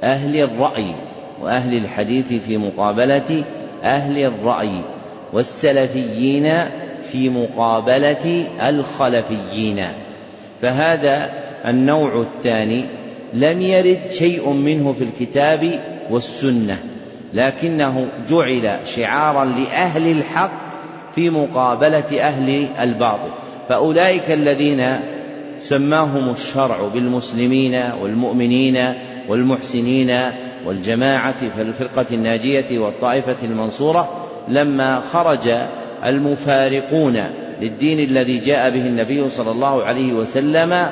[0.02, 0.94] أهل الرأي
[1.43, 3.44] وأهل الحديث في مقابلة
[3.82, 4.81] أهل الرأي
[5.32, 6.48] والسلفيين
[7.12, 9.85] في مقابلة الخلفيين.
[10.62, 11.31] فهذا
[11.66, 12.85] النوع الثاني
[13.35, 16.78] لم يرد شيء منه في الكتاب والسنة
[17.35, 20.64] لكنه جعل شعارا لأهل الحق
[21.15, 23.31] في مقابلة أهل الباطل.
[23.69, 24.86] فأولئك الذين
[25.61, 28.95] سماهم الشرع بالمسلمين والمؤمنين
[29.28, 30.32] والمحسنين
[30.66, 35.49] والجماعة في الفرقة الناجية والطائفة المنصورة لما خرج
[36.05, 37.24] المفارقون
[37.61, 40.86] للدين الذي جاء به النبي صلى الله عليه وسلم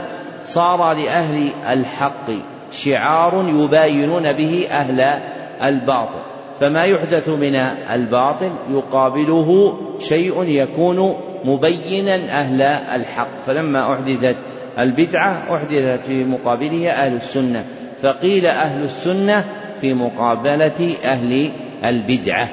[0.45, 2.31] صار لأهل الحق
[2.73, 5.21] شعار يباينون به أهل
[5.63, 6.32] الباطل.
[6.63, 7.55] فما يحدث من
[7.95, 12.63] الباطل يقابله شيء يكون مبينا أهل
[13.01, 13.41] الحق.
[13.47, 14.37] فلما أحدثت
[14.79, 17.65] البدعة أحدثت في مقابلها أهل السنة
[18.03, 19.45] فقيل أهل السنة
[19.81, 21.51] في مقابلة أهل
[21.85, 22.49] البدعة.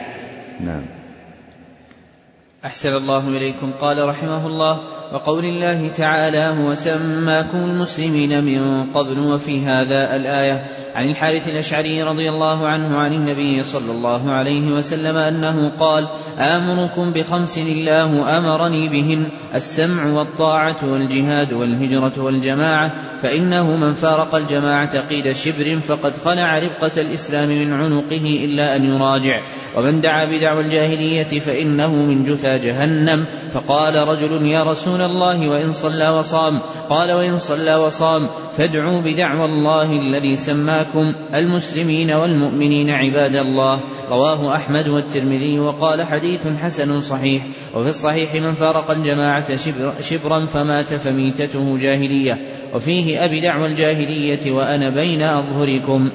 [0.59, 0.98] نعم.
[2.65, 3.71] أحسن الله إليكم.
[3.81, 4.79] قال رحمه الله
[5.13, 9.19] وقول الله تعالى هو سماكم المسلمين من قبل.
[9.19, 10.65] وفي هذا الآية
[10.95, 16.07] عن الحارث الأشعري رضي الله عنه عن النبي صلى الله عليه وسلم أنه قال
[16.37, 25.31] آمركم بخمس الله أمرني بهن السمع والطاعة والجهاد والهجرة والجماعة فإنه من فارق الجماعة قيد
[25.31, 29.41] شبر فقد خلع ربقة الإسلام من عنقه إلا أن يراجع.
[29.75, 33.25] ومن دعا بدعوى الجاهلية فإنه من جثى جهنم.
[33.51, 36.59] فقال رجل يا رسول الله وإن صلى وصام.
[36.89, 38.27] قال وإن صلى وصام
[38.57, 43.81] فادعوا بدعوى الله الذي سماكم المسلمين والمؤمنين عباد الله.
[44.09, 47.43] رواه أحمد والترمذي وقال حديث حسن صحيح.
[47.75, 49.55] وفي الصحيح من فارق الجماعة
[50.01, 52.37] شبرا فمات فميتته جاهلية.
[52.73, 56.11] وفيه أبي دعوى الجاهلية وأنا بين أظهركم.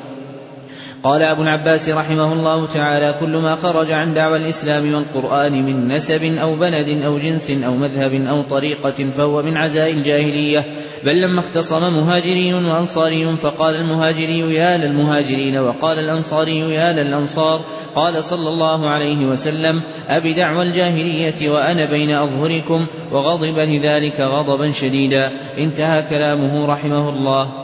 [1.04, 6.24] قال أبو العباس رحمه الله تعالى كل ما خرج عن دعوى الإسلام والقرآن من نسب
[6.24, 10.64] أو بلد أو جنس أو مذهب أو طريقة فهو من عزاء الجاهلية.
[11.04, 17.60] بل لما اختصم مهاجري وأنصاري فقال المهاجري يا للمهاجرين وقال الأنصاري يا للأنصار.
[17.94, 25.30] قال صلى الله عليه وسلم أبي دعوى الجاهلية وأنا بين أظهركم وغضب لذلك غضبا شديدا.
[25.58, 27.63] انتهى كلامه رحمه الله.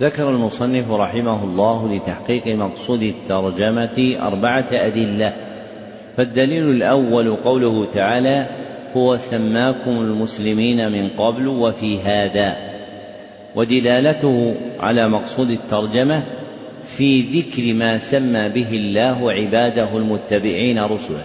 [0.00, 5.32] ذكر المصنف رحمه الله لتحقيق مقصود الترجمة أربعة أدلة.
[6.16, 8.46] فالدليل الأول قوله تعالى
[8.96, 12.56] هو سماكم المسلمين من قبل وفي هذا
[13.56, 16.22] ودلالته على مقصود الترجمة
[16.84, 21.24] في ذكر ما سمى به الله عباده المتبعين رسله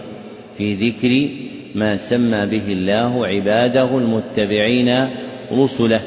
[0.58, 1.28] في ذكر
[1.74, 5.08] ما سمى به الله عباده المتبعين
[5.52, 6.00] رسله.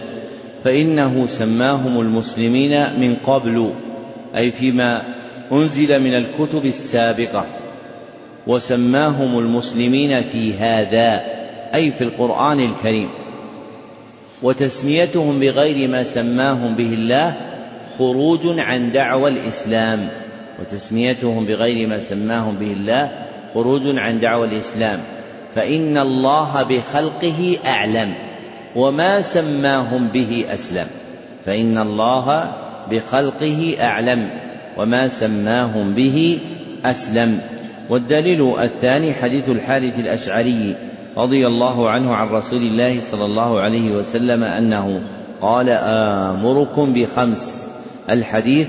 [0.63, 3.73] فإنه سماهم المسلمين من قبل
[4.35, 5.03] أي فيما
[5.51, 7.45] أنزل من الكتب السابقة.
[8.47, 11.21] وسماهم المسلمين في هذا
[11.75, 13.09] أي في القرآن الكريم.
[14.41, 17.37] وتسميتهم بغير ما سماهم به الله
[17.97, 20.07] خروج عن دعوى الإسلام.
[20.61, 23.11] وتسميتهم بغير ما سماهم به الله
[23.53, 24.99] خروج عن دعوى الإسلام.
[25.55, 28.28] فإن الله بخلقه أعلم.
[28.75, 30.87] وما سماهم به أسلم.
[31.45, 32.51] فإن الله
[32.91, 34.29] بخلقه أعلم
[34.77, 36.39] وما سماهم به
[36.85, 37.39] أسلم.
[37.89, 40.75] والدليل الثاني حديث الحارث الأشعري
[41.17, 45.01] رضي الله عنه عن رسول الله صلى الله عليه وسلم أنه
[45.41, 47.69] قال آمركم بخمس.
[48.09, 48.67] الحديث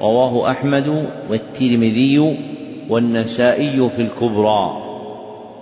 [0.00, 2.36] رواه أحمد والترمذي
[2.88, 4.82] والنسائي في الكبرى.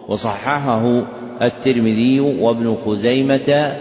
[0.08, 1.02] وصححه
[1.42, 3.76] الترمذي وابن خزيمة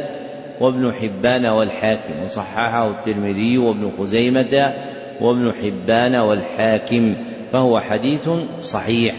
[0.62, 4.74] وابن حبان والحاكم وصححه الترمذي وابن خزيمة
[5.22, 7.16] وابن حبان والحاكم
[7.52, 8.30] فهو حديث
[8.62, 9.16] صحيح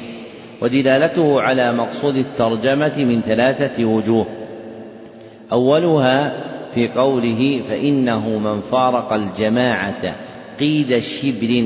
[0.62, 4.27] ودلالته على مقصود الترجمة من ثلاثة وجوه.
[5.53, 6.33] أولها
[6.75, 10.17] في قوله فإنه من فارق الجماعة
[10.61, 11.65] قيد شبر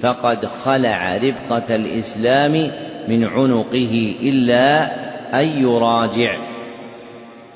[0.00, 2.70] فقد خلع ربقة الإسلام
[3.08, 4.92] من عنقه إلا
[5.34, 6.38] أن يراجع.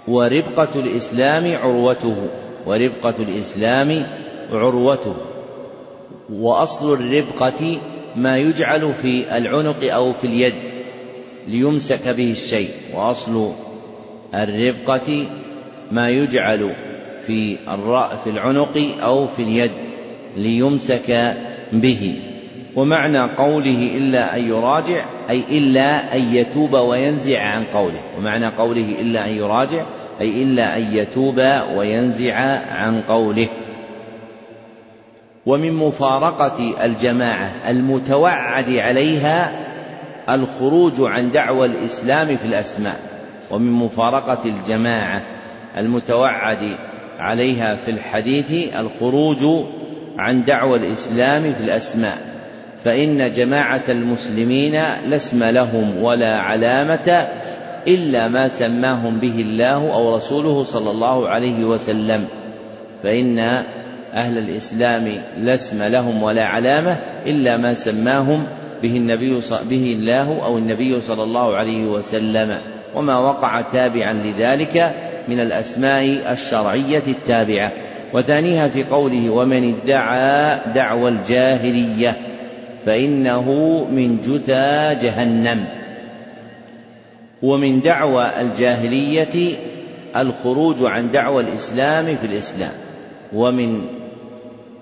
[0.08, 2.16] وربقة الإسلام عروته.
[2.66, 4.06] وربقة الإسلام
[4.52, 5.14] عروته.
[6.32, 7.78] وأصل الربقة
[8.16, 10.54] ما يجعل في العنق أو في اليد.
[11.48, 12.70] ليمسك به الشيء.
[12.94, 13.52] وأصل
[14.34, 15.26] الربقة
[15.90, 16.74] ما يجعل
[17.26, 17.56] في
[18.26, 19.70] العنق أو في اليد.
[20.36, 21.36] ليمسك
[21.72, 22.20] به.
[22.76, 28.00] ومعنى قوله إلا أن يراجع أي إلا أن يتوب وينزع عن قوله.
[28.18, 29.86] ومعنى قوله إلا أن يراجع
[30.20, 31.38] أي إلا أن يتوب
[31.76, 32.34] وينزع
[32.68, 33.48] عن قوله.
[35.46, 39.66] ومن مفارقة الجماعة المتوعد عليها
[40.28, 43.00] الخروج عن دعوى الإسلام في الأسماء.
[43.50, 45.22] ومن مفارقة الجماعة
[45.76, 46.76] المتوعد
[47.18, 49.66] عليها في الحديث الخروج
[50.18, 52.35] عن دعوى الإسلام في الأسماء.
[52.86, 54.72] فإن جماعة المسلمين
[55.08, 57.28] لا اسم لهم ولا علامة
[57.88, 62.24] إلا ما سماهم به الله أو رسوله صلى الله عليه وسلم.
[63.02, 63.38] فإن
[64.14, 68.46] أهل الإسلام لا اسم لهم ولا علامة إلا ما سماهم
[68.82, 69.40] به النبي
[69.70, 72.56] به الله أو النبي صلى الله عليه وسلم.
[72.94, 74.94] وما وقع تابعا لذلك
[75.28, 77.72] من الأسماء الشرعية التابعة.
[78.12, 82.35] وثانيها في قوله ومن ادعى دعوى الجاهلية
[82.86, 83.50] فإنه
[83.90, 85.64] من جثى جهنم.
[87.42, 89.56] ومن دعوى الجاهلية
[90.16, 92.72] الخروج عن دعوى الإسلام في الإسلام.
[93.32, 93.86] ومن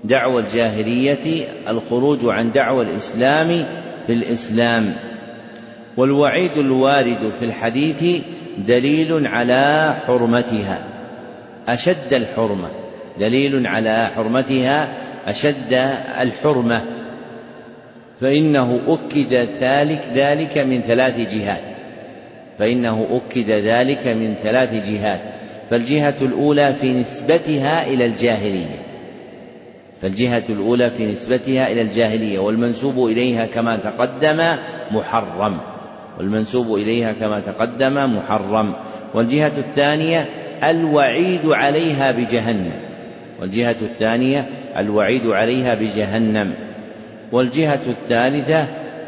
[0.05, 3.67] دعوى الجاهلية الخروج عن دعوى الإسلام
[4.07, 4.95] في الإسلام.
[5.97, 8.23] والوعيد الوارد في الحديث
[8.59, 10.85] دليل على حرمتها.
[11.69, 12.69] أشد الحرمة.
[13.21, 14.89] دليل على حرمتها
[15.27, 15.73] أشد
[16.21, 16.94] الحرمة.
[18.21, 21.63] فإنه أكد ذلك ذلك من ثلاث جهات.
[22.59, 25.21] فإنه أكد ذلك من ثلاث جهات.
[25.71, 28.79] فالجهة الأولى في نسبتها إلى الجاهلية.
[30.03, 34.43] فالجهة الأولى في نسبتها إلى الجاهلية والمنسوب إليها كما تقدم
[34.91, 35.59] محرم.
[36.19, 38.75] والمنسوب إليها كما تقدم محرم.
[39.15, 40.29] والجهة الثانية
[40.65, 42.73] الوعيد عليها بجهنم.
[43.41, 46.74] والجهة الثانية الوعيد عليها بجهنم.
[47.33, 48.67] والجهة الثالثة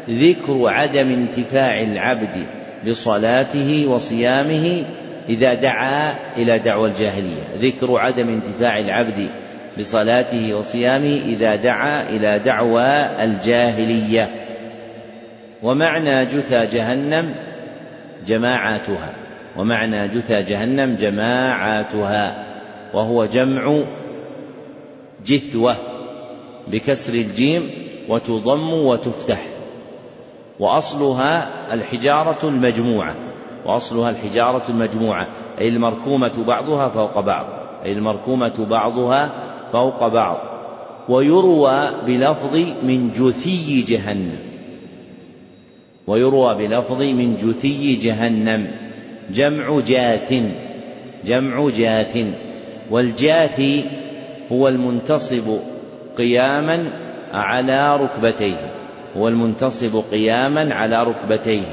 [0.09, 2.45] ذكر عدم انتفاع العبد
[2.87, 4.83] بصلاته وصيامه
[5.29, 7.43] إذا دعا إلى دعوى الجاهلية.
[7.61, 9.29] ذكر عدم انتفاع العبد
[9.79, 12.89] بصلاته وصيامه إذا دعا إلى دعوى
[13.23, 14.29] الجاهلية.
[15.63, 17.35] ومعنى جثى جهنم
[18.27, 19.13] جماعاتها.
[19.57, 22.45] ومعنى جثى جهنم جماعاتها.
[22.93, 23.83] وهو جمع
[25.25, 25.75] جثوة
[26.67, 27.69] بكسر الجيم
[28.09, 29.47] وتضم وتفتح.
[30.59, 33.15] وأصلها الحجارة المجموعة.
[33.65, 35.27] وأصلها الحجارة المجموعة.
[35.59, 37.45] أي المركومة بعضها فوق بعض.
[37.85, 39.31] أي المركومة بعضها
[39.71, 40.37] فوق بعض.
[41.09, 44.39] ويروى بلفظ من جثي جهنم.
[46.07, 48.67] ويروى بلفظ من جثي جهنم.
[49.31, 50.43] جمع جاث.
[51.25, 52.17] جمع جاث.
[52.91, 53.85] والجاثي
[54.51, 55.57] هو المنتصب
[56.17, 57.06] قياما
[57.37, 58.73] على ركبتيه
[59.17, 61.63] هو المنتصب قياما على ركبتيه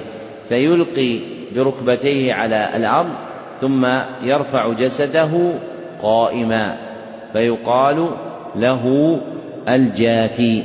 [0.48, 1.18] فيلقي
[1.56, 3.10] بركبتيه على الأرض
[3.60, 3.86] ثم
[4.22, 5.52] يرفع جسده
[6.02, 6.76] قائما
[7.32, 8.10] فيقال
[8.56, 9.20] له
[9.68, 10.64] الجاثي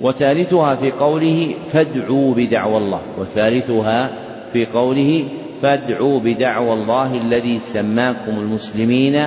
[0.00, 4.10] وثالثها في قوله فادعوا بدعوى الله وثالثها
[4.52, 5.24] في قوله
[5.62, 9.22] فادعوا بدعوى الله الذي سماكم المسلمين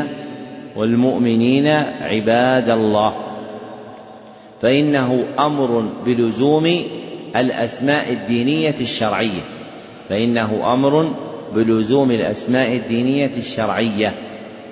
[0.76, 1.68] والمؤمنين
[2.02, 3.27] عباد الله.
[4.62, 6.82] فإنه أمر بلزوم
[7.36, 9.42] الأسماء الدينية الشرعية.
[10.10, 11.16] فإنه أمر
[11.56, 14.14] بلزوم الأسماء الدينية الشرعية.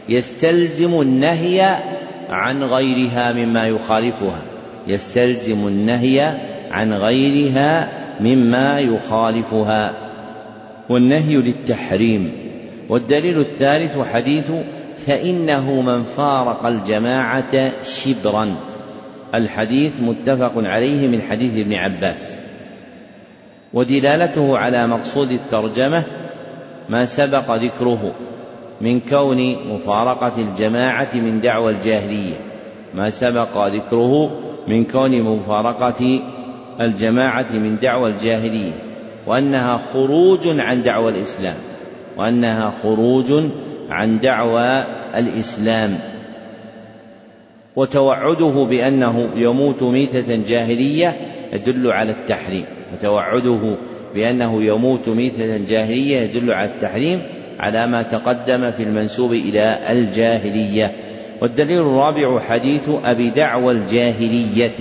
[0.09, 1.75] يستلزم النهي
[2.29, 4.41] عن غيرها مما يخالفها.
[4.87, 6.37] يستلزم النهي
[6.71, 7.91] عن غيرها
[8.21, 9.93] مما يخالفها.
[10.89, 12.31] والنهي للتحريم.
[12.89, 14.51] والدليل الثالث حديث
[15.07, 18.55] فإنه من فارق الجماعة شبرا.
[19.37, 22.39] الحديث متفق عليه من حديث ابن عباس.
[23.73, 26.03] ودلالته على مقصود الترجمة
[26.89, 28.15] ما سبق ذكره
[28.81, 32.35] من كون مفارقة الجماعة من دعوى الجاهلية.
[32.93, 34.31] ما سبق ذكره
[34.67, 36.19] من كون مفارقة
[36.81, 38.71] الجماعة من دعوى الجاهلية.
[39.27, 41.57] وأنها خروج عن دعوى الإسلام.
[42.17, 43.33] وأنها خروج
[43.89, 44.83] عن دعوى
[45.15, 46.14] الإسلام.
[47.75, 51.15] وتوعده بأنه يموت ميتة جاهلية
[51.53, 52.65] يدل على التحريم.
[52.93, 53.77] وتوعده
[54.15, 57.21] بأنه يموت ميتة جاهلية يدل على التحريم
[57.59, 60.91] على ما تقدم في المنسوب إلى الجاهلية.
[61.41, 64.71] والدليل الرابع حديث أبي دعوى الجاهلية.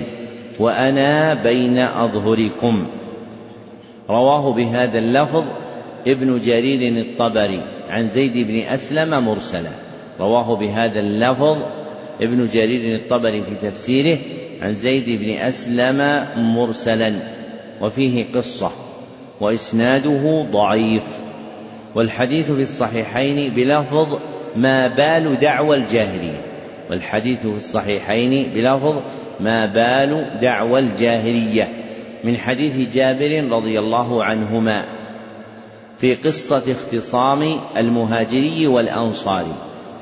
[0.60, 2.86] وأنا بين أظهركم.
[4.10, 5.44] رواه بهذا اللفظ
[6.06, 7.60] ابن جرير الطبري
[7.90, 9.70] عن زيد بن أسلم مرسلا.
[10.20, 11.58] رواه بهذا اللفظ
[12.20, 14.18] ابن جرير الطبري في تفسيره
[14.62, 17.14] عن زيد بن أسلم مرسلا
[17.80, 18.70] وفيه قصة
[19.40, 21.04] وإسناده ضعيف
[21.94, 24.18] والحديث في الصحيحين بلفظ
[24.56, 26.42] ما بال دعوى الجاهلية
[26.90, 29.02] والحديث في الصحيحين بلفظ
[29.40, 31.68] ما بال دعوى الجاهلية
[32.24, 34.84] من حديث جابر رضي الله عنهما
[35.98, 39.54] في قصة اختصام المهاجري والأنصاري.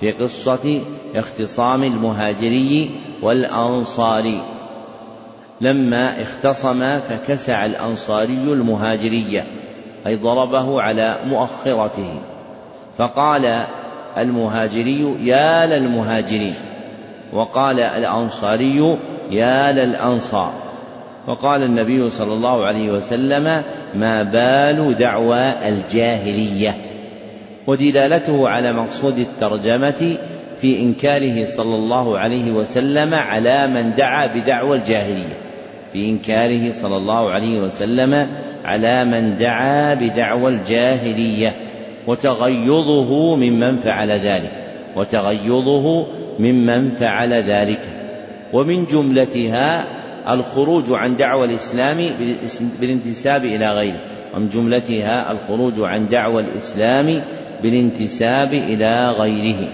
[0.03, 0.81] في قصة
[1.15, 2.91] اختصام المهاجري
[3.23, 4.43] والأنصاري
[5.61, 9.43] لما اختصم فكسع الأنصاري المهاجري
[10.07, 12.15] أي ضربه على مؤخرته.
[12.99, 13.65] فقال
[14.19, 16.55] المهاجري يا للمهاجرين.
[17.33, 18.99] وقال الأنصاري
[19.31, 20.53] يا للأنصار.
[21.27, 23.63] وقال النبي صلى الله عليه وسلم
[23.95, 26.92] ما بال دعوى الجاهلية.
[27.67, 30.17] ودلالته على مقصود الترجمة
[30.61, 35.39] في إنكاره صلى الله عليه وسلم على من دعا بدعوى الجاهلية.
[35.93, 38.29] في إنكاره صلى الله عليه وسلم
[38.65, 41.57] على من دعا بدعوى الجاهلية.
[42.07, 44.53] وتغيظه ممن فعل ذلك.
[44.97, 46.07] وتغيظه
[46.39, 47.81] ممن فعل ذلك.
[48.53, 49.85] ومن جملتها
[50.29, 51.97] الخروج عن دعوى الإسلام
[52.81, 54.01] بالانتساب إلى غيره.
[54.35, 57.23] ومن جملتها الخروج عن دعوى الإسلام
[57.63, 59.69] بالانتساب إلى غيره.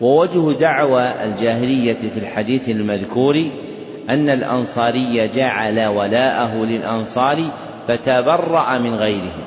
[0.00, 3.44] ووجه دعوى الجاهلية في الحديث المذكور
[4.10, 7.38] أن الأنصاري جعل ولاءه للأنصار
[7.88, 9.44] فتبرأ من غيرهم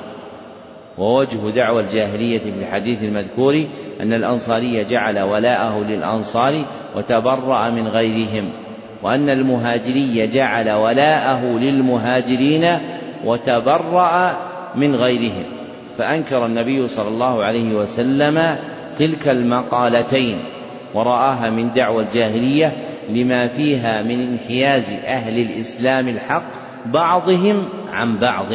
[0.98, 3.64] ووجه دعوى الجاهلية في الحديث المذكور
[4.00, 6.64] أن الأنصاري جعل ولاءه للأنصار
[6.96, 8.50] وتبرأ من غيرهم
[9.02, 12.64] وأن المهاجري جعل ولاءه للمهاجرين
[13.24, 14.36] وتبرأ
[14.74, 15.44] من غيرهم.
[15.98, 18.56] فأنكر النبي صلى الله عليه وسلم
[18.98, 20.38] تلك المقالتين
[20.94, 22.72] ورآها من دعوى الجاهلية
[23.08, 26.50] لما فيها من انحياز أهل الإسلام الحق
[26.86, 28.52] بعضهم عن بعض.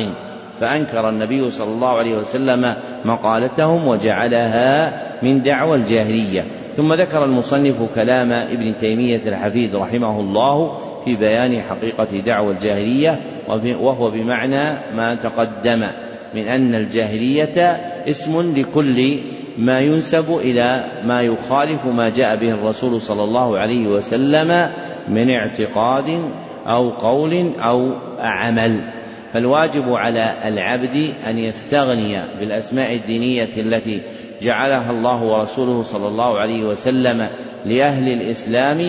[0.60, 2.76] فأنكر النبي صلى الله عليه وسلم
[3.06, 6.46] مقالتهم وجعلها من دعوى الجاهلية.
[6.78, 13.20] ثم ذكر المصنف كلام ابن تيمية الحفيد رحمه الله في بيان حقيقة دعوى الجاهلية
[13.80, 15.88] وهو بمعنى ما تقدم
[16.36, 17.62] من أن الجاهلية
[18.10, 19.20] اسم لكل
[19.58, 24.70] ما ينسب إلى ما يخالف ما جاء به الرسول صلى الله عليه وسلم
[25.08, 26.22] من اعتقاد
[26.68, 28.80] أو قول أو عمل.
[29.36, 34.02] فالواجب على العبد أن يستغني بالأسماء الدينية التي
[34.42, 37.28] جعلها الله ورسوله صلى الله عليه وسلم
[37.66, 38.82] لأهل الإسلام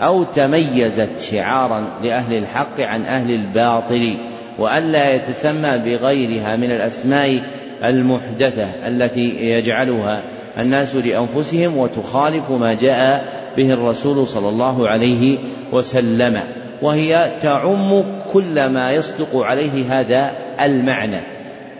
[0.00, 4.16] أو تميزت شعارا لأهل الحق عن أهل الباطل
[4.58, 7.42] وألا يتسمى بغيرها من الأسماء
[7.84, 10.22] المحدثة التي يجعلها
[10.58, 13.24] الناس لأنفسهم وتخالف ما جاء
[13.56, 15.38] به الرسول صلى الله عليه
[15.72, 16.40] وسلم
[16.82, 21.20] وهي تعم كل ما يصدق عليه هذا المعنى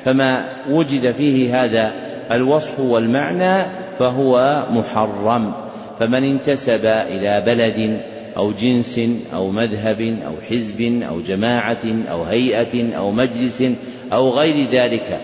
[0.05, 1.93] فما وجد فيه هذا
[2.31, 3.65] الوصف والمعنى
[3.99, 5.53] فهو محرم
[6.01, 8.01] فمن انتسب إلى بلد
[8.37, 9.01] أو جنس
[9.35, 13.65] أو مذهب أو حزب أو جماعة أو هيئة أو مجلس
[14.13, 15.21] أو غير ذلك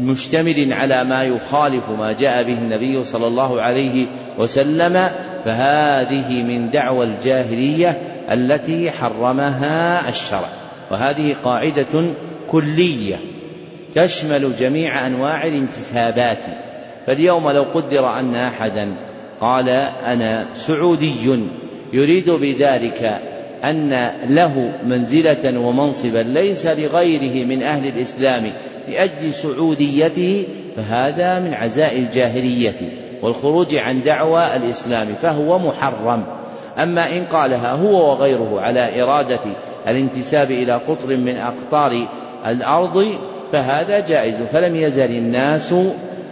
[0.00, 4.06] مشتمل على ما يخالف ما جاء به النبي صلى الله عليه
[4.38, 5.10] وسلم
[5.44, 7.98] فهذه من دعوى الجاهلية
[8.30, 10.48] التي حرمها الشرع.
[10.90, 12.14] وهذه قاعدة
[12.48, 13.16] كلية
[13.94, 16.42] تشمل جميع أنواع الانتسابات.
[17.06, 18.96] فاليوم لو قدر أن أحدا
[19.40, 19.68] قال
[20.04, 21.40] أنا سعودي
[21.92, 23.20] يريد بذلك
[23.64, 28.52] أن له منزلة ومنصبا ليس لغيره من أهل الإسلام
[28.88, 30.46] لأجل سعوديته
[30.76, 36.24] فهذا من عزاء الجاهلية والخروج عن دعوى الإسلام فهو محرم.
[36.78, 39.40] أما إن قالها هو وغيره على إرادة
[39.88, 42.06] الانتساب إلى قطر من أقطار
[42.46, 43.18] الأرض
[43.52, 44.42] فهذا جائز.
[44.42, 45.74] فلم يزل الناس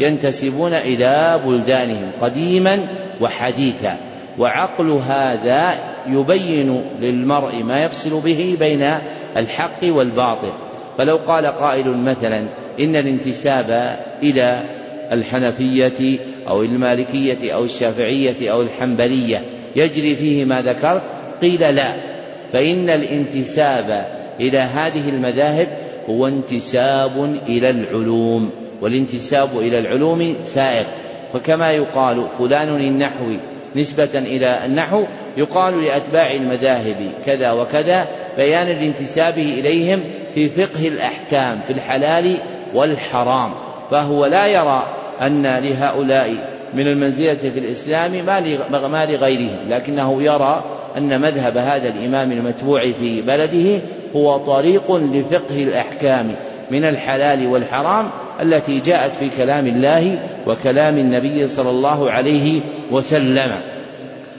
[0.00, 2.88] ينتسبون إلى بلدانهم قديما
[3.20, 3.96] وحديثا.
[4.38, 5.74] وعقل هذا
[6.06, 8.98] يبين للمرء ما يفصل به بين
[9.36, 10.52] الحق والباطل.
[10.98, 12.38] فلو قال قائل مثلا
[12.80, 14.76] إن الانتساب إلى
[15.12, 16.18] الحنفية
[16.48, 19.42] أو المالكية أو الشافعية أو الحنبلية
[19.76, 21.02] يجري فيه ما ذكرت؟
[21.42, 22.16] قيل لا.
[22.52, 24.06] فإن الانتساب
[24.40, 25.68] إلى هذه المذاهب
[26.08, 28.50] هو انتساب إلى العلوم
[28.82, 30.86] والانتساب إلى العلوم سائغ.
[31.32, 33.40] فكما يقال فلان النحوي
[33.76, 35.04] نسبة إلى النحو
[35.36, 40.04] يقال لأتباع المذاهب كذا وكذا بيانا لانتسابه إليهم
[40.34, 42.36] في فقه الأحكام في الحلال
[42.74, 43.54] والحرام
[43.90, 44.86] فهو لا يرى
[45.22, 48.12] أن لهؤلاء من المنزلة في الإسلام
[48.90, 50.64] ما لغيرهم لكنه يرى
[50.96, 53.82] أن مذهب هذا الإمام المتبوع في بلده
[54.16, 56.34] هو طريق لفقه الأحكام
[56.70, 58.10] من الحلال والحرام
[58.42, 62.60] التي جاءت في كلام الله وكلام النبي صلى الله عليه
[62.90, 63.60] وسلم.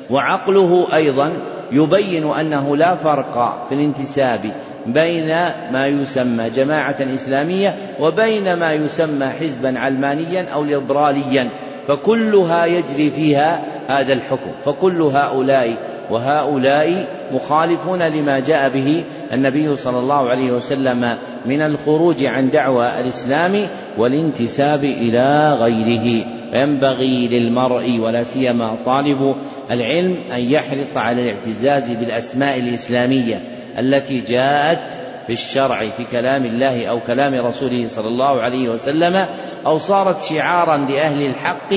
[0.09, 1.31] وعقله أيضا
[1.71, 4.51] يبين أنه لا فرق في الانتساب
[4.85, 5.27] بين
[5.71, 11.49] ما يسمى جماعة إسلامية وبين ما يسمى حزبا علمانيا أو ليبراليا.
[11.87, 14.51] فكلها يجري فيها هذا الحكم.
[14.65, 15.73] فكل هؤلاء
[16.09, 19.03] وهؤلاء مخالفون لما جاء به
[19.33, 26.25] النبي صلى الله عليه وسلم من الخروج عن دعوى الإسلام والانتساب إلى غيره.
[26.51, 29.35] فينبغي للمرء ولا سيما طالب
[29.71, 33.41] العلم أن يحرص على الاعتزاز بالأسماء الإسلامية
[33.79, 39.25] التي جاءت في الشرع في كلام الله أو كلام رسوله صلى الله عليه وسلم
[39.65, 41.73] أو صارت شعارا لأهل الحق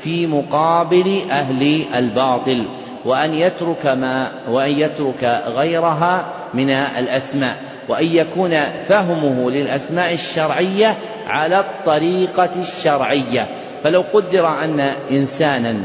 [0.00, 2.66] في مقابل أهل الباطل
[3.04, 7.56] وأن يترك ما وأن يترك غيرها من الأسماء
[7.88, 10.96] وأن يكون فهمه للأسماء الشرعية
[11.26, 13.46] على الطريقة الشرعية.
[13.82, 15.76] فلو قدر أن إنسانا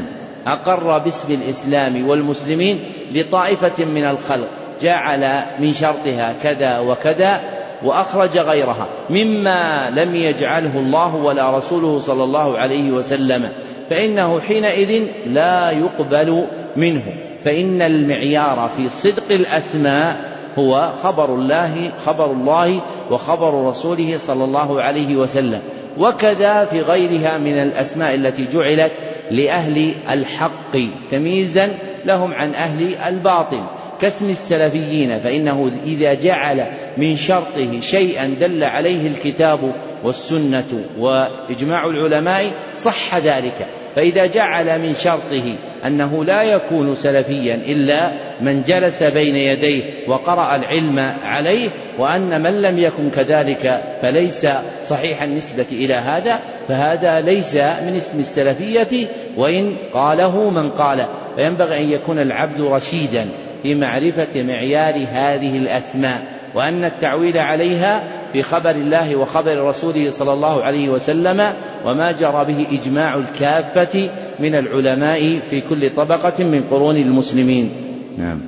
[0.46, 2.80] أقر باسم الإسلام والمسلمين
[3.12, 7.40] لطائفة من الخلق جعل من شرطها كذا وكذا
[7.84, 13.48] وأخرج غيرها مما لم يجعله الله ولا رسوله صلى الله عليه وسلم.
[13.90, 16.46] فإنه حينئذ لا يقبل
[16.76, 17.02] منه.
[17.44, 20.16] فإن المعيار في صدق الأسماء
[20.58, 22.80] هو خبر الله خبر الله
[23.10, 25.60] وخبر رسوله صلى الله عليه وسلم.
[25.98, 28.92] وكذا في غيرها من الأسماء التي جعلت
[29.30, 30.76] لأهل الحق
[31.10, 31.70] تمييزا
[32.06, 33.62] لهم عن أهل الباطل.
[34.00, 36.66] كاسم السلفيين فإنه إذا جعل
[36.96, 39.74] من شرطه شيئا دل عليه الكتاب
[40.04, 43.66] والسنة وإجماع العلماء صح ذلك.
[43.96, 45.56] فإذا جعل من شرطه
[45.86, 51.68] أنه لا يكون سلفيا إلا من جلس بين يديه وقرأ العلم عليه
[51.98, 54.46] وأن من لم يكن كذلك فليس
[54.84, 59.06] صحيح النسبة إلى هذا فهذا ليس من اسم السلفية
[59.36, 61.06] وإن قاله من قال.
[61.36, 63.26] فينبغي أن يكون العبد رشيدا
[63.62, 70.62] في معرفة معيار هذه الأسماء وأن التعويل عليها في خبر الله وخبر رسوله صلى الله
[70.64, 71.52] عليه وسلم
[71.84, 74.10] وما جرى به إجماع الكافة
[74.40, 77.70] من العلماء في كل طبقة من قرون المسلمين.
[78.18, 78.40] نعم.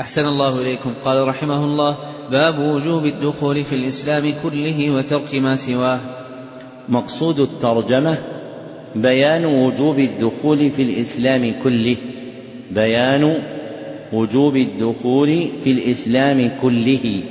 [0.00, 0.94] أحسن الله إليكم.
[1.04, 1.96] قال رحمه الله
[2.30, 5.98] باب وجوب الدخول في الإسلام كله وترك ما سواه.
[6.88, 8.35] مقصود الترجمة
[8.96, 11.96] بيان وجوب الدخول في الإسلام كله.
[12.70, 13.42] بيان
[14.12, 17.22] وجوب الدخول في الإسلام كله.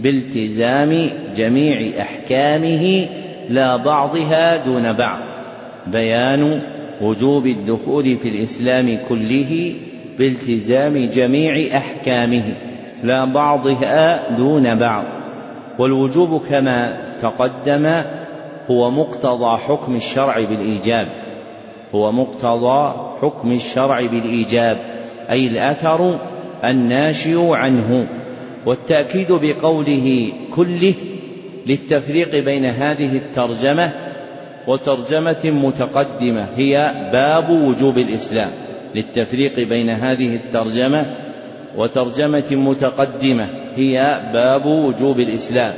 [0.00, 3.06] بالتزام جميع أحكامه
[3.48, 5.20] لا بعضها دون بعض.
[5.86, 6.60] بيان
[7.00, 9.74] وجوب الدخول في الإسلام كله
[10.18, 12.42] بالتزام جميع أحكامه
[13.02, 15.04] لا بعضها دون بعض.
[15.78, 18.02] والوجوب كما تقدم
[18.70, 21.08] هو مقتضى حكم الشرع بالإيجاب.
[21.94, 24.78] هو مقتضى حكم الشرع بالإيجاب.
[25.30, 26.18] أي الأثر
[26.64, 28.06] الناشئ عنه.
[28.66, 30.94] والتأكيد بقوله كله
[31.66, 33.90] للتفريق بين هذه الترجمة
[34.66, 38.50] وترجمة متقدمة هي باب وجوب الإسلام.
[38.94, 41.06] للتفريق بين هذه الترجمة
[41.76, 45.72] وترجمة متقدمة هي باب وجوب الإسلام.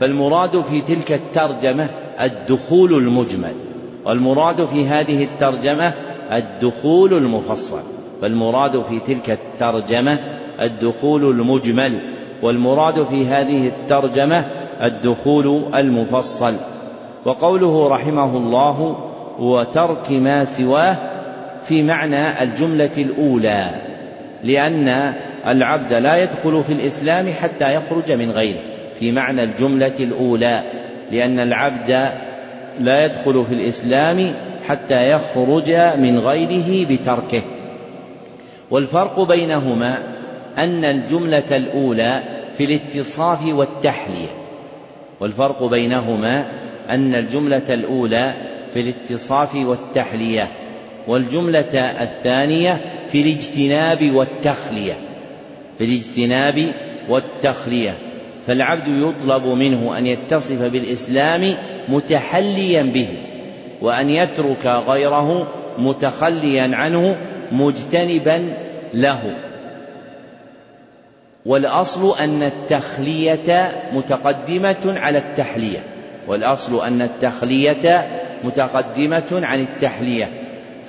[0.00, 1.88] فالمراد في تلك الترجمة
[2.20, 3.54] الدخول المجمل
[4.04, 5.92] والمراد في هذه الترجمة
[6.32, 7.80] الدخول المفصل
[8.22, 10.18] فالمراد في تلك الترجمة
[10.60, 12.00] الدخول المجمل
[12.42, 14.44] والمراد في هذه الترجمة
[14.82, 16.54] الدخول المفصل.
[17.24, 18.96] وقوله رحمه الله
[19.38, 20.96] وترك ما سواه
[21.62, 23.70] في معنى الجملة الأولى
[24.44, 25.14] لأن
[25.46, 28.60] العبد لا يدخل في الإسلام حتى يخرج من غيره
[28.98, 30.62] في معنى الجملة الأولى.
[31.10, 31.90] لأن العبد
[32.80, 34.34] لا يدخل في الإسلام
[34.66, 37.42] حتى يخرج من غيره بتركه.
[38.70, 39.98] والفرق بينهما
[40.58, 42.22] أن الجملة الأولى
[42.58, 44.28] في الاتصاف والتحلية.
[45.20, 46.46] والفرق بينهما
[46.90, 48.34] أن الجملة الأولى
[48.72, 50.48] في الاتصاف والتحلية
[51.06, 52.80] والجملة الثانية
[53.12, 54.92] في الاجتناب والتخلية.
[55.78, 56.66] في الاجتناب
[57.08, 58.05] والتخلية.
[58.46, 61.54] فالعبد يطلب منه أن يتصف بالإسلام
[61.88, 63.08] متحليا به
[63.82, 65.48] وأن يترك غيره
[65.78, 67.16] متخليا عنه
[67.52, 68.52] مجتنبا
[68.94, 69.36] له.
[71.46, 75.78] والأصل أن التخلية متقدمة على التحلية.
[76.28, 78.08] والأصل أن التخلية
[78.44, 80.28] متقدمة عن التحلية.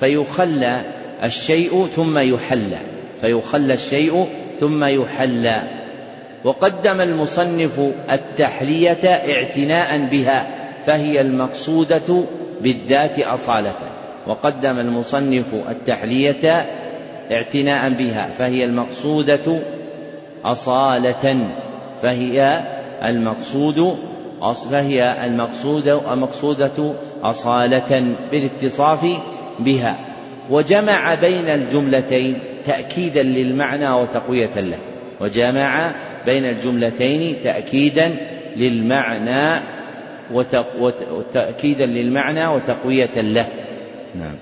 [0.00, 0.80] فيخلى
[1.24, 2.78] الشيء ثم يحلى.
[3.20, 4.28] فيخلى الشيء
[4.60, 5.77] ثم يحلى.
[6.44, 10.48] وقدم المصنف التحلية اعتناء بها
[10.86, 12.24] فهي المقصودة
[12.60, 13.74] بالذات أصالة.
[14.26, 16.66] وقدم المصنف التحلية
[17.32, 19.62] اعتناء بها فهي المقصودة
[20.44, 21.38] أصالة
[22.02, 22.60] فهي
[23.04, 23.98] المقصود
[24.70, 29.06] فهي المقصودة المقصودة أصالة بالاتصاف
[29.58, 29.96] بها.
[30.50, 34.78] وجمع بين الجملتين تأكيدا للمعنى وتقوية له.
[35.20, 35.94] وجمع
[36.26, 38.16] بين الجملتين تأكيدا
[38.56, 39.62] للمعنى
[40.80, 43.46] وتأكيدا للمعنى وتقوية له.
[44.14, 44.36] نعم.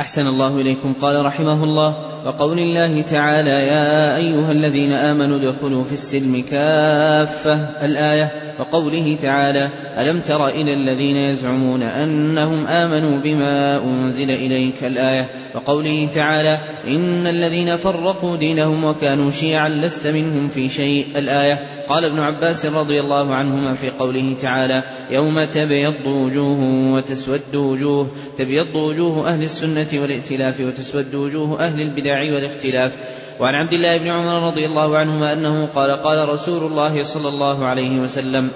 [0.00, 0.94] أحسن الله إليكم.
[1.02, 1.96] قال رحمه الله
[2.26, 8.32] وقول الله تعالى يا أيها الذين آمنوا ادخلوا في السلم كافة الآية.
[8.58, 16.58] وقوله تعالى ألم تر إلى الذين يزعمون أنهم آمنوا بما أنزل إليك الآية؟ وقوله تعالى
[16.86, 23.00] إن الذين فرقوا دينهم وكانوا شيعا لست منهم في شيء الآية قال ابن عباس رضي
[23.00, 30.60] الله عنهما في قوله تعالى يوم تبيض وجوه وتسود وجوه تبيض وجوه أهل السنة والائتلاف
[30.60, 32.96] وتسود وجوه أهل البدع والاختلاف
[33.40, 37.66] وعن عبد الله بن عمر رضي الله عنهما أنه قال قال رسول الله صلى الله
[37.66, 38.50] عليه وسلم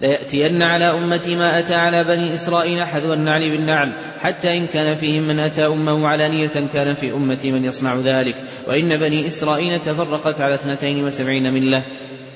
[0.00, 5.22] ليأتين على أمتي ما أتى على بني إسرائيل حذو النعل بالنعل حتى إن كان فيهم
[5.22, 8.34] من أتى أمة علانية كان في أمتي من يصنع ذلك.
[8.68, 11.82] وإن بني إسرائيل تفرقت على اثنتين وسبعين ملة.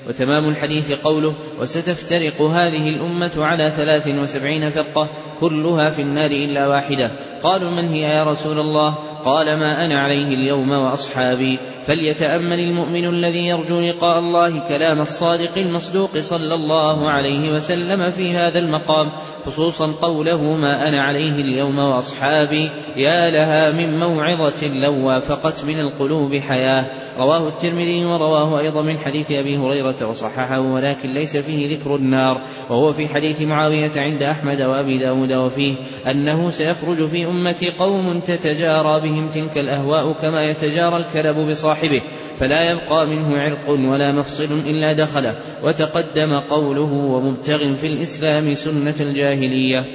[0.07, 5.09] وتمام الحديث قوله وستفترق هذه الأمة على ثلاث وسبعين فرقة
[5.39, 7.11] كلها في النار إلا واحدة.
[7.43, 11.59] قالوا من هي يا رسول الله؟ قال ما أنا عليه اليوم وأصحابي.
[11.85, 18.59] فليتأمل المؤمن الذي يرجو لقاء الله كلام الصادق المصدوق صلى الله عليه وسلم في هذا
[18.59, 19.11] المقام
[19.45, 22.71] خصوصا قوله ما أنا عليه اليوم وأصحابي.
[22.95, 26.85] يا لها من موعظة لو وافقت من القلوب حياة.
[27.17, 32.93] رواه الترمذي ورواه أيضا من حديث أبي هريرة وصححه ولكن ليس فيه ذكر النار وهو
[32.93, 35.75] في حديث معاوية عند أحمد وأبي داود وفيه
[36.07, 42.01] أنه سيخرج في أمتي قوم تتجارى بهم تلك الأهواء كما يتجارى الكلب بصاحبه
[42.39, 49.85] فلا يبقى منه عرق ولا مفصل إلا دخله وتقدم قوله ومبتغ في الإسلام سنة الجاهلية.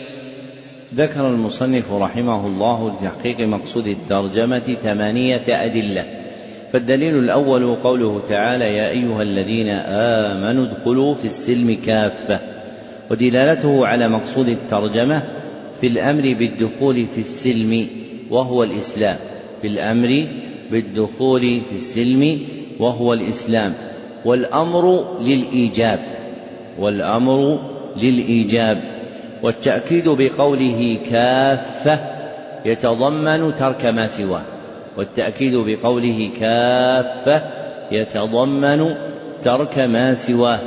[0.95, 6.05] ذكر المصنف رحمه الله لتحقيق مقصود الترجمة ثمانية أدلة.
[6.73, 12.40] فالدليل الأول قوله تعالى يا أيها الذين آمنوا ادخلوا في السلم كافة
[13.11, 15.23] ودلالته على مقصود الترجمة
[15.81, 17.86] في الأمر بالدخول في السلم
[18.31, 19.16] وهو الإسلام
[19.62, 20.27] في الأمر
[20.70, 22.40] بالدخول في السلم
[22.78, 23.74] وهو الإسلام
[24.24, 26.01] والأمر للإيجاب
[26.78, 27.61] والأمر
[27.97, 28.81] للإيجاب
[29.43, 31.99] والتأكيد بقوله كافة
[32.65, 34.43] يتضمن ترك ما سواه.
[34.99, 37.43] والتأكيد بقوله كافة
[37.93, 38.95] يتضمن
[39.45, 40.59] ترك ما سواه.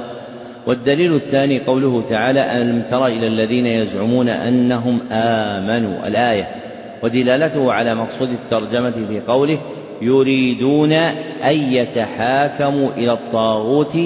[0.67, 6.47] والدليل الثاني قوله تعالى ألم تر إلى الذين يزعمون أنهم آمنوا؟ الآية.
[7.03, 9.57] ودلالته على مقصود الترجمة في قوله
[10.01, 10.93] يريدون
[11.43, 13.97] أن يتحاكموا إلى الطاغوت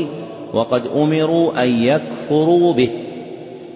[0.54, 2.90] وقد أمروا أن يكفروا به.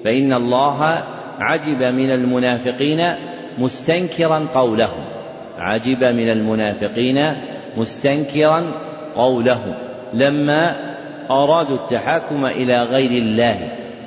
[0.06, 1.04] فإن الله
[1.40, 3.06] عجب من المنافقين
[3.58, 5.19] مستنكرا قولهم.
[5.60, 7.20] عجب من المنافقين
[7.78, 8.72] مستنكرا
[9.16, 9.74] قولهم
[10.14, 10.76] لما
[11.32, 13.56] أرادوا التحاكم إلى غير الله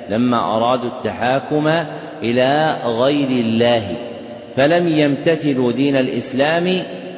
[0.09, 1.67] لما أرادوا التحاكم
[2.21, 3.83] إلى غير الله
[4.55, 6.69] فلم يمتثلوا دين الإسلام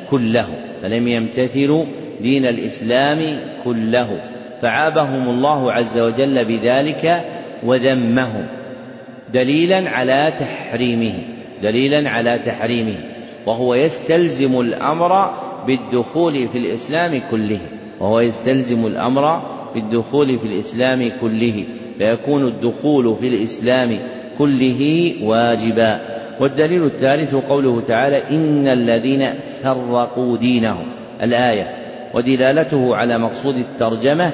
[0.10, 0.48] كله
[0.82, 1.86] فلم يمتثلوا
[2.22, 3.20] دين الإسلام
[3.64, 4.22] كله
[4.62, 7.26] فعابهم الله عز وجل بذلك
[7.64, 8.48] وذمهم
[9.34, 11.14] دليلا على تحريمه
[11.64, 13.15] دليلا على تحريمه.
[13.46, 15.34] وهو يستلزم الأمر
[15.68, 17.60] بالدخول في الإسلام كله.
[18.00, 19.42] وهو يستلزم الأمر
[19.74, 21.64] بالدخول في الإسلام كله.
[21.98, 24.00] فيكون الدخول في الإسلام
[24.38, 26.00] كله واجبا.
[26.40, 29.26] والدليل الثالث قوله تعالى إن الذين
[29.64, 30.86] فرقوا دينهم.
[31.24, 31.76] الآية
[32.14, 34.32] ودلالته على مقصود الترجمة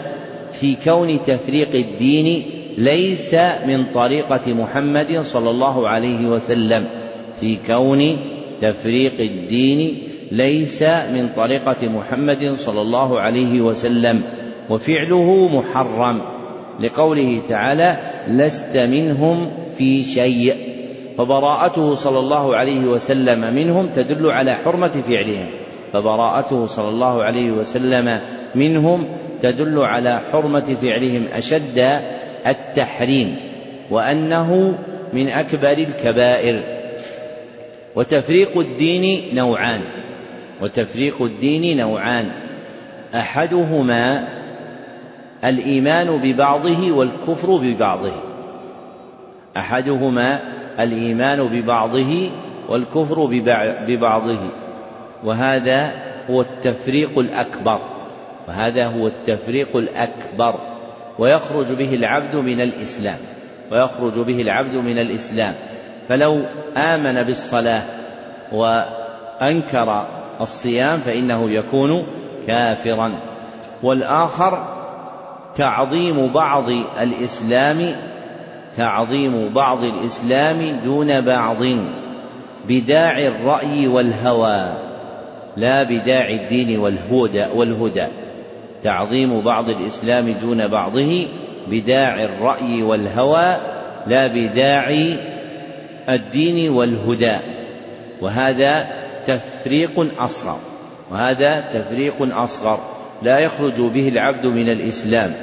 [0.51, 2.43] في كون تفريق الدين
[2.77, 3.35] ليس
[3.67, 6.85] من طريقة محمد صلى الله عليه وسلم.
[7.39, 8.17] في كون
[8.61, 14.21] تفريق الدين ليس من طريقة محمد صلى الله عليه وسلم
[14.69, 16.21] وفعله محرم.
[16.79, 17.97] لقوله تعالى
[18.27, 20.55] لست منهم في شيء
[21.17, 25.49] فبراءته صلى الله عليه وسلم منهم تدل على حرمة فعلهم.
[25.93, 28.19] فبراءته صلى الله عليه وسلم
[28.55, 29.05] منهم
[29.41, 32.01] تدل على حرمة فعلهم أشد
[32.47, 33.35] التحريم
[33.91, 34.77] وأنه
[35.13, 36.80] من أكبر الكبائر.
[37.95, 39.81] وتفريق الدين نوعان.
[40.61, 42.31] وتفريق الدين نوعان.
[43.15, 44.27] أحدهما
[45.43, 48.13] الإيمان ببعضه والكفر ببعضه.
[49.57, 50.39] أحدهما
[50.79, 52.29] الإيمان ببعضه
[52.69, 53.25] والكفر
[53.87, 54.51] ببعضه.
[55.23, 55.91] وهذا
[56.29, 57.81] هو التفريق الأكبر.
[58.47, 60.59] وهذا هو التفريق الأكبر.
[61.19, 63.17] ويخرج به العبد من الإسلام.
[63.71, 65.53] ويخرج به العبد من الإسلام.
[66.11, 66.41] فلو
[66.77, 67.81] آمن بالصلاة
[68.51, 70.07] وأنكر
[70.41, 72.05] الصيام فإنه يكون
[72.47, 73.11] كافرا.
[73.83, 74.67] والآخر
[75.55, 76.69] تعظيم بعض
[77.01, 77.95] الإسلام
[78.77, 81.63] تعظيم بعض الإسلام دون بعض
[82.67, 84.65] بداعي الرأي والهوى
[85.57, 88.07] لا بداعي الدين والهدى والهدى.
[88.83, 91.27] تعظيم بعض الإسلام دون بعضه
[91.67, 93.55] بداعي الرأي والهوى
[94.07, 95.31] لا بداعي
[96.09, 97.37] الدين والهدى
[98.21, 98.87] وهذا
[99.25, 100.57] تفريق أصغر
[101.11, 102.79] وهذا تفريق أصغر.
[103.21, 105.33] لا يخرج به العبد من الإسلام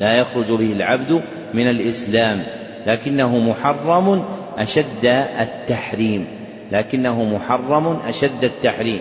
[0.00, 1.22] لا يخرج به العبد
[1.54, 2.42] من الإسلام
[2.86, 4.24] لكنه محرم
[4.58, 6.26] أشد التحريم
[6.72, 9.00] لكنه محرم أشد التحريم.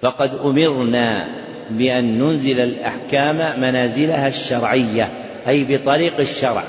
[0.00, 1.26] فقد أمرنا
[1.70, 5.08] بأن ننزل الأحكام منازلها الشرعية
[5.48, 6.64] أي بطريق الشرع.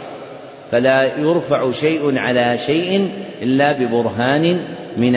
[0.71, 3.09] فلا يرفع شيء على شيء
[3.41, 4.59] إلا ببرهان
[4.97, 5.15] من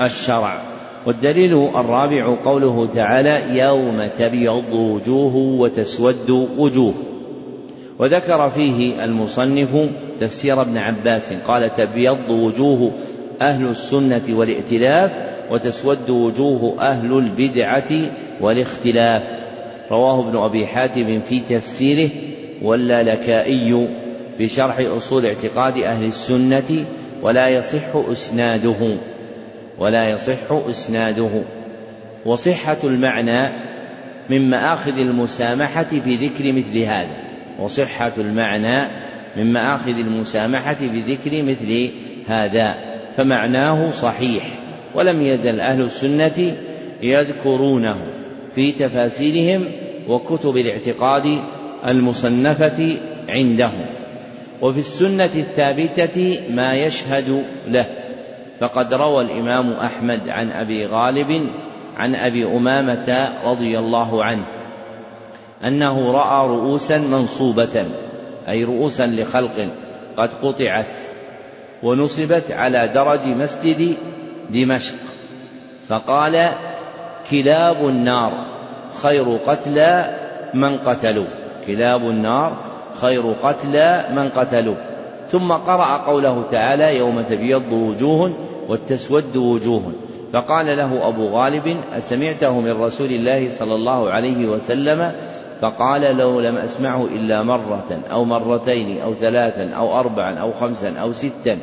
[0.00, 0.62] الشرع.
[1.06, 6.94] والدليل الرابع قوله تعالى يوم تبيض وجوه وتسود وجوه.
[7.98, 9.88] وذكر فيه المصنف
[10.20, 12.92] تفسير ابن عباس قال تبيض وجوه
[13.40, 17.90] أهل السنة والائتلاف وتسود وجوه أهل البدعة
[18.40, 19.22] والاختلاف.
[19.90, 22.10] رواه ابن أبي حاتم في تفسيره
[22.62, 24.03] واللالكائي
[24.38, 26.84] في شرح أصول اعتقاد أهل السنة
[27.22, 28.96] ولا يصح إسناده
[29.78, 31.42] ولا يصح إسناده.
[32.24, 33.48] وصحة المعنى
[34.30, 37.16] من مآخذ المسامحة في ذكر مثل هذا.
[37.58, 38.88] وصحة المعنى
[39.36, 41.90] من مآخذ المسامحة في ذكر مثل
[42.26, 42.74] هذا.
[43.16, 44.44] فمعناه صحيح.
[44.94, 46.56] ولم يزل أهل السنة
[47.02, 47.96] يذكرونه
[48.54, 49.64] في تفاسيرهم
[50.08, 51.38] وكتب الاعتقاد
[51.86, 52.96] المصنفة
[53.28, 54.03] عندهم.
[54.62, 57.86] وفي السنة الثابتة ما يشهد له.
[58.60, 61.50] فقد روى الإمام أحمد عن أبي غالب
[61.96, 64.46] عن أبي أمامة رضي الله عنه
[65.64, 67.86] أنه رأى رؤوسا منصوبة
[68.48, 69.68] أي رؤوسا لخلق
[70.16, 70.96] قد قطعت
[71.82, 73.96] ونصبت على درج مسجد
[74.50, 74.94] دمشق.
[75.88, 76.48] فقال
[77.30, 78.46] كلاب النار
[79.02, 80.16] خير قتلى
[80.54, 81.26] من قتلوا
[81.66, 84.74] كلاب النار خير قتلى من قتلوا
[85.28, 88.32] ثم قرأ قوله تعالى يوم تبيض وجوه
[88.68, 89.92] وتسود وجوه.
[90.32, 95.12] فقال له أبو غالب أسمعته من رسول الله صلى الله عليه وسلم؟
[95.60, 101.12] فقال لو لم أسمعه إلا مرة أو مرتين أو ثلاثا أو أربعا أو خمسا أو
[101.12, 101.58] ستا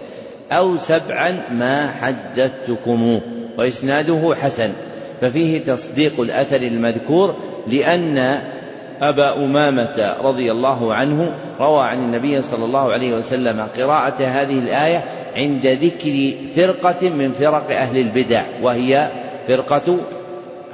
[0.51, 3.19] أو سبعا ما حدثتكم
[3.57, 4.71] وإسناده حسن.
[5.21, 7.35] ففيه تصديق الأثر المذكور
[7.67, 8.39] لأن
[9.01, 15.03] أبا أمامة رضي الله عنه روى عن النبي صلى الله عليه وسلم قراءة هذه الآية
[15.35, 19.11] عند ذكر فرقة من فرق أهل البدع وهي
[19.47, 19.97] فرقة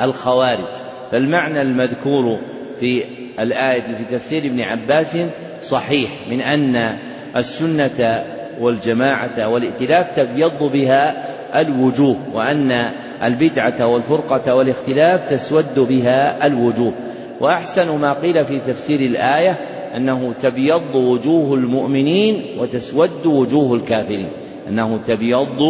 [0.01, 0.65] الخوارج.
[1.11, 2.39] فالمعنى المذكور
[2.79, 3.03] في
[3.39, 5.17] الآية في تفسير ابن عباس
[5.63, 6.97] صحيح من أن
[7.35, 8.23] السنة
[8.59, 12.91] والجماعة والائتلاف تبيض بها الوجوه وأن
[13.23, 16.93] البدعة والفرقة والاختلاف تسود بها الوجوه.
[17.41, 19.51] وأحسن ما قيل في تفسير الآية
[19.95, 24.29] أنه تبيض وجوه المؤمنين وتسود وجوه الكافرين.
[24.67, 25.61] أنه تبيض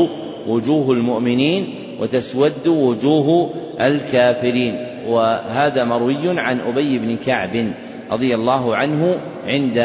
[0.48, 4.76] وجوه المؤمنين وتسود وجوه الكافرين.
[5.08, 7.72] وهذا مروي عن أبي بن كعب
[8.12, 9.78] رضي الله عنه عند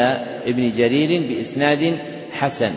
[0.47, 1.97] ابن جرير بإسناد
[2.31, 2.71] حسن.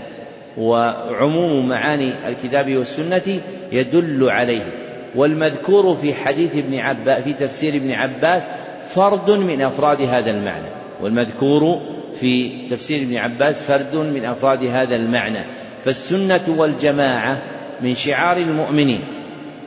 [0.59, 3.41] وعموم معاني الكتاب والسنة
[3.73, 4.87] يدل عليه.
[5.17, 8.43] والمذكور في حديث ابن عباس في تفسير ابن عباس
[8.87, 10.69] فرد من أفراد هذا المعنى
[11.01, 11.81] والمذكور
[12.21, 15.39] في تفسير ابن عباس فرد من أفراد هذا المعنى.
[15.85, 17.43] فالسنة والجماعة
[17.81, 19.01] من شعار المؤمنين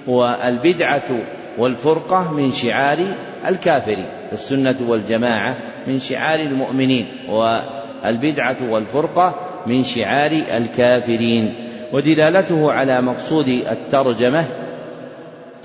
[0.08, 1.20] والبدعة
[1.58, 2.98] والفرقة من شعار
[3.48, 4.06] الكافرين.
[4.32, 9.36] السنة والجماعة من شعار المؤمنين والبدعة والفرقة
[9.68, 11.54] من شعار الكافرين.
[11.94, 14.46] ودلالته على مقصود الترجمة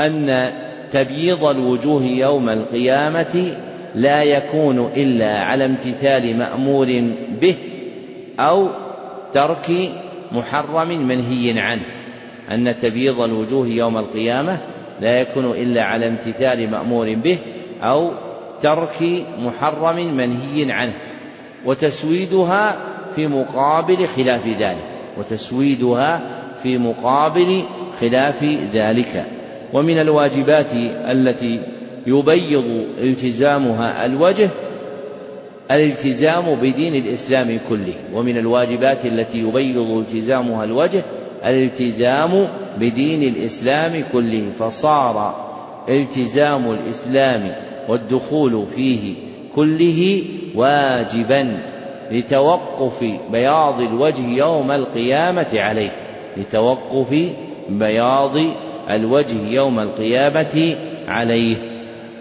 [0.00, 0.50] أن
[0.94, 3.56] تبييض الوجوه يوم القيامة
[3.94, 7.02] لا يكون إلا على امتثال مأمور
[7.40, 7.54] به
[8.40, 8.68] أو
[9.32, 9.90] ترك
[10.32, 11.82] محرم منهي عنه.
[12.50, 14.58] أن تبييض الوجوه يوم القيامة
[15.00, 17.38] لا يكون إلا على امتثال مأمور به
[17.82, 18.12] أو
[18.60, 20.94] ترك محرم منهي عنه.
[21.64, 22.76] وتسويدها
[23.14, 24.84] في مقابل خلاف ذلك.
[25.18, 26.20] وتسويدها
[26.62, 27.62] في مقابل
[28.00, 29.26] خلاف ذلك.
[29.74, 30.72] ومن الواجبات
[31.10, 31.60] التي
[32.06, 32.64] يبيض
[32.98, 34.50] التزامها الوجه
[35.70, 37.94] الالتزام بدين الإسلام كله.
[38.12, 41.04] ومن الواجبات التي يبيض التزامها الوجه
[41.44, 42.48] الالتزام
[42.78, 44.44] بدين الإسلام كله.
[44.58, 45.44] فصار
[45.88, 47.54] التزام الإسلام
[47.88, 49.14] والدخول فيه
[49.54, 50.22] كله
[50.54, 51.60] واجبا
[52.10, 55.90] لتوقف بياض الوجه يوم القيامة عليه
[56.36, 57.32] لتوقف
[57.68, 58.36] بياض
[58.90, 60.76] الوجه يوم القيامة
[61.08, 61.56] عليه.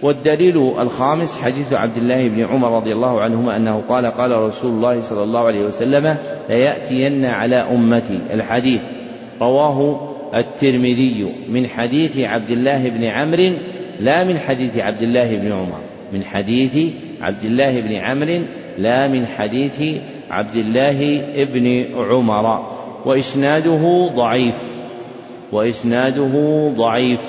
[0.04, 5.02] والدليل الخامس حديث عبد الله بن عمر رضي الله عنهما أنه قال قال رسول الله
[5.02, 6.16] صلى الله عليه وسلم
[6.50, 8.20] ليأتين على أمتي.
[8.34, 8.82] الحديث
[9.42, 13.54] رواه الترمذي من حديث عبد الله بن عمرو
[14.00, 15.80] لا من حديث عبد الله بن عمر.
[16.14, 18.42] من حديث عبد الله بن عمرو
[18.78, 19.82] لا من حديث
[20.30, 21.22] عبد الله
[21.54, 22.70] بن عمر.
[23.06, 24.56] وإسناده ضعيف.
[25.54, 27.20] وإسناده ضعيف.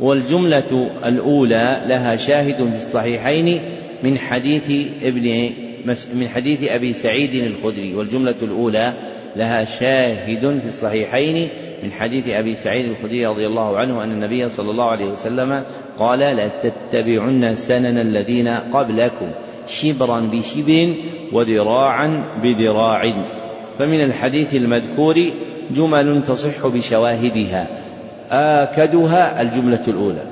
[0.00, 3.60] والجملة الأولى لها شاهد في الصحيحين
[4.02, 5.50] من حديث ابن
[6.14, 8.94] من حديث أبي سعيد الخدري والجملة الأولى
[9.36, 11.48] لها شاهد في الصحيحين
[11.82, 15.62] من حديث أبي سعيد الخدري رضي الله عنه أن النبي صلى الله عليه وسلم
[15.98, 19.30] قال لتتبعن سنن الذين قبلكم
[19.66, 20.94] شبرا بشبر
[21.32, 23.12] وذراعا بذراع
[23.78, 25.30] فمن الحديث المذكور
[25.74, 27.66] جمل تصح بشواهدها.
[28.30, 30.22] آكدها الجملة الأولى.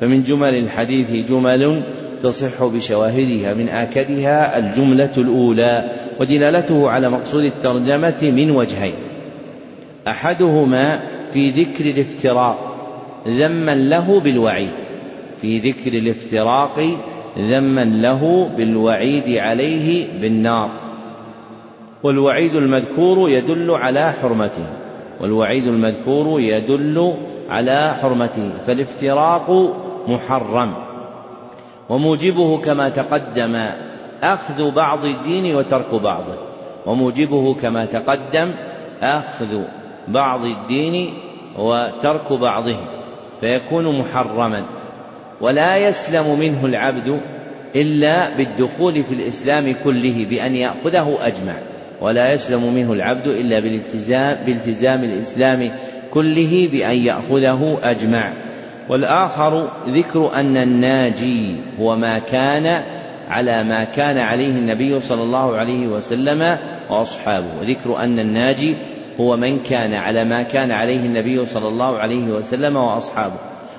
[0.00, 1.82] فمن جمل الحديث جمل
[2.22, 3.54] تصح بشواهدها.
[3.54, 5.90] من آكدها الجملة الأولى.
[6.20, 8.94] ودلالته على مقصود الترجمة من وجهين.
[10.08, 11.00] أحدهما
[11.32, 12.74] في ذكر الافتراق
[13.28, 14.74] ذما له بالوعيد.
[15.40, 16.80] في ذكر الافتراق
[17.38, 20.83] ذما له بالوعيد عليه بالنار.
[22.04, 24.66] والوعيد المذكور يدل على حرمته
[25.20, 27.14] والوعيد المذكور يدل
[27.48, 29.74] على حرمته فالافتراق
[30.08, 30.74] محرم.
[31.88, 33.66] وموجبه كما تقدم
[34.22, 36.34] أخذ بعض الدين وترك بعضه
[36.86, 38.50] وموجبه كما تقدم
[39.02, 39.62] أخذ
[40.08, 41.14] بعض الدين
[41.58, 42.76] وترك بعضه
[43.40, 44.64] فيكون محرما.
[45.40, 47.20] ولا يسلم منه العبد
[47.76, 51.73] إلا بالدخول في الإسلام كله بأن يأخذه أجمع.
[52.00, 55.70] ولا يسلم منه العبد إلا بالالتزام بالتزام الإسلام
[56.10, 58.34] كله بأن يأخذه أجمع.
[58.88, 62.82] والآخر ذكر أن الناجي هو ما كان
[63.28, 66.58] على ما كان عليه النبي صلى الله عليه وسلم
[66.90, 67.46] وأصحابه.
[67.60, 68.74] وذكر أن الناجي
[69.20, 73.38] هو من كان على ما كان عليه النبي صلى الله عليه وسلم وأصحابه.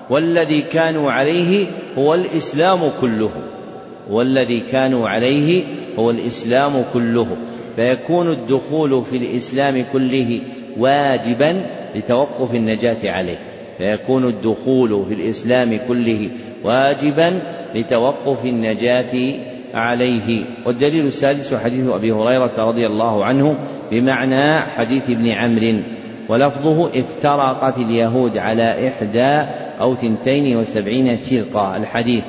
[0.09, 1.67] والذي كانوا عليه
[1.97, 3.31] هو الإسلام كله.
[4.09, 5.63] والذي كانوا عليه
[5.99, 7.27] هو الإسلام كله.
[7.75, 10.41] فيكون الدخول في الإسلام كله
[10.77, 11.65] واجبا
[11.95, 13.37] لتوقف النجاة عليه.
[13.77, 16.29] فيكون الدخول في الإسلام كله
[16.63, 17.41] واجبا
[17.75, 19.33] لتوقف النجاة
[19.73, 20.45] عليه.
[20.65, 23.57] والدليل السادس حديث أبي هريرة رضي الله عنه
[23.91, 25.79] بمعنى حديث ابن عمرو
[26.29, 31.77] ولفظه افترقت اليهود على إحدى أو ثنتين وسبعين فرقة.
[31.77, 32.23] الحديث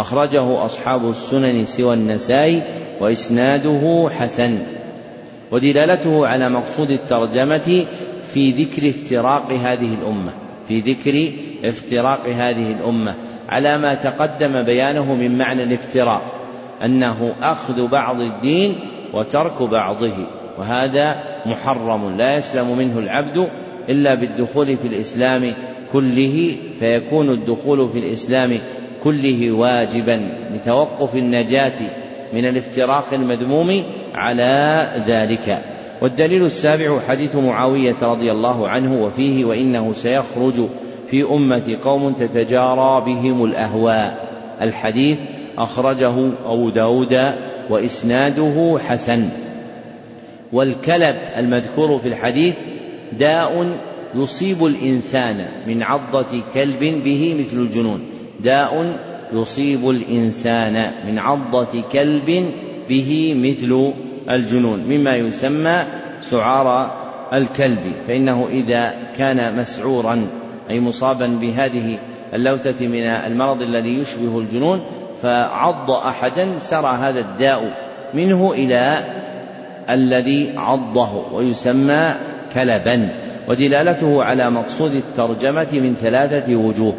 [0.00, 2.62] أخرجه أصحاب السنن سوى النسائي
[3.00, 4.58] وإسناده حسن
[5.50, 7.86] ودلالته على مقصود الترجمة
[8.32, 10.32] في ذكر افتراق هذه الأمة
[10.68, 11.32] في ذكر
[11.68, 13.14] افتراق هذه الأمة
[13.48, 16.22] على ما تقدم بيانه من معنى الافتراق
[16.84, 18.78] أنه أخذ بعض الدين
[19.12, 20.26] وترك بعضه
[20.58, 23.50] وهذا محرم لا يسلم منه العبد
[23.88, 25.54] إلا بالدخول في الإسلام
[25.92, 28.58] كله فيكون الدخول في الإسلام
[29.04, 31.80] كله واجبا لتوقف النجاة
[32.32, 35.62] من الافتراق المذموم على ذلك.
[36.02, 40.68] والدليل السابع حديث معاوية رضي الله عنه وفيه وإنه سيخرج
[41.10, 44.28] في أمة قوم تتجارى بهم الأهواء.
[44.62, 45.18] الحديث
[45.58, 47.34] أخرجه أبو داود
[47.70, 49.28] وإسناده حسن.
[50.52, 52.54] والكلب المذكور في الحديث
[53.18, 53.76] داء
[54.14, 58.19] يصيب الإنسان من عضة كلب به مثل الجنون.
[58.42, 58.96] داء
[59.32, 62.52] يصيب الإنسان من عضة كلب
[62.88, 63.92] به مثل
[64.30, 65.82] الجنون مما يسمى
[66.20, 66.90] سعار
[67.32, 67.92] الكلب.
[68.08, 70.26] فإنه إذا كان مسعورا
[70.70, 71.98] أي مصابا بهذه
[72.34, 74.82] اللوثة من المرض الذي يشبه الجنون
[75.22, 79.04] فعض أحدا سرى هذا الداء منه إلى
[79.90, 82.14] الذي عضه ويسمى
[82.54, 83.08] كلبا.
[83.48, 86.94] ودلالته على مقصود الترجمة من ثلاثة وجوه.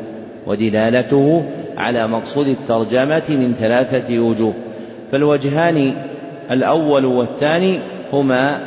[0.48, 1.44] ودلالته
[1.78, 4.54] على مقصود الترجمة من ثلاثة وجوه.
[5.12, 5.94] فالوجهان
[6.52, 7.80] الأول والثاني
[8.14, 8.60] هما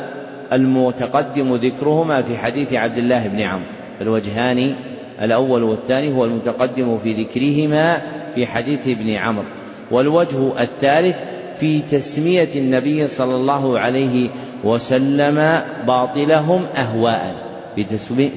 [0.53, 3.65] المتقدم ذكرهما في حديث عبد الله بن عمرو.
[3.99, 4.73] فالوجهان
[5.21, 8.01] الأول والثاني هو المتقدم في ذكرهما
[8.35, 9.45] في حديث ابن عمرو.
[9.91, 11.15] والوجه الثالث
[11.59, 14.29] في تسمية النبي صلى الله عليه
[14.63, 17.35] وسلم باطلهم أهواء.
[17.75, 17.83] في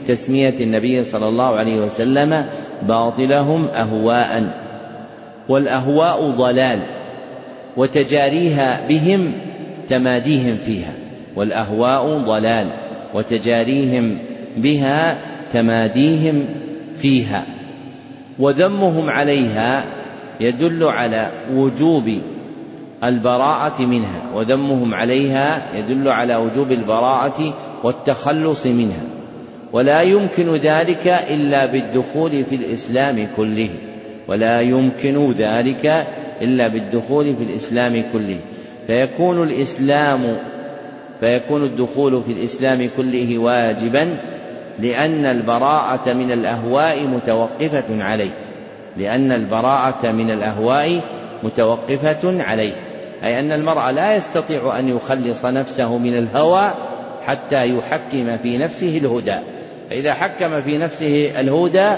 [0.09, 2.47] تسمية النبي صلى الله عليه وسلم
[2.83, 4.53] باطلهم أهواء
[5.49, 6.79] والأهواء ضلال
[7.77, 9.33] وتجاريها بهم
[9.89, 10.93] تماديهم فيها
[11.37, 12.67] والأهواء ضلال
[13.15, 14.19] وتجاريهم
[14.57, 15.19] بها
[15.53, 16.45] تماديهم
[16.97, 17.45] فيها
[18.39, 19.85] وذمهم عليها
[20.41, 22.11] يدل على وجوب
[23.05, 29.03] البراءة منها وذمهم عليها يدل على وجوب البراءة والتخلص منها.
[29.73, 33.69] ولا يمكن ذلك إلا بالدخول في الإسلام كله.
[34.29, 36.07] ولا يمكن ذلك
[36.43, 38.39] إلا بالدخول في الإسلام كله.
[38.87, 40.21] فيكون الإسلام
[41.21, 44.17] فيكون الدخول في الإسلام كله واجبا
[44.79, 48.31] لأن البراءة من الأهواء متوقفة عليه.
[48.97, 51.01] لأن البراءة من الأهواء
[51.43, 52.73] متوقفة عليه.
[53.25, 56.71] أي أن المرء لا يستطيع أن يخلص نفسه من الهوى
[57.25, 59.39] حتى يحكم في نفسه الهدى.
[59.91, 61.91] فإذا حكم في نفسه الهدى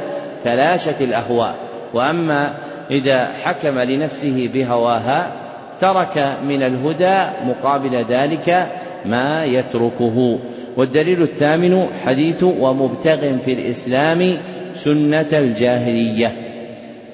[0.45, 1.55] تلاشت الأهواء.
[1.95, 2.55] وأما
[2.91, 5.33] إذا حكم لنفسه بهواها
[5.81, 8.69] ترك من الهدى مقابل ذلك
[9.07, 10.39] ما يتركه.
[10.77, 14.37] والدليل الثامن حديث ومبتغ في الإسلام
[14.75, 16.33] سنة الجاهلية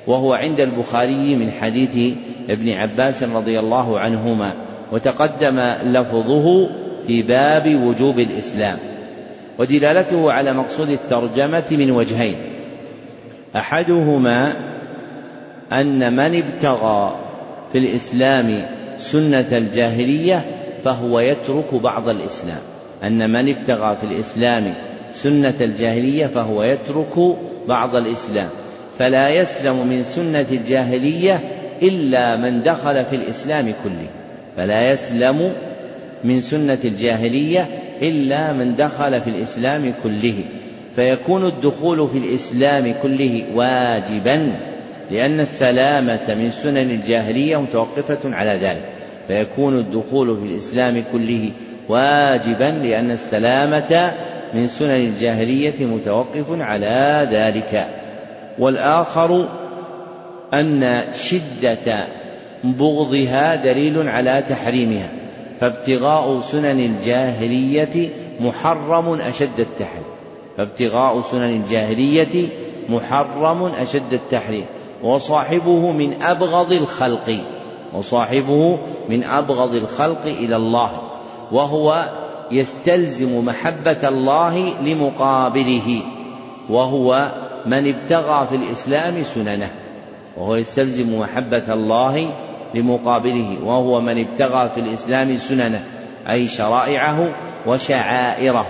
[0.07, 2.15] وهو عند البخاري من حديث
[2.51, 4.53] ابن عباس رضي الله عنهما
[4.93, 6.69] وتقدم لفظه
[7.07, 8.79] في باب وجوب الإسلام.
[9.59, 12.37] ودلالته على مقصود الترجمة من وجهين.
[13.57, 14.53] أحدهما
[15.73, 17.17] أن من ابتغى
[17.73, 18.69] في الإسلام
[18.99, 20.45] سنة الجاهلية
[20.85, 22.61] فهو يترك بعض الإسلام.
[23.05, 24.75] أن من ابتغى في الإسلام
[25.13, 27.37] سنة الجاهلية فهو يترك
[27.69, 28.49] بعض الإسلام.
[28.99, 31.41] فلا يسلم من سنة الجاهلية
[31.83, 34.09] إلا من دخل في الإسلام كله.
[34.57, 35.53] فلا يسلم
[36.25, 37.69] من سنة الجاهلية
[38.03, 40.35] إلا من دخل في الإسلام كله.
[40.97, 44.53] فيكون الدخول في الإسلام كله واجبا
[45.11, 48.85] لأن السلامة من سنن الجاهلية متوقفة على ذلك.
[49.29, 51.51] فيكون الدخول في الإسلام كله
[51.89, 54.13] واجبا لأن السلامة
[54.55, 57.89] من سنن الجاهلية متوقف على ذلك.
[58.59, 59.49] والآخر
[60.55, 62.07] أن شدة
[62.65, 65.09] بغضها دليل على تحريمها.
[65.61, 68.09] فابتغاء سنن الجاهلية
[68.41, 70.05] محرم أشد التحريم.
[70.57, 72.49] فابتغاء سنن الجاهلية
[72.89, 74.65] محرم أشد التحريم.
[75.03, 77.39] وصاحبه من أبغض الخلق.
[77.95, 78.79] وصاحبه
[79.09, 80.91] من أبغض الخلق إلى الله.
[81.53, 82.05] وهو
[82.53, 86.01] يستلزم محبة الله لمقابله.
[86.71, 87.33] وهو
[87.67, 89.71] من ابتغى في الإسلام سننه.
[90.37, 95.85] وهو يستلزم محبة الله لمقابله وهو من ابتغى في الإسلام سننه
[96.31, 97.29] أي شرائعه
[97.67, 98.67] وشعائره.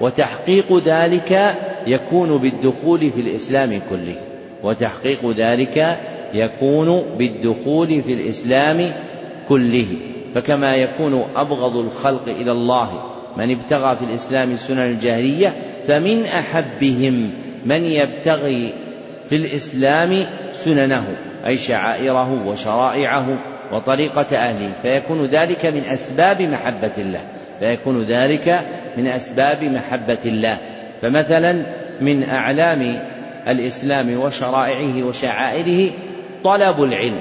[0.00, 1.54] وتحقيق ذلك
[1.86, 4.14] يكون بالدخول في الإسلام كله.
[4.62, 5.98] وتحقيق ذلك
[6.34, 8.92] يكون بالدخول في الإسلام
[9.48, 9.86] كله.
[10.34, 13.02] فكما يكون أبغض الخلق إلى الله
[13.36, 15.56] من ابتغى في الإسلام سنن الجاهلية
[15.88, 17.30] فمن أحبهم
[17.64, 18.72] من يبتغي
[19.28, 21.16] في الإسلام سننه.
[21.46, 23.38] أي شعائره وشرائعه
[23.72, 27.20] وطريقة أهله فيكون ذلك من أسباب محبة الله
[27.60, 28.60] فيكون ذلك
[28.96, 30.58] من أسباب محبة الله.
[31.02, 31.62] فمثلا
[32.00, 32.98] من أعلام
[33.48, 35.90] الإسلام وشرائعه وشعائره
[36.44, 37.20] طلب العلم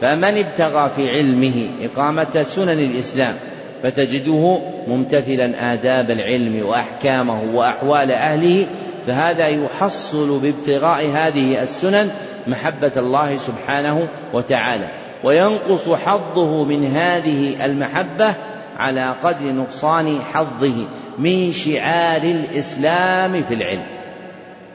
[0.00, 3.34] فمن ابتغى في علمه إقامة سنن الإسلام
[3.82, 8.66] فتجده ممتثلا آداب العلم وأحكامه وأحوال أهله
[9.06, 12.10] فهذا يحصل بابتغاء هذه السنن
[12.46, 14.88] محبة الله سبحانه وتعالى
[15.24, 18.34] وينقص حظه من هذه المحبة
[18.78, 20.86] على قدر نقصان حظه
[21.18, 23.86] من شعار الإسلام في العلم.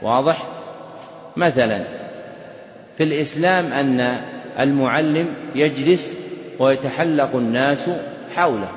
[0.01, 0.47] واضح؟
[1.37, 1.83] مثلا
[2.97, 4.17] في الإسلام أن
[4.59, 6.17] المعلم يجلس
[6.59, 7.89] ويتحلق الناس
[8.35, 8.69] حوله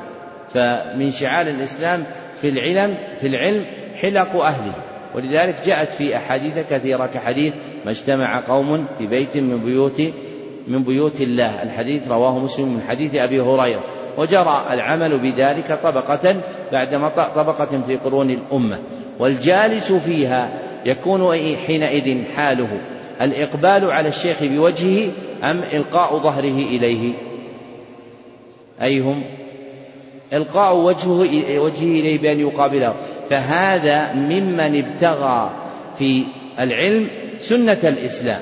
[0.55, 2.05] فمن شعار الإسلام
[2.41, 3.65] في العلم في العلم
[3.97, 4.75] حلق أهله.
[5.15, 7.55] ولذلك جاءت في أحاديث كثيرة كحديث
[7.85, 10.03] ما اجتمع قوم في بيت من بيوت
[10.69, 11.63] من بيوت الله.
[11.63, 13.85] الحديث رواه مسلم من حديث أبي هريرة.
[14.19, 16.37] وجرى العمل بذلك طبقة
[16.73, 18.79] بعد طبقة في قرون الأمة.
[19.19, 21.37] والجالس فيها يكون
[21.67, 22.81] حينئذ حاله.
[23.21, 25.11] الإقبال على الشيخ بوجهه
[25.45, 27.15] أم إلقاء ظهره إليه؟
[28.83, 29.23] أيهم؟
[30.33, 31.19] إلقاء وجهه
[31.61, 32.95] وجهه إليه بأن يقابله.
[33.31, 35.51] فهذا ممن ابتغى
[35.99, 36.25] في
[36.59, 38.41] العلم سنة الإسلام.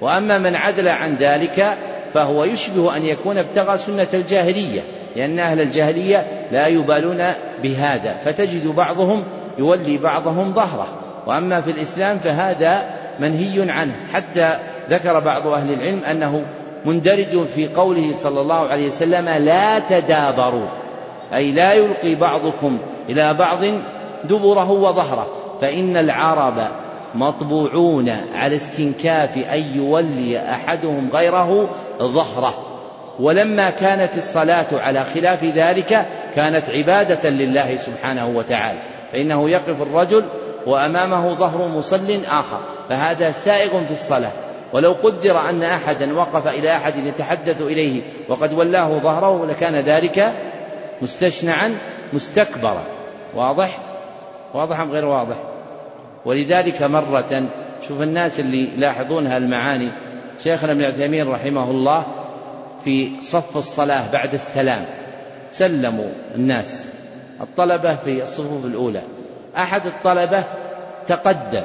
[0.00, 1.76] وأما من عدل عن ذلك
[2.14, 4.80] فهو يشبه أن يكون ابتغى سنة الجاهلية
[5.16, 7.22] لأن أهل الجاهلية لا يبالون
[7.62, 9.24] بهذا فتجد بعضهم
[9.58, 10.86] يولي بعضهم ظهره.
[11.26, 12.84] وأما في الإسلام فهذا
[13.20, 13.94] منهي عنه.
[14.12, 14.58] حتى
[14.90, 16.44] ذكر بعض أهل العلم أنه
[16.84, 20.68] مندرج في قوله صلى الله عليه وسلم لا تدابروا
[21.34, 22.78] أي لا يلقي بعضكم
[23.08, 23.60] إلى بعض
[24.24, 25.26] دبره وظهره.
[25.60, 26.68] فإن العرب
[27.14, 31.68] مطبوعون على استنكاف أن يولي أحدهم غيره
[32.02, 32.54] ظهره.
[33.20, 38.78] ولما كانت الصلاة على خلاف ذلك كانت عبادة لله سبحانه وتعالى.
[39.12, 40.24] فإنه يقف الرجل
[40.66, 42.60] وأمامه ظهر مصل آخر.
[42.88, 44.32] فهذا سائغ في الصلاة.
[44.72, 50.32] ولو قدر أن أحدا وقف إلى أحد يتحدث إليه وقد ولاه ظهره لكان ذلك
[51.02, 51.78] مستشنعا
[52.12, 52.84] مستكبرا.
[53.34, 53.85] واضح؟
[54.54, 55.36] واضح أم غير واضح؟
[56.24, 57.48] ولذلك مرة
[57.88, 59.92] شوف الناس اللي يلاحظون هالمعاني
[60.38, 62.06] شيخنا ابن عثيمين رحمه الله
[62.84, 64.84] في صف الصلاة بعد السلام
[65.50, 66.86] سلموا الناس
[67.40, 69.02] الطلبة في الصفوف الأولى.
[69.56, 70.44] أحد الطلبة
[71.06, 71.64] تقدم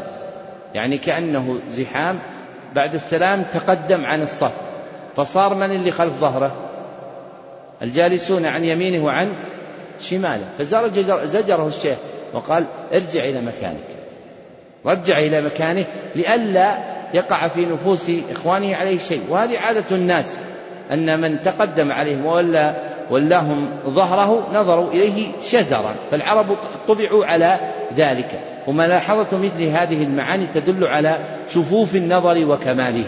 [0.73, 2.19] يعني كأنه زحام
[2.75, 4.61] بعد السلام تقدم عن الصف
[5.15, 6.69] فصار من اللي خلف ظهره؟
[7.81, 9.33] الجالسون عن يمينه وعن
[9.99, 11.97] شماله فزجره الشيخ.
[12.33, 13.87] وقال ارجع إلى مكانك.
[14.85, 15.85] رجع إلى مكانه
[16.15, 16.77] لئلا
[17.13, 19.21] يقع في نفوس إخوانه عليه شيء.
[19.29, 20.43] وهذه عادة الناس
[20.91, 22.75] أن من تقدم عليهم ولا
[23.11, 27.59] ولاهم ظهره نظروا إليه شزرا فالعرب طبعوا على
[27.95, 28.39] ذلك.
[28.67, 33.05] وملاحظة مثل هذه المعاني تدل على شفوف النظر وكماله.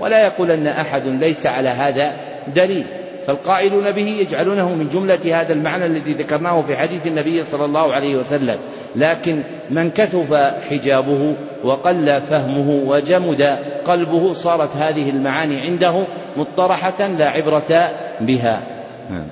[0.00, 2.16] ولا يقول أن أحد ليس على هذا
[2.54, 2.86] دليل.
[3.28, 8.16] فالقائلون به يجعلونه من جملة هذا المعنى الذي ذكرناه في حديث النبي صلى الله عليه
[8.16, 8.56] وسلم.
[8.96, 10.34] لكن من كثف
[10.70, 13.42] حجابه وقل فهمه وجمد
[13.86, 16.06] قلبه صارت هذه المعاني عنده
[16.36, 17.90] مطرحة لا عبرة
[18.20, 18.66] بها.
[19.10, 19.26] نعم.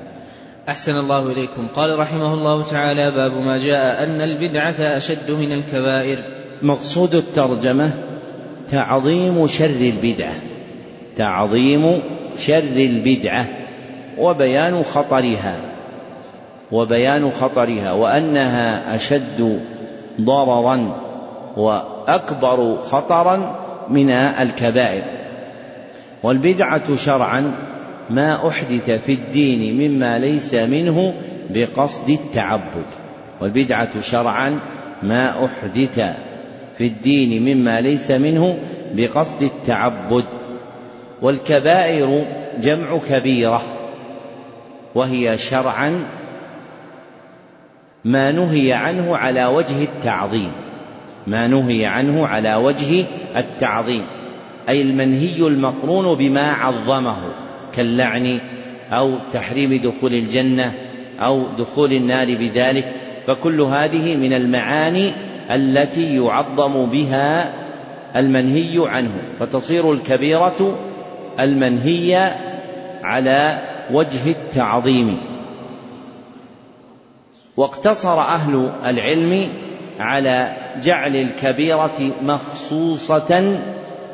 [0.69, 1.67] أحسن الله إليكم.
[1.77, 6.19] قال رحمه الله تعالى باب ما جاء أن البدعة أشد من الكبائر.
[6.63, 7.93] مقصود الترجمة
[8.71, 10.35] تعظيم شر البدعة.
[11.17, 12.03] تعظيم
[12.39, 13.66] شر البدعة.
[14.19, 15.57] وبيان خطرها
[16.73, 19.61] وبيان خطرها وأنها أشد
[20.21, 20.97] ضررا
[21.57, 23.57] وأكبر خطرا
[23.91, 25.03] من الكبائر.
[26.23, 27.53] والبدعة شرعا
[28.11, 31.15] ما أحدث في الدين مما ليس منه
[31.51, 32.87] بقصد التعبد.
[33.41, 34.59] والبدعة شرعا
[35.03, 36.01] ما أحدث
[36.79, 38.59] في الدين مما ليس منه
[38.95, 40.25] بقصد التعبد.
[41.23, 42.27] والكبائر
[42.61, 43.63] جمع كبيرة.
[44.97, 46.05] وهي شرعا
[48.05, 50.53] ما نهي عنه على وجه التعظيم.
[51.27, 53.07] ما نهي عنه على وجه
[53.37, 54.07] التعظيم.
[54.69, 57.17] أي المنهي المقرون بما عظمه
[57.73, 58.39] كاللعن
[58.93, 60.73] أو تحريم دخول الجنة
[61.21, 62.95] أو دخول النار بذلك.
[63.27, 65.13] فكل هذه من المعاني
[65.51, 67.53] التي يعظم بها
[68.17, 69.23] المنهي عنه.
[69.41, 70.79] فتصير الكبيرة
[71.41, 72.31] المنهي
[73.07, 75.19] على وجه التعظيم.
[77.57, 79.49] واقتصر أهل العلم
[79.99, 83.61] على جعل الكبيرة مخصوصة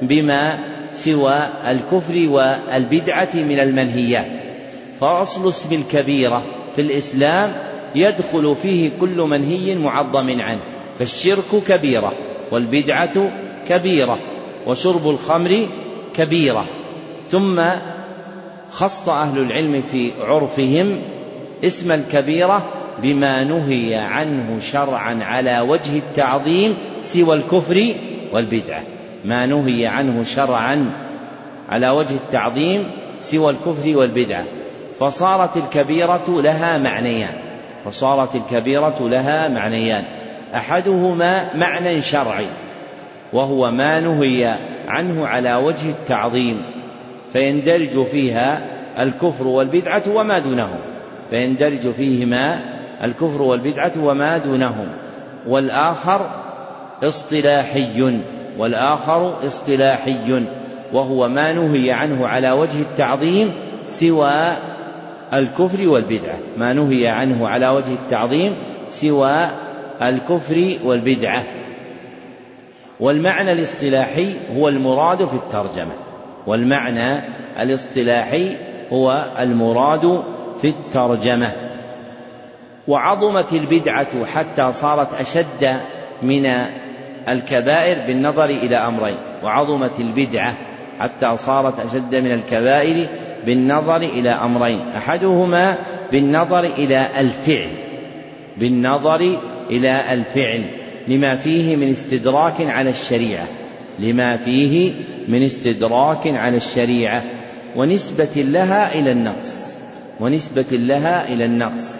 [0.02, 0.58] بما
[0.92, 4.26] سوى الكفر والبدعة من المنهيات.
[5.00, 6.42] فأصل اسم الكبيرة
[6.76, 7.52] في الإسلام
[7.94, 10.62] يدخل فيه كل منهي معظم عنه.
[10.98, 12.12] فالشرك كبيرة
[12.50, 13.30] والبدعة
[13.68, 14.18] كبيرة
[14.66, 15.68] وشرب الخمر
[16.14, 16.64] كبيرة.
[17.30, 17.62] ثم
[18.72, 21.02] خص أهل العلم في عرفهم
[21.64, 22.64] اسم الكبيرة
[23.02, 27.94] بما نهي عنه شرعا على وجه التعظيم سوى الكفر
[28.32, 28.82] والبدعة.
[29.24, 30.92] ما نهي عنه شرعا
[31.68, 32.84] على وجه التعظيم
[33.20, 34.44] سوى الكفر والبدعة.
[35.00, 37.34] فصارت الكبيرة لها معنيان.
[37.84, 40.04] فصارت الكبيرة لها معنيان.
[40.54, 42.46] أحدهما معنى شرعي
[43.32, 44.56] وهو ما نهي
[44.88, 46.62] عنه على وجه التعظيم
[47.32, 48.64] فيندرج فيها
[48.98, 50.78] الكفر والبدعة وما دونهم.
[51.30, 52.60] فيندرج فيهما
[53.04, 54.88] الكفر والبدعة وما دونهم.
[55.46, 56.30] والآخر
[57.02, 58.20] اصطلاحي
[58.58, 60.44] والآخر اصطلاحي
[60.92, 63.52] وهو ما نهي عنه على وجه التعظيم
[63.86, 64.52] سوى
[65.32, 66.38] الكفر والبدعة.
[66.56, 68.54] ما نهي عنه على وجه التعظيم
[68.88, 69.46] سوى
[70.02, 71.42] الكفر والبدعة.
[73.00, 76.11] والمعنى الاصطلاحي هو المراد في الترجمة.
[76.46, 77.20] والمعنى
[77.60, 78.56] الاصطلاحي
[78.92, 80.22] هو المراد
[80.60, 81.50] في الترجمة.
[82.88, 85.76] وعظمت البدعة حتى صارت أشد
[86.22, 86.52] من
[87.28, 89.16] الكبائر بالنظر إلى أمرين.
[89.44, 90.54] وعظمت البدعة
[90.98, 93.06] حتى صارت أشد من الكبائر
[93.46, 94.88] بالنظر إلى أمرين.
[94.96, 95.78] أحدهما
[96.12, 97.68] بالنظر إلى الفعل.
[98.56, 99.36] بالنظر
[99.70, 100.64] إلى الفعل
[101.08, 103.46] لما فيه من استدراك على الشريعة.
[103.98, 104.92] لما فيه
[105.28, 107.24] من استدراك على الشريعة
[107.76, 109.62] ونسبة لها إلى النقص
[110.20, 111.94] ونسبة لها إلى النقص.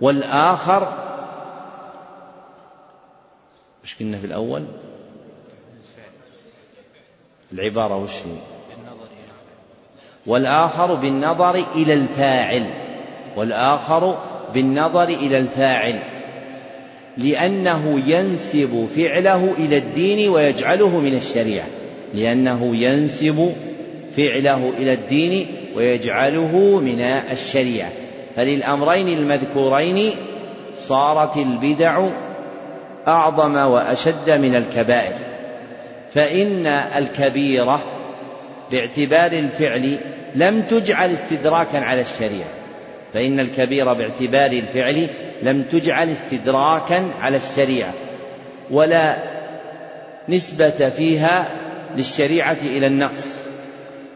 [0.00, 0.92] والآخر
[3.84, 4.64] مش قلنا في الأول؟
[7.52, 8.36] العبارة وش هي؟
[10.26, 12.66] والآخر بالنظر إلى الفاعل
[13.36, 14.18] والآخر
[14.54, 16.17] بالنظر إلى الفاعل.
[17.18, 21.66] لأنه ينسب فعله إلى الدين ويجعله من الشريعة.
[22.14, 23.52] لأنه ينسب
[24.16, 27.00] فعله إلى الدين ويجعله من
[27.32, 27.90] الشريعة.
[28.36, 30.14] فللأمرين المذكورين
[30.74, 32.08] صارت البدع
[33.08, 35.14] أعظم وأشد من الكبائر.
[36.14, 37.80] فإن الكبيرة
[38.70, 39.98] باعتبار الفعل
[40.34, 42.57] لم تجعل استدراكا على الشريعة.
[43.14, 45.08] فإن الكبيرة باعتبار الفعل
[45.42, 47.92] لم تجعل استدراكا على الشريعة
[48.70, 49.16] ولا
[50.28, 51.48] نسبة فيها
[51.96, 53.48] للشريعة إلى النقص.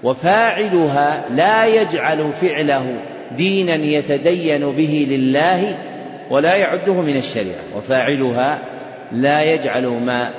[0.03, 2.95] وفاعلها لا يجعل فعله
[3.37, 5.79] دينا يتدين به لله
[6.31, 7.77] ولا يعده من الشريعة.
[7.77, 8.59] وفاعلها
[9.13, 10.35] لا يجعل ما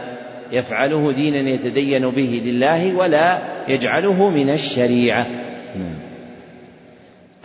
[0.51, 5.27] يفعله دينا يتدين به لله ولا يجعله من الشريعة.
[5.75, 6.02] نعم.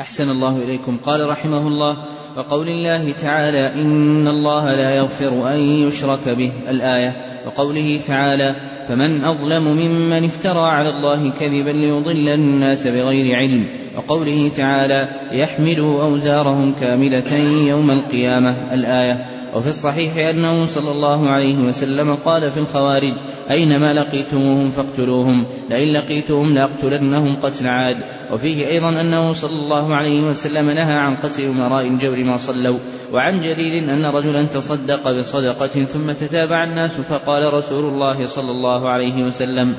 [0.01, 0.97] أحسن الله إليكم.
[1.07, 1.97] قال رحمه الله
[2.37, 6.53] وقول الله تعالى إن الله لا يغفر أن يشرك به.
[6.69, 7.17] الآية
[7.47, 8.57] وقوله تعالى
[8.89, 13.69] فمن أظلم ممن افترى على الله كذبا ليضل الناس بغير علم.
[13.97, 17.37] وقوله تعالى يحملوا أوزارهم كاملة
[17.69, 18.75] يوم القيامة.
[18.75, 23.15] الآية وفي الصحيح أنه صلى الله عليه وسلم قال في الخوارج
[23.51, 27.97] أينما لقيتموهم فاقتلوهم لئن لقيتهم لأقتلنهم قتل عاد.
[28.33, 32.79] وفيه أيضا أنه صلى الله عليه وسلم نهى عن قتل أمراء الجور ما صلوا
[33.13, 39.25] وعن جليل أن رجلا تصدق بصدقة ثم تتابع الناس فقال رسول الله صلى الله عليه
[39.25, 39.75] وسلم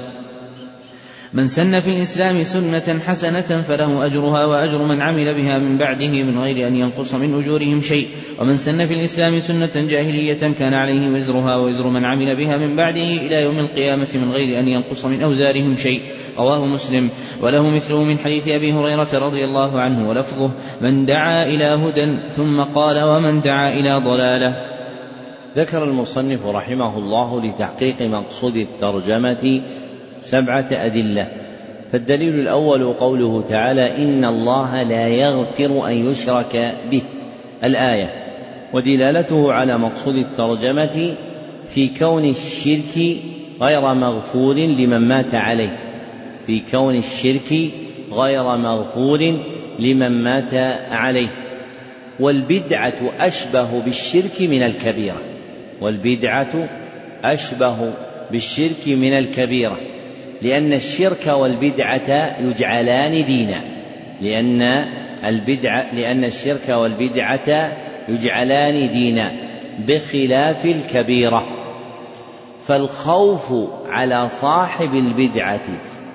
[1.33, 6.39] من سن في الإسلام سنة حسنة فله أجرها وأجر من عمل بها من بعده من
[6.39, 8.07] غير أن ينقص من أجورهم شيء.
[8.39, 13.03] ومن سن في الإسلام سنة جاهلية كان عليه وزرها ووزر من عمل بها من بعده
[13.03, 16.01] إلى يوم القيامة من غير أن ينقص من أوزارهم شيء.
[16.37, 17.09] رواه مسلم.
[17.41, 20.51] وله مثله من حديث أبي هريرة رضي الله عنه ولفظه
[20.81, 24.69] من دعا إلى هدى ثم قال ومن دعا إلى ضلالة
[25.57, 29.61] ذكر المصنف رحمه الله لتحقيق مقصود الترجمة
[30.21, 31.27] سبعة أدلة.
[31.91, 37.01] فالدليل الأول قوله تعالى إن الله لا يغفر أن يشرك به.
[37.63, 38.13] الآية.
[38.73, 41.15] ودلالته على مقصود الترجمة
[41.67, 43.17] في كون الشرك
[43.61, 45.79] غير مغفور لمن مات عليه.
[46.47, 47.71] في كون الشرك
[48.11, 49.39] غير مغفور
[49.79, 50.53] لمن مات
[50.91, 51.27] عليه.
[52.19, 55.21] والبدعة أشبه بالشرك من الكبيرة.
[55.81, 56.69] والبدعة
[57.23, 57.93] أشبه
[58.31, 59.77] بالشرك من الكبيرة.
[60.41, 63.61] لأن الشرك والبدعة يجعلان دينا.
[64.21, 64.61] لأن
[65.25, 67.71] البدعة لأن الشرك والبدعة
[68.07, 69.31] يجعلان دينا
[69.87, 71.47] بخلاف الكبيرة.
[72.67, 73.53] فالخوف
[73.89, 75.59] على صاحب البدعة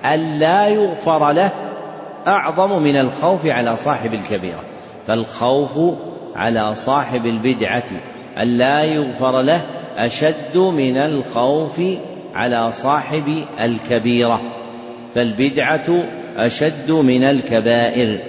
[0.05, 1.51] ألا يغفر له
[2.27, 4.63] أعظم من الخوف على صاحب الكبيرة.
[5.07, 5.79] فالخوف
[6.35, 7.83] على صاحب البدعة
[8.37, 9.61] ألا يغفر له
[9.97, 11.81] أشد من الخوف
[12.35, 14.41] على صاحب الكبيرة
[15.15, 16.03] فالبدعة
[16.37, 18.19] أشد من الكبائر.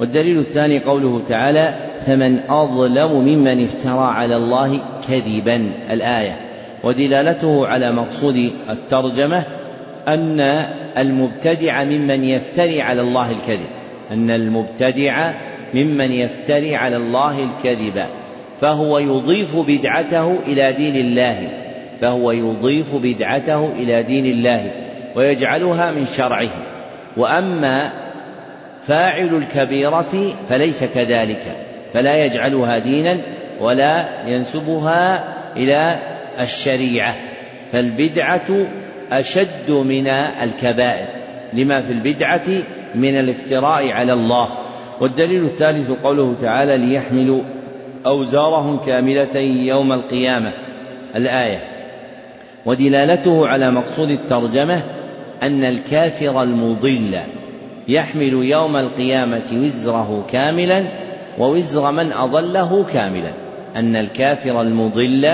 [0.00, 1.74] والدليل الثاني قوله تعالى
[2.06, 5.70] فمن أظلم ممن افترى على الله كذبا.
[5.90, 6.36] الآية.
[6.84, 9.44] ودلالته على مقصود الترجمة
[10.08, 10.40] أن
[10.98, 13.66] المبتدع ممن يفتري على الله الكذب
[14.10, 15.32] أن المبتدع
[15.74, 18.04] ممن يفتري على الله الكذب
[18.60, 21.61] فهو يضيف بدعته إلى دين الله.
[22.02, 24.72] فهو يضيف بدعته إلى دين الله
[25.14, 26.48] ويجعلها من شرعه.
[27.16, 27.92] وأما
[28.86, 31.42] فاعل الكبيرة فليس كذلك
[31.94, 33.18] فلا يجعلها دينا
[33.60, 35.24] ولا ينسبها
[35.56, 35.98] إلى
[36.40, 37.14] الشريعة
[37.72, 38.66] فالبدعة
[39.12, 40.06] أشد من
[40.42, 41.06] الكبائر
[41.52, 42.48] لما في البدعة
[42.94, 44.48] من الافتراء على الله.
[45.00, 47.42] والدليل الثالث قوله تعالى ليحملوا
[48.06, 50.52] أوزارهم كاملة يوم القيامة
[51.16, 51.71] الآية.
[52.66, 54.80] ودلالته على مقصود الترجمة
[55.42, 57.18] أن الكافر المضل
[57.88, 60.84] يحمل يوم القيامة وزره كاملا
[61.38, 63.32] ووزر من أضله كاملا.
[63.76, 65.30] أن الكافر المضل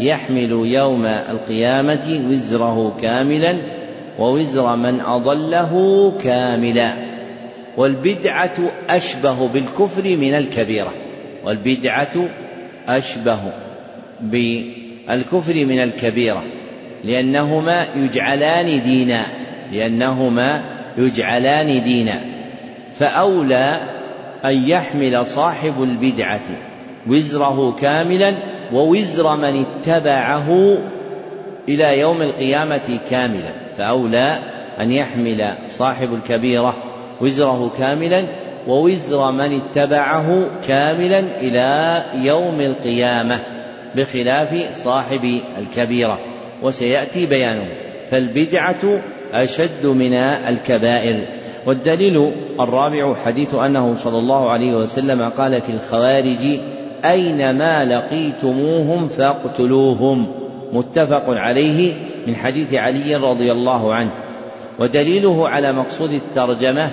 [0.00, 3.56] يحمل يوم القيامة وزره كاملا
[4.18, 6.92] ووزر من أضله كاملا.
[7.76, 8.56] والبدعة
[8.88, 10.92] أشبه بالكفر من الكبيرة.
[11.44, 12.28] والبدعة
[12.88, 13.40] أشبه
[14.20, 16.42] بالكفر من الكبيرة.
[17.04, 19.26] لأنهما يجعلان دينا
[19.72, 20.64] لأنهما
[20.98, 22.20] يجعلان دينا.
[22.98, 23.80] فأولى
[24.44, 26.40] أن يحمل صاحب البدعة
[27.06, 28.34] وزره كاملا
[28.72, 30.78] ووزر من اتبعه
[31.68, 33.50] إلى يوم القيامة كاملا.
[33.78, 34.38] فأولى
[34.80, 36.76] أن يحمل صاحب الكبيرة
[37.20, 38.24] وزره كاملا
[38.68, 43.38] ووزر من اتبعه كاملا إلى يوم القيامة
[43.96, 46.18] بخلاف صاحب الكبيرة.
[46.62, 47.66] وسيأتي بيانه.
[48.10, 51.16] فالبدعة أشد من الكبائر.
[51.66, 56.58] والدليل الرابع حديث أنه صلى الله عليه وسلم قال في الخوارج
[57.04, 60.26] أينما لقيتموهم فاقتلوهم.
[60.72, 61.94] متفق عليه
[62.26, 64.12] من حديث علي رضي الله عنه.
[64.78, 66.90] ودليله على مقصود الترجمة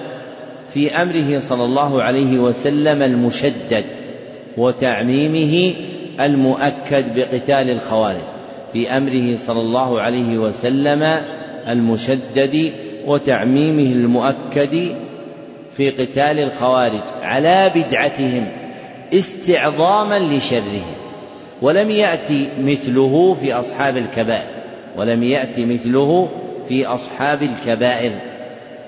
[0.74, 3.86] في أمره صلى الله عليه وسلم المشدد
[4.58, 5.74] وتعميمه
[6.20, 8.37] المؤكد بقتال الخوارج.
[8.78, 11.22] في أمره صلى الله عليه وسلم
[11.68, 12.72] المشدد
[13.06, 14.96] وتعميمه المؤكد
[15.72, 18.46] في قتال الخوارج على بدعتهم
[19.14, 20.86] استعظاما لشره
[21.62, 24.54] ولم يأتي مثله في أصحاب الكبائر
[24.98, 26.30] ولم يأتي مثله
[26.68, 28.12] في أصحاب الكبائر.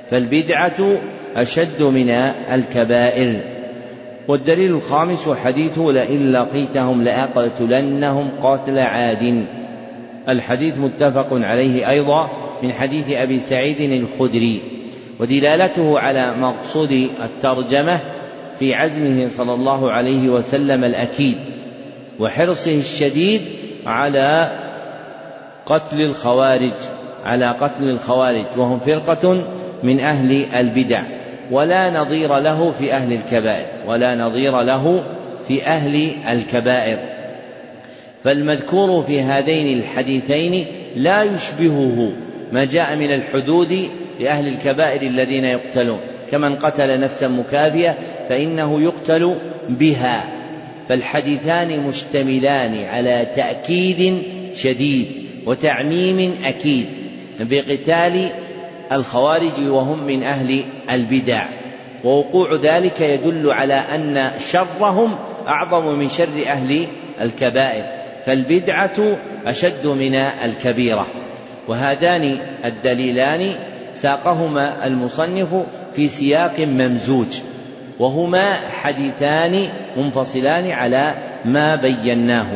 [0.09, 0.99] فالبدعة
[1.35, 2.09] أشد من
[2.53, 3.39] الكبائر.
[4.27, 9.45] والدليل الخامس حديث لئن لقيتهم لأقتلنهم قاتل عاد.
[10.29, 12.29] الحديث متفق عليه أيضا
[12.63, 14.61] من حديث أبي سعيد الخدري
[15.19, 17.99] ودلالته على مقصود الترجمة
[18.59, 21.37] في عزمه صلى الله عليه وسلم الأكيد
[22.19, 23.41] وحرصه الشديد
[23.85, 24.51] على
[25.65, 26.73] قتل الخوارج
[27.25, 29.47] على قتل الخوارج وهم فرقة
[29.83, 31.03] من أهل البدع
[31.51, 35.03] ولا نظير له في أهل الكبائر ولا نظير له
[35.47, 37.18] في أهل الكبائر.
[38.23, 40.65] فالمذكور في هذين الحديثين
[40.95, 42.11] لا يشبهه
[42.51, 43.89] ما جاء من الحدود
[44.19, 45.99] لأهل الكبائر الذين يقتلون.
[46.31, 47.97] كمن قتل نفسا مكافية
[48.29, 49.35] فإنه يقتل
[49.69, 50.23] بها.
[50.89, 54.23] فالحديثان مشتملان على تأكيد
[54.55, 55.07] شديد
[55.45, 56.85] وتعميم أكيد
[57.39, 58.29] بقتال
[58.91, 61.45] الخوارج وهم من أهل البدع.
[62.03, 65.15] ووقوع ذلك يدل على أن شرهم
[65.47, 66.87] أعظم من شر أهل
[67.21, 67.98] الكبائر.
[68.25, 71.05] فالبدعة أشد من الكبيرة.
[71.67, 73.51] وهذان الدليلان
[73.91, 77.39] ساقهما المصنف في سياق ممزوج.
[77.99, 81.13] وهما حديثان منفصلان على
[81.45, 82.47] ما بيناه.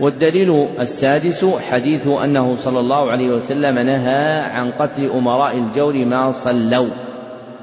[0.00, 6.88] والدليل السادس حديث أنه صلى الله عليه وسلم نهى عن قتل أمراء الجور ما صلوا.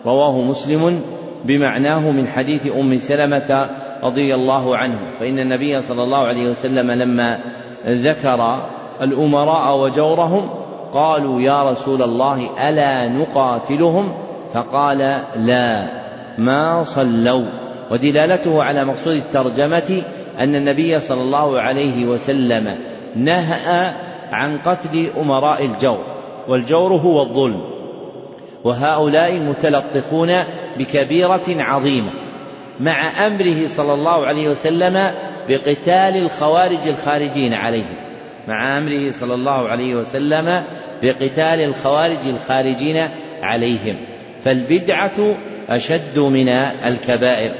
[0.06, 1.02] رواه مسلم
[1.46, 3.70] بمعناه من حديث أم سلمة
[4.04, 5.00] رضي الله عنه.
[5.20, 7.40] فإن النبي صلى الله عليه وسلم لما
[7.88, 8.70] ذكر
[9.02, 10.50] الأمراء وجورهم
[10.94, 14.14] قالوا يا رسول الله ألا نقاتلهم؟
[14.54, 15.88] فقال لا
[16.38, 17.46] ما صلوا.
[17.92, 20.04] ودلالته على مقصود الترجمة
[20.40, 22.78] أن النبي صلى الله عليه وسلم
[23.16, 23.92] نهى
[24.32, 26.00] عن قتل أمراء الجور
[26.48, 27.62] والجور هو الظلم.
[28.64, 30.44] وهؤلاء متلطخون
[30.78, 32.27] بكبيرة عظيمة.
[32.80, 35.12] مع أمره صلى الله عليه وسلم
[35.50, 38.08] بقتال الخوارج الخارجين عليهم
[38.48, 40.64] مع أمره صلى الله عليه وسلم
[41.04, 43.08] بقتال الخوارج الخارجين
[43.42, 43.98] عليهم.
[44.44, 45.38] فالبدعة
[45.70, 46.50] أشد من
[46.86, 47.52] الكبائر.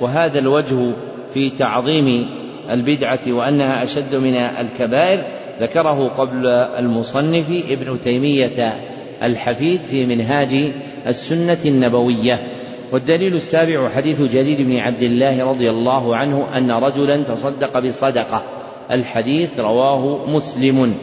[0.00, 0.92] وهذا الوجه
[1.34, 2.28] في تعظيم
[2.70, 5.24] البدعة وأنها أشد من الكبائر
[5.60, 6.46] ذكره قبل
[6.78, 8.80] المصنف ابن تيمية
[9.22, 10.72] الحفيد في منهاج
[11.06, 12.46] السنة النبوية.
[12.92, 18.44] والدليل السابع حديث جرير بن عبد الله رضي الله عنه أن رجلا تصدق بصدقة.
[18.90, 20.94] الحديث رواه مسلم.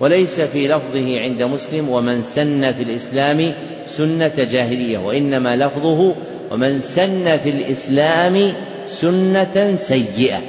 [0.00, 3.52] وليس في لفظه عند مسلم ومن سن في الإسلام
[3.86, 6.14] سنة جاهلية وإنما لفظه
[6.50, 8.54] ومن سن في الإسلام
[8.86, 10.40] سنة سيئة.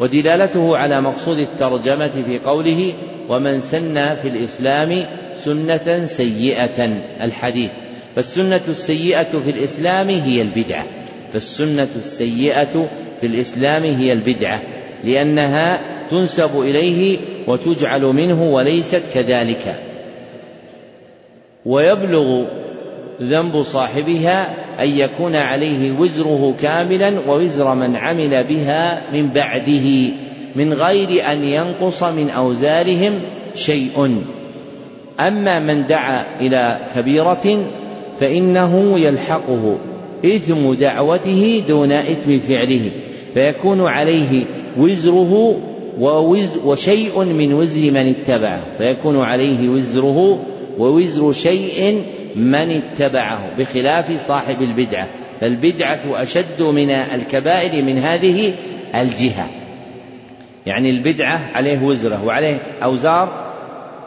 [0.00, 2.92] ودلالته على مقصود الترجمة في قوله
[3.28, 6.84] ومن سن في الإسلام سنة سيئة.
[7.24, 7.70] الحديث.
[8.16, 10.86] فالسنة السيئة في الإسلام هي البدعة.
[11.32, 12.88] فالسنة السيئة
[13.20, 14.62] في الإسلام هي البدعة
[15.04, 17.18] لأنها تنسب إليه
[17.48, 19.76] وتجعل منه وليست كذلك.
[21.66, 22.46] ويبلغ
[23.22, 30.12] ذنب صاحبها أن يكون عليه وزره كاملا ووزر من عمل بها من بعده
[30.56, 33.22] من غير أن ينقص من أوزارهم
[33.54, 34.22] شيء.
[35.20, 37.66] أما من دعا إلى كبيرة
[38.20, 39.78] فإنه يلحقه
[40.24, 42.90] إثم دعوته دون إثم فعله
[43.34, 44.44] فيكون عليه
[44.76, 45.56] وزره
[45.98, 50.42] ووز وشيء من وزر من اتبعه فيكون عليه وزره
[50.78, 52.02] ووزر شيء
[52.36, 55.08] من اتبعه بخلاف صاحب البدعة.
[55.40, 58.54] فالبدعة أشد من الكبائر من هذه
[58.94, 59.46] الجهة.
[60.66, 63.51] يعني البدعة عليه وزره وعليه أوزار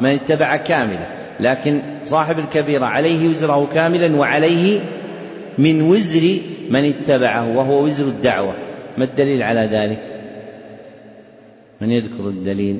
[0.01, 1.07] من اتبع كاملة
[1.39, 4.81] لكن صاحب الكبيرة عليه وزره كاملا وعليه
[5.57, 6.37] من وزر
[6.69, 8.55] من اتبعه وهو وزر الدعوة.
[8.97, 9.99] ما الدليل على ذلك؟
[11.81, 12.79] من يذكر الدليل؟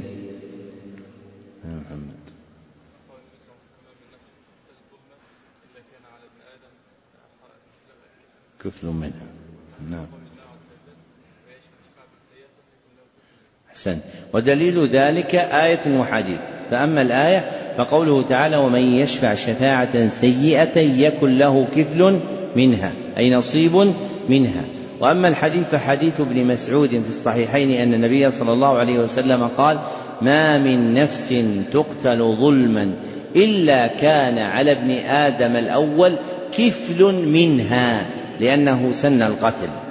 [8.66, 9.28] كفل منها
[9.90, 10.25] نعم.
[13.76, 13.98] أحسن.
[14.34, 16.38] ودليل ذلك آية وحديث.
[16.72, 17.46] فأما الآية
[17.78, 22.20] فقوله تعالى ومن يشفع شفاعة سيئة يكن له كفل
[22.56, 23.94] منها أي نصيب
[24.30, 24.64] منها.
[25.00, 29.78] وأما الحديث فحديث ابن مسعود في الصحيحين أن النبي صلى الله عليه وسلم قال
[30.22, 32.94] ما من نفس تقتل ظلما
[33.36, 36.16] إلا كان على ابن آدم الأول
[36.58, 38.06] كفل منها
[38.40, 39.85] لأنه سن القتل.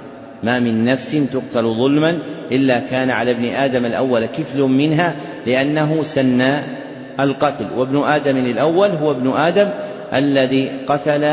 [0.45, 2.19] ما من نفس تقتل ظلما
[2.51, 5.15] إلا كان على ابن آدم الأول كفل منها
[5.45, 6.61] لأنه سن
[7.19, 7.67] القتل.
[7.75, 9.69] وابن آدم الأول هو ابن آدم
[10.13, 11.23] الذي قتل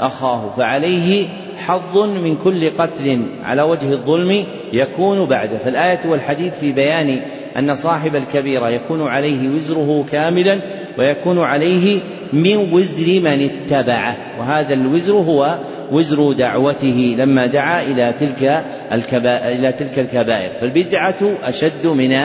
[0.00, 1.26] أخاه فعليه
[1.66, 7.20] حظ من كل قتل على وجه الظلم يكون بعده فالآية والحديث في بيان
[7.58, 10.60] أن صاحب الكبيرة يكون عليه وزره كاملا
[10.98, 12.00] ويكون عليه
[12.32, 15.58] من وزر من اتبعه وهذا الوزر هو
[15.94, 20.52] وزر دعوته لما دعا إلى تلك الكبائر إلى تلك الكبائر.
[20.60, 22.16] فالبدعة أشد من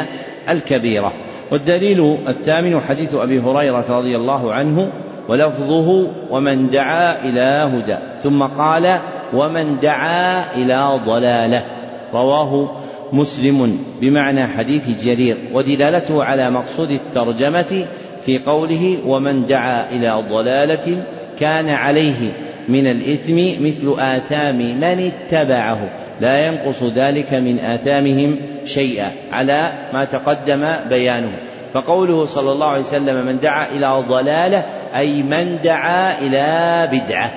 [0.50, 1.14] الكبيرة.
[1.52, 4.92] والدليل الثامن حديث أبي هريرة رضي الله عنه
[5.28, 7.98] ولفظه ومن دعا إلى هدى.
[8.24, 9.00] ثم قال
[9.34, 11.66] ومن دعا إلى ضلالة.
[12.14, 12.72] رواه
[13.14, 15.38] مسلم بمعنى حديث جرير.
[15.54, 17.86] ودلالته على مقصود الترجمة
[18.26, 21.04] في قوله ومن دعا إلى ضلالة
[21.40, 22.32] كان عليه
[22.70, 25.90] من الإثم مثل آثام من اتبعه.
[26.22, 31.32] لا ينقص ذلك من آثامهم شيئا على ما تقدم بيانه.
[31.74, 34.66] فقوله صلى الله عليه وسلم من دعا إلى ضلالة
[34.96, 37.32] أي من دعا إلى بدعة.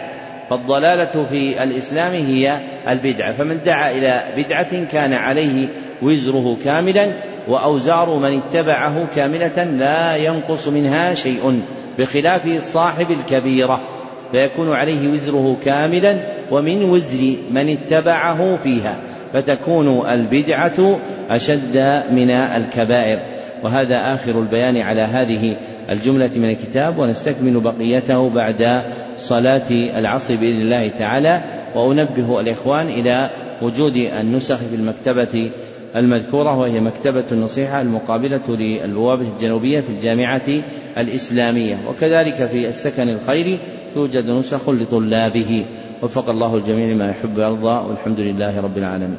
[0.50, 3.32] فالضلالة في الإسلام هي البدعة.
[3.32, 5.68] فمن دعا إلى بدعة كان عليه
[6.02, 7.12] وزره كاملا
[7.48, 11.62] وأوزار من اتبعه كاملة لا ينقص منها شيء
[11.98, 13.91] بخلاف صاحب الكبيرة.
[14.32, 16.18] فيكون عليه وزره كاملا
[16.50, 18.96] ومن وزر من اتبعه فيها
[19.32, 23.18] فتكون البدعة أشد من الكبائر.
[23.62, 25.56] وهذا آخر البيان على هذه
[25.90, 28.82] الجملة من الكتاب ونستكمل بقيته بعد
[29.18, 31.40] صلاة العصر بإذن الله تعالى.
[31.74, 33.30] وأنبه الإخوان إلى
[33.62, 35.50] وجود النسخ في المكتبة
[35.96, 40.62] المذكورة وهي مكتبة النصيحة المقابلة للبوابة الجنوبية في الجامعة
[40.98, 41.76] الإسلامية.
[41.88, 43.58] وكذلك في السكن الخيري
[43.94, 45.64] توجد نسخ لطلابه.
[46.02, 49.16] وفق الله الجميع لما يحب ويرضى والحمد لله رب العالمين.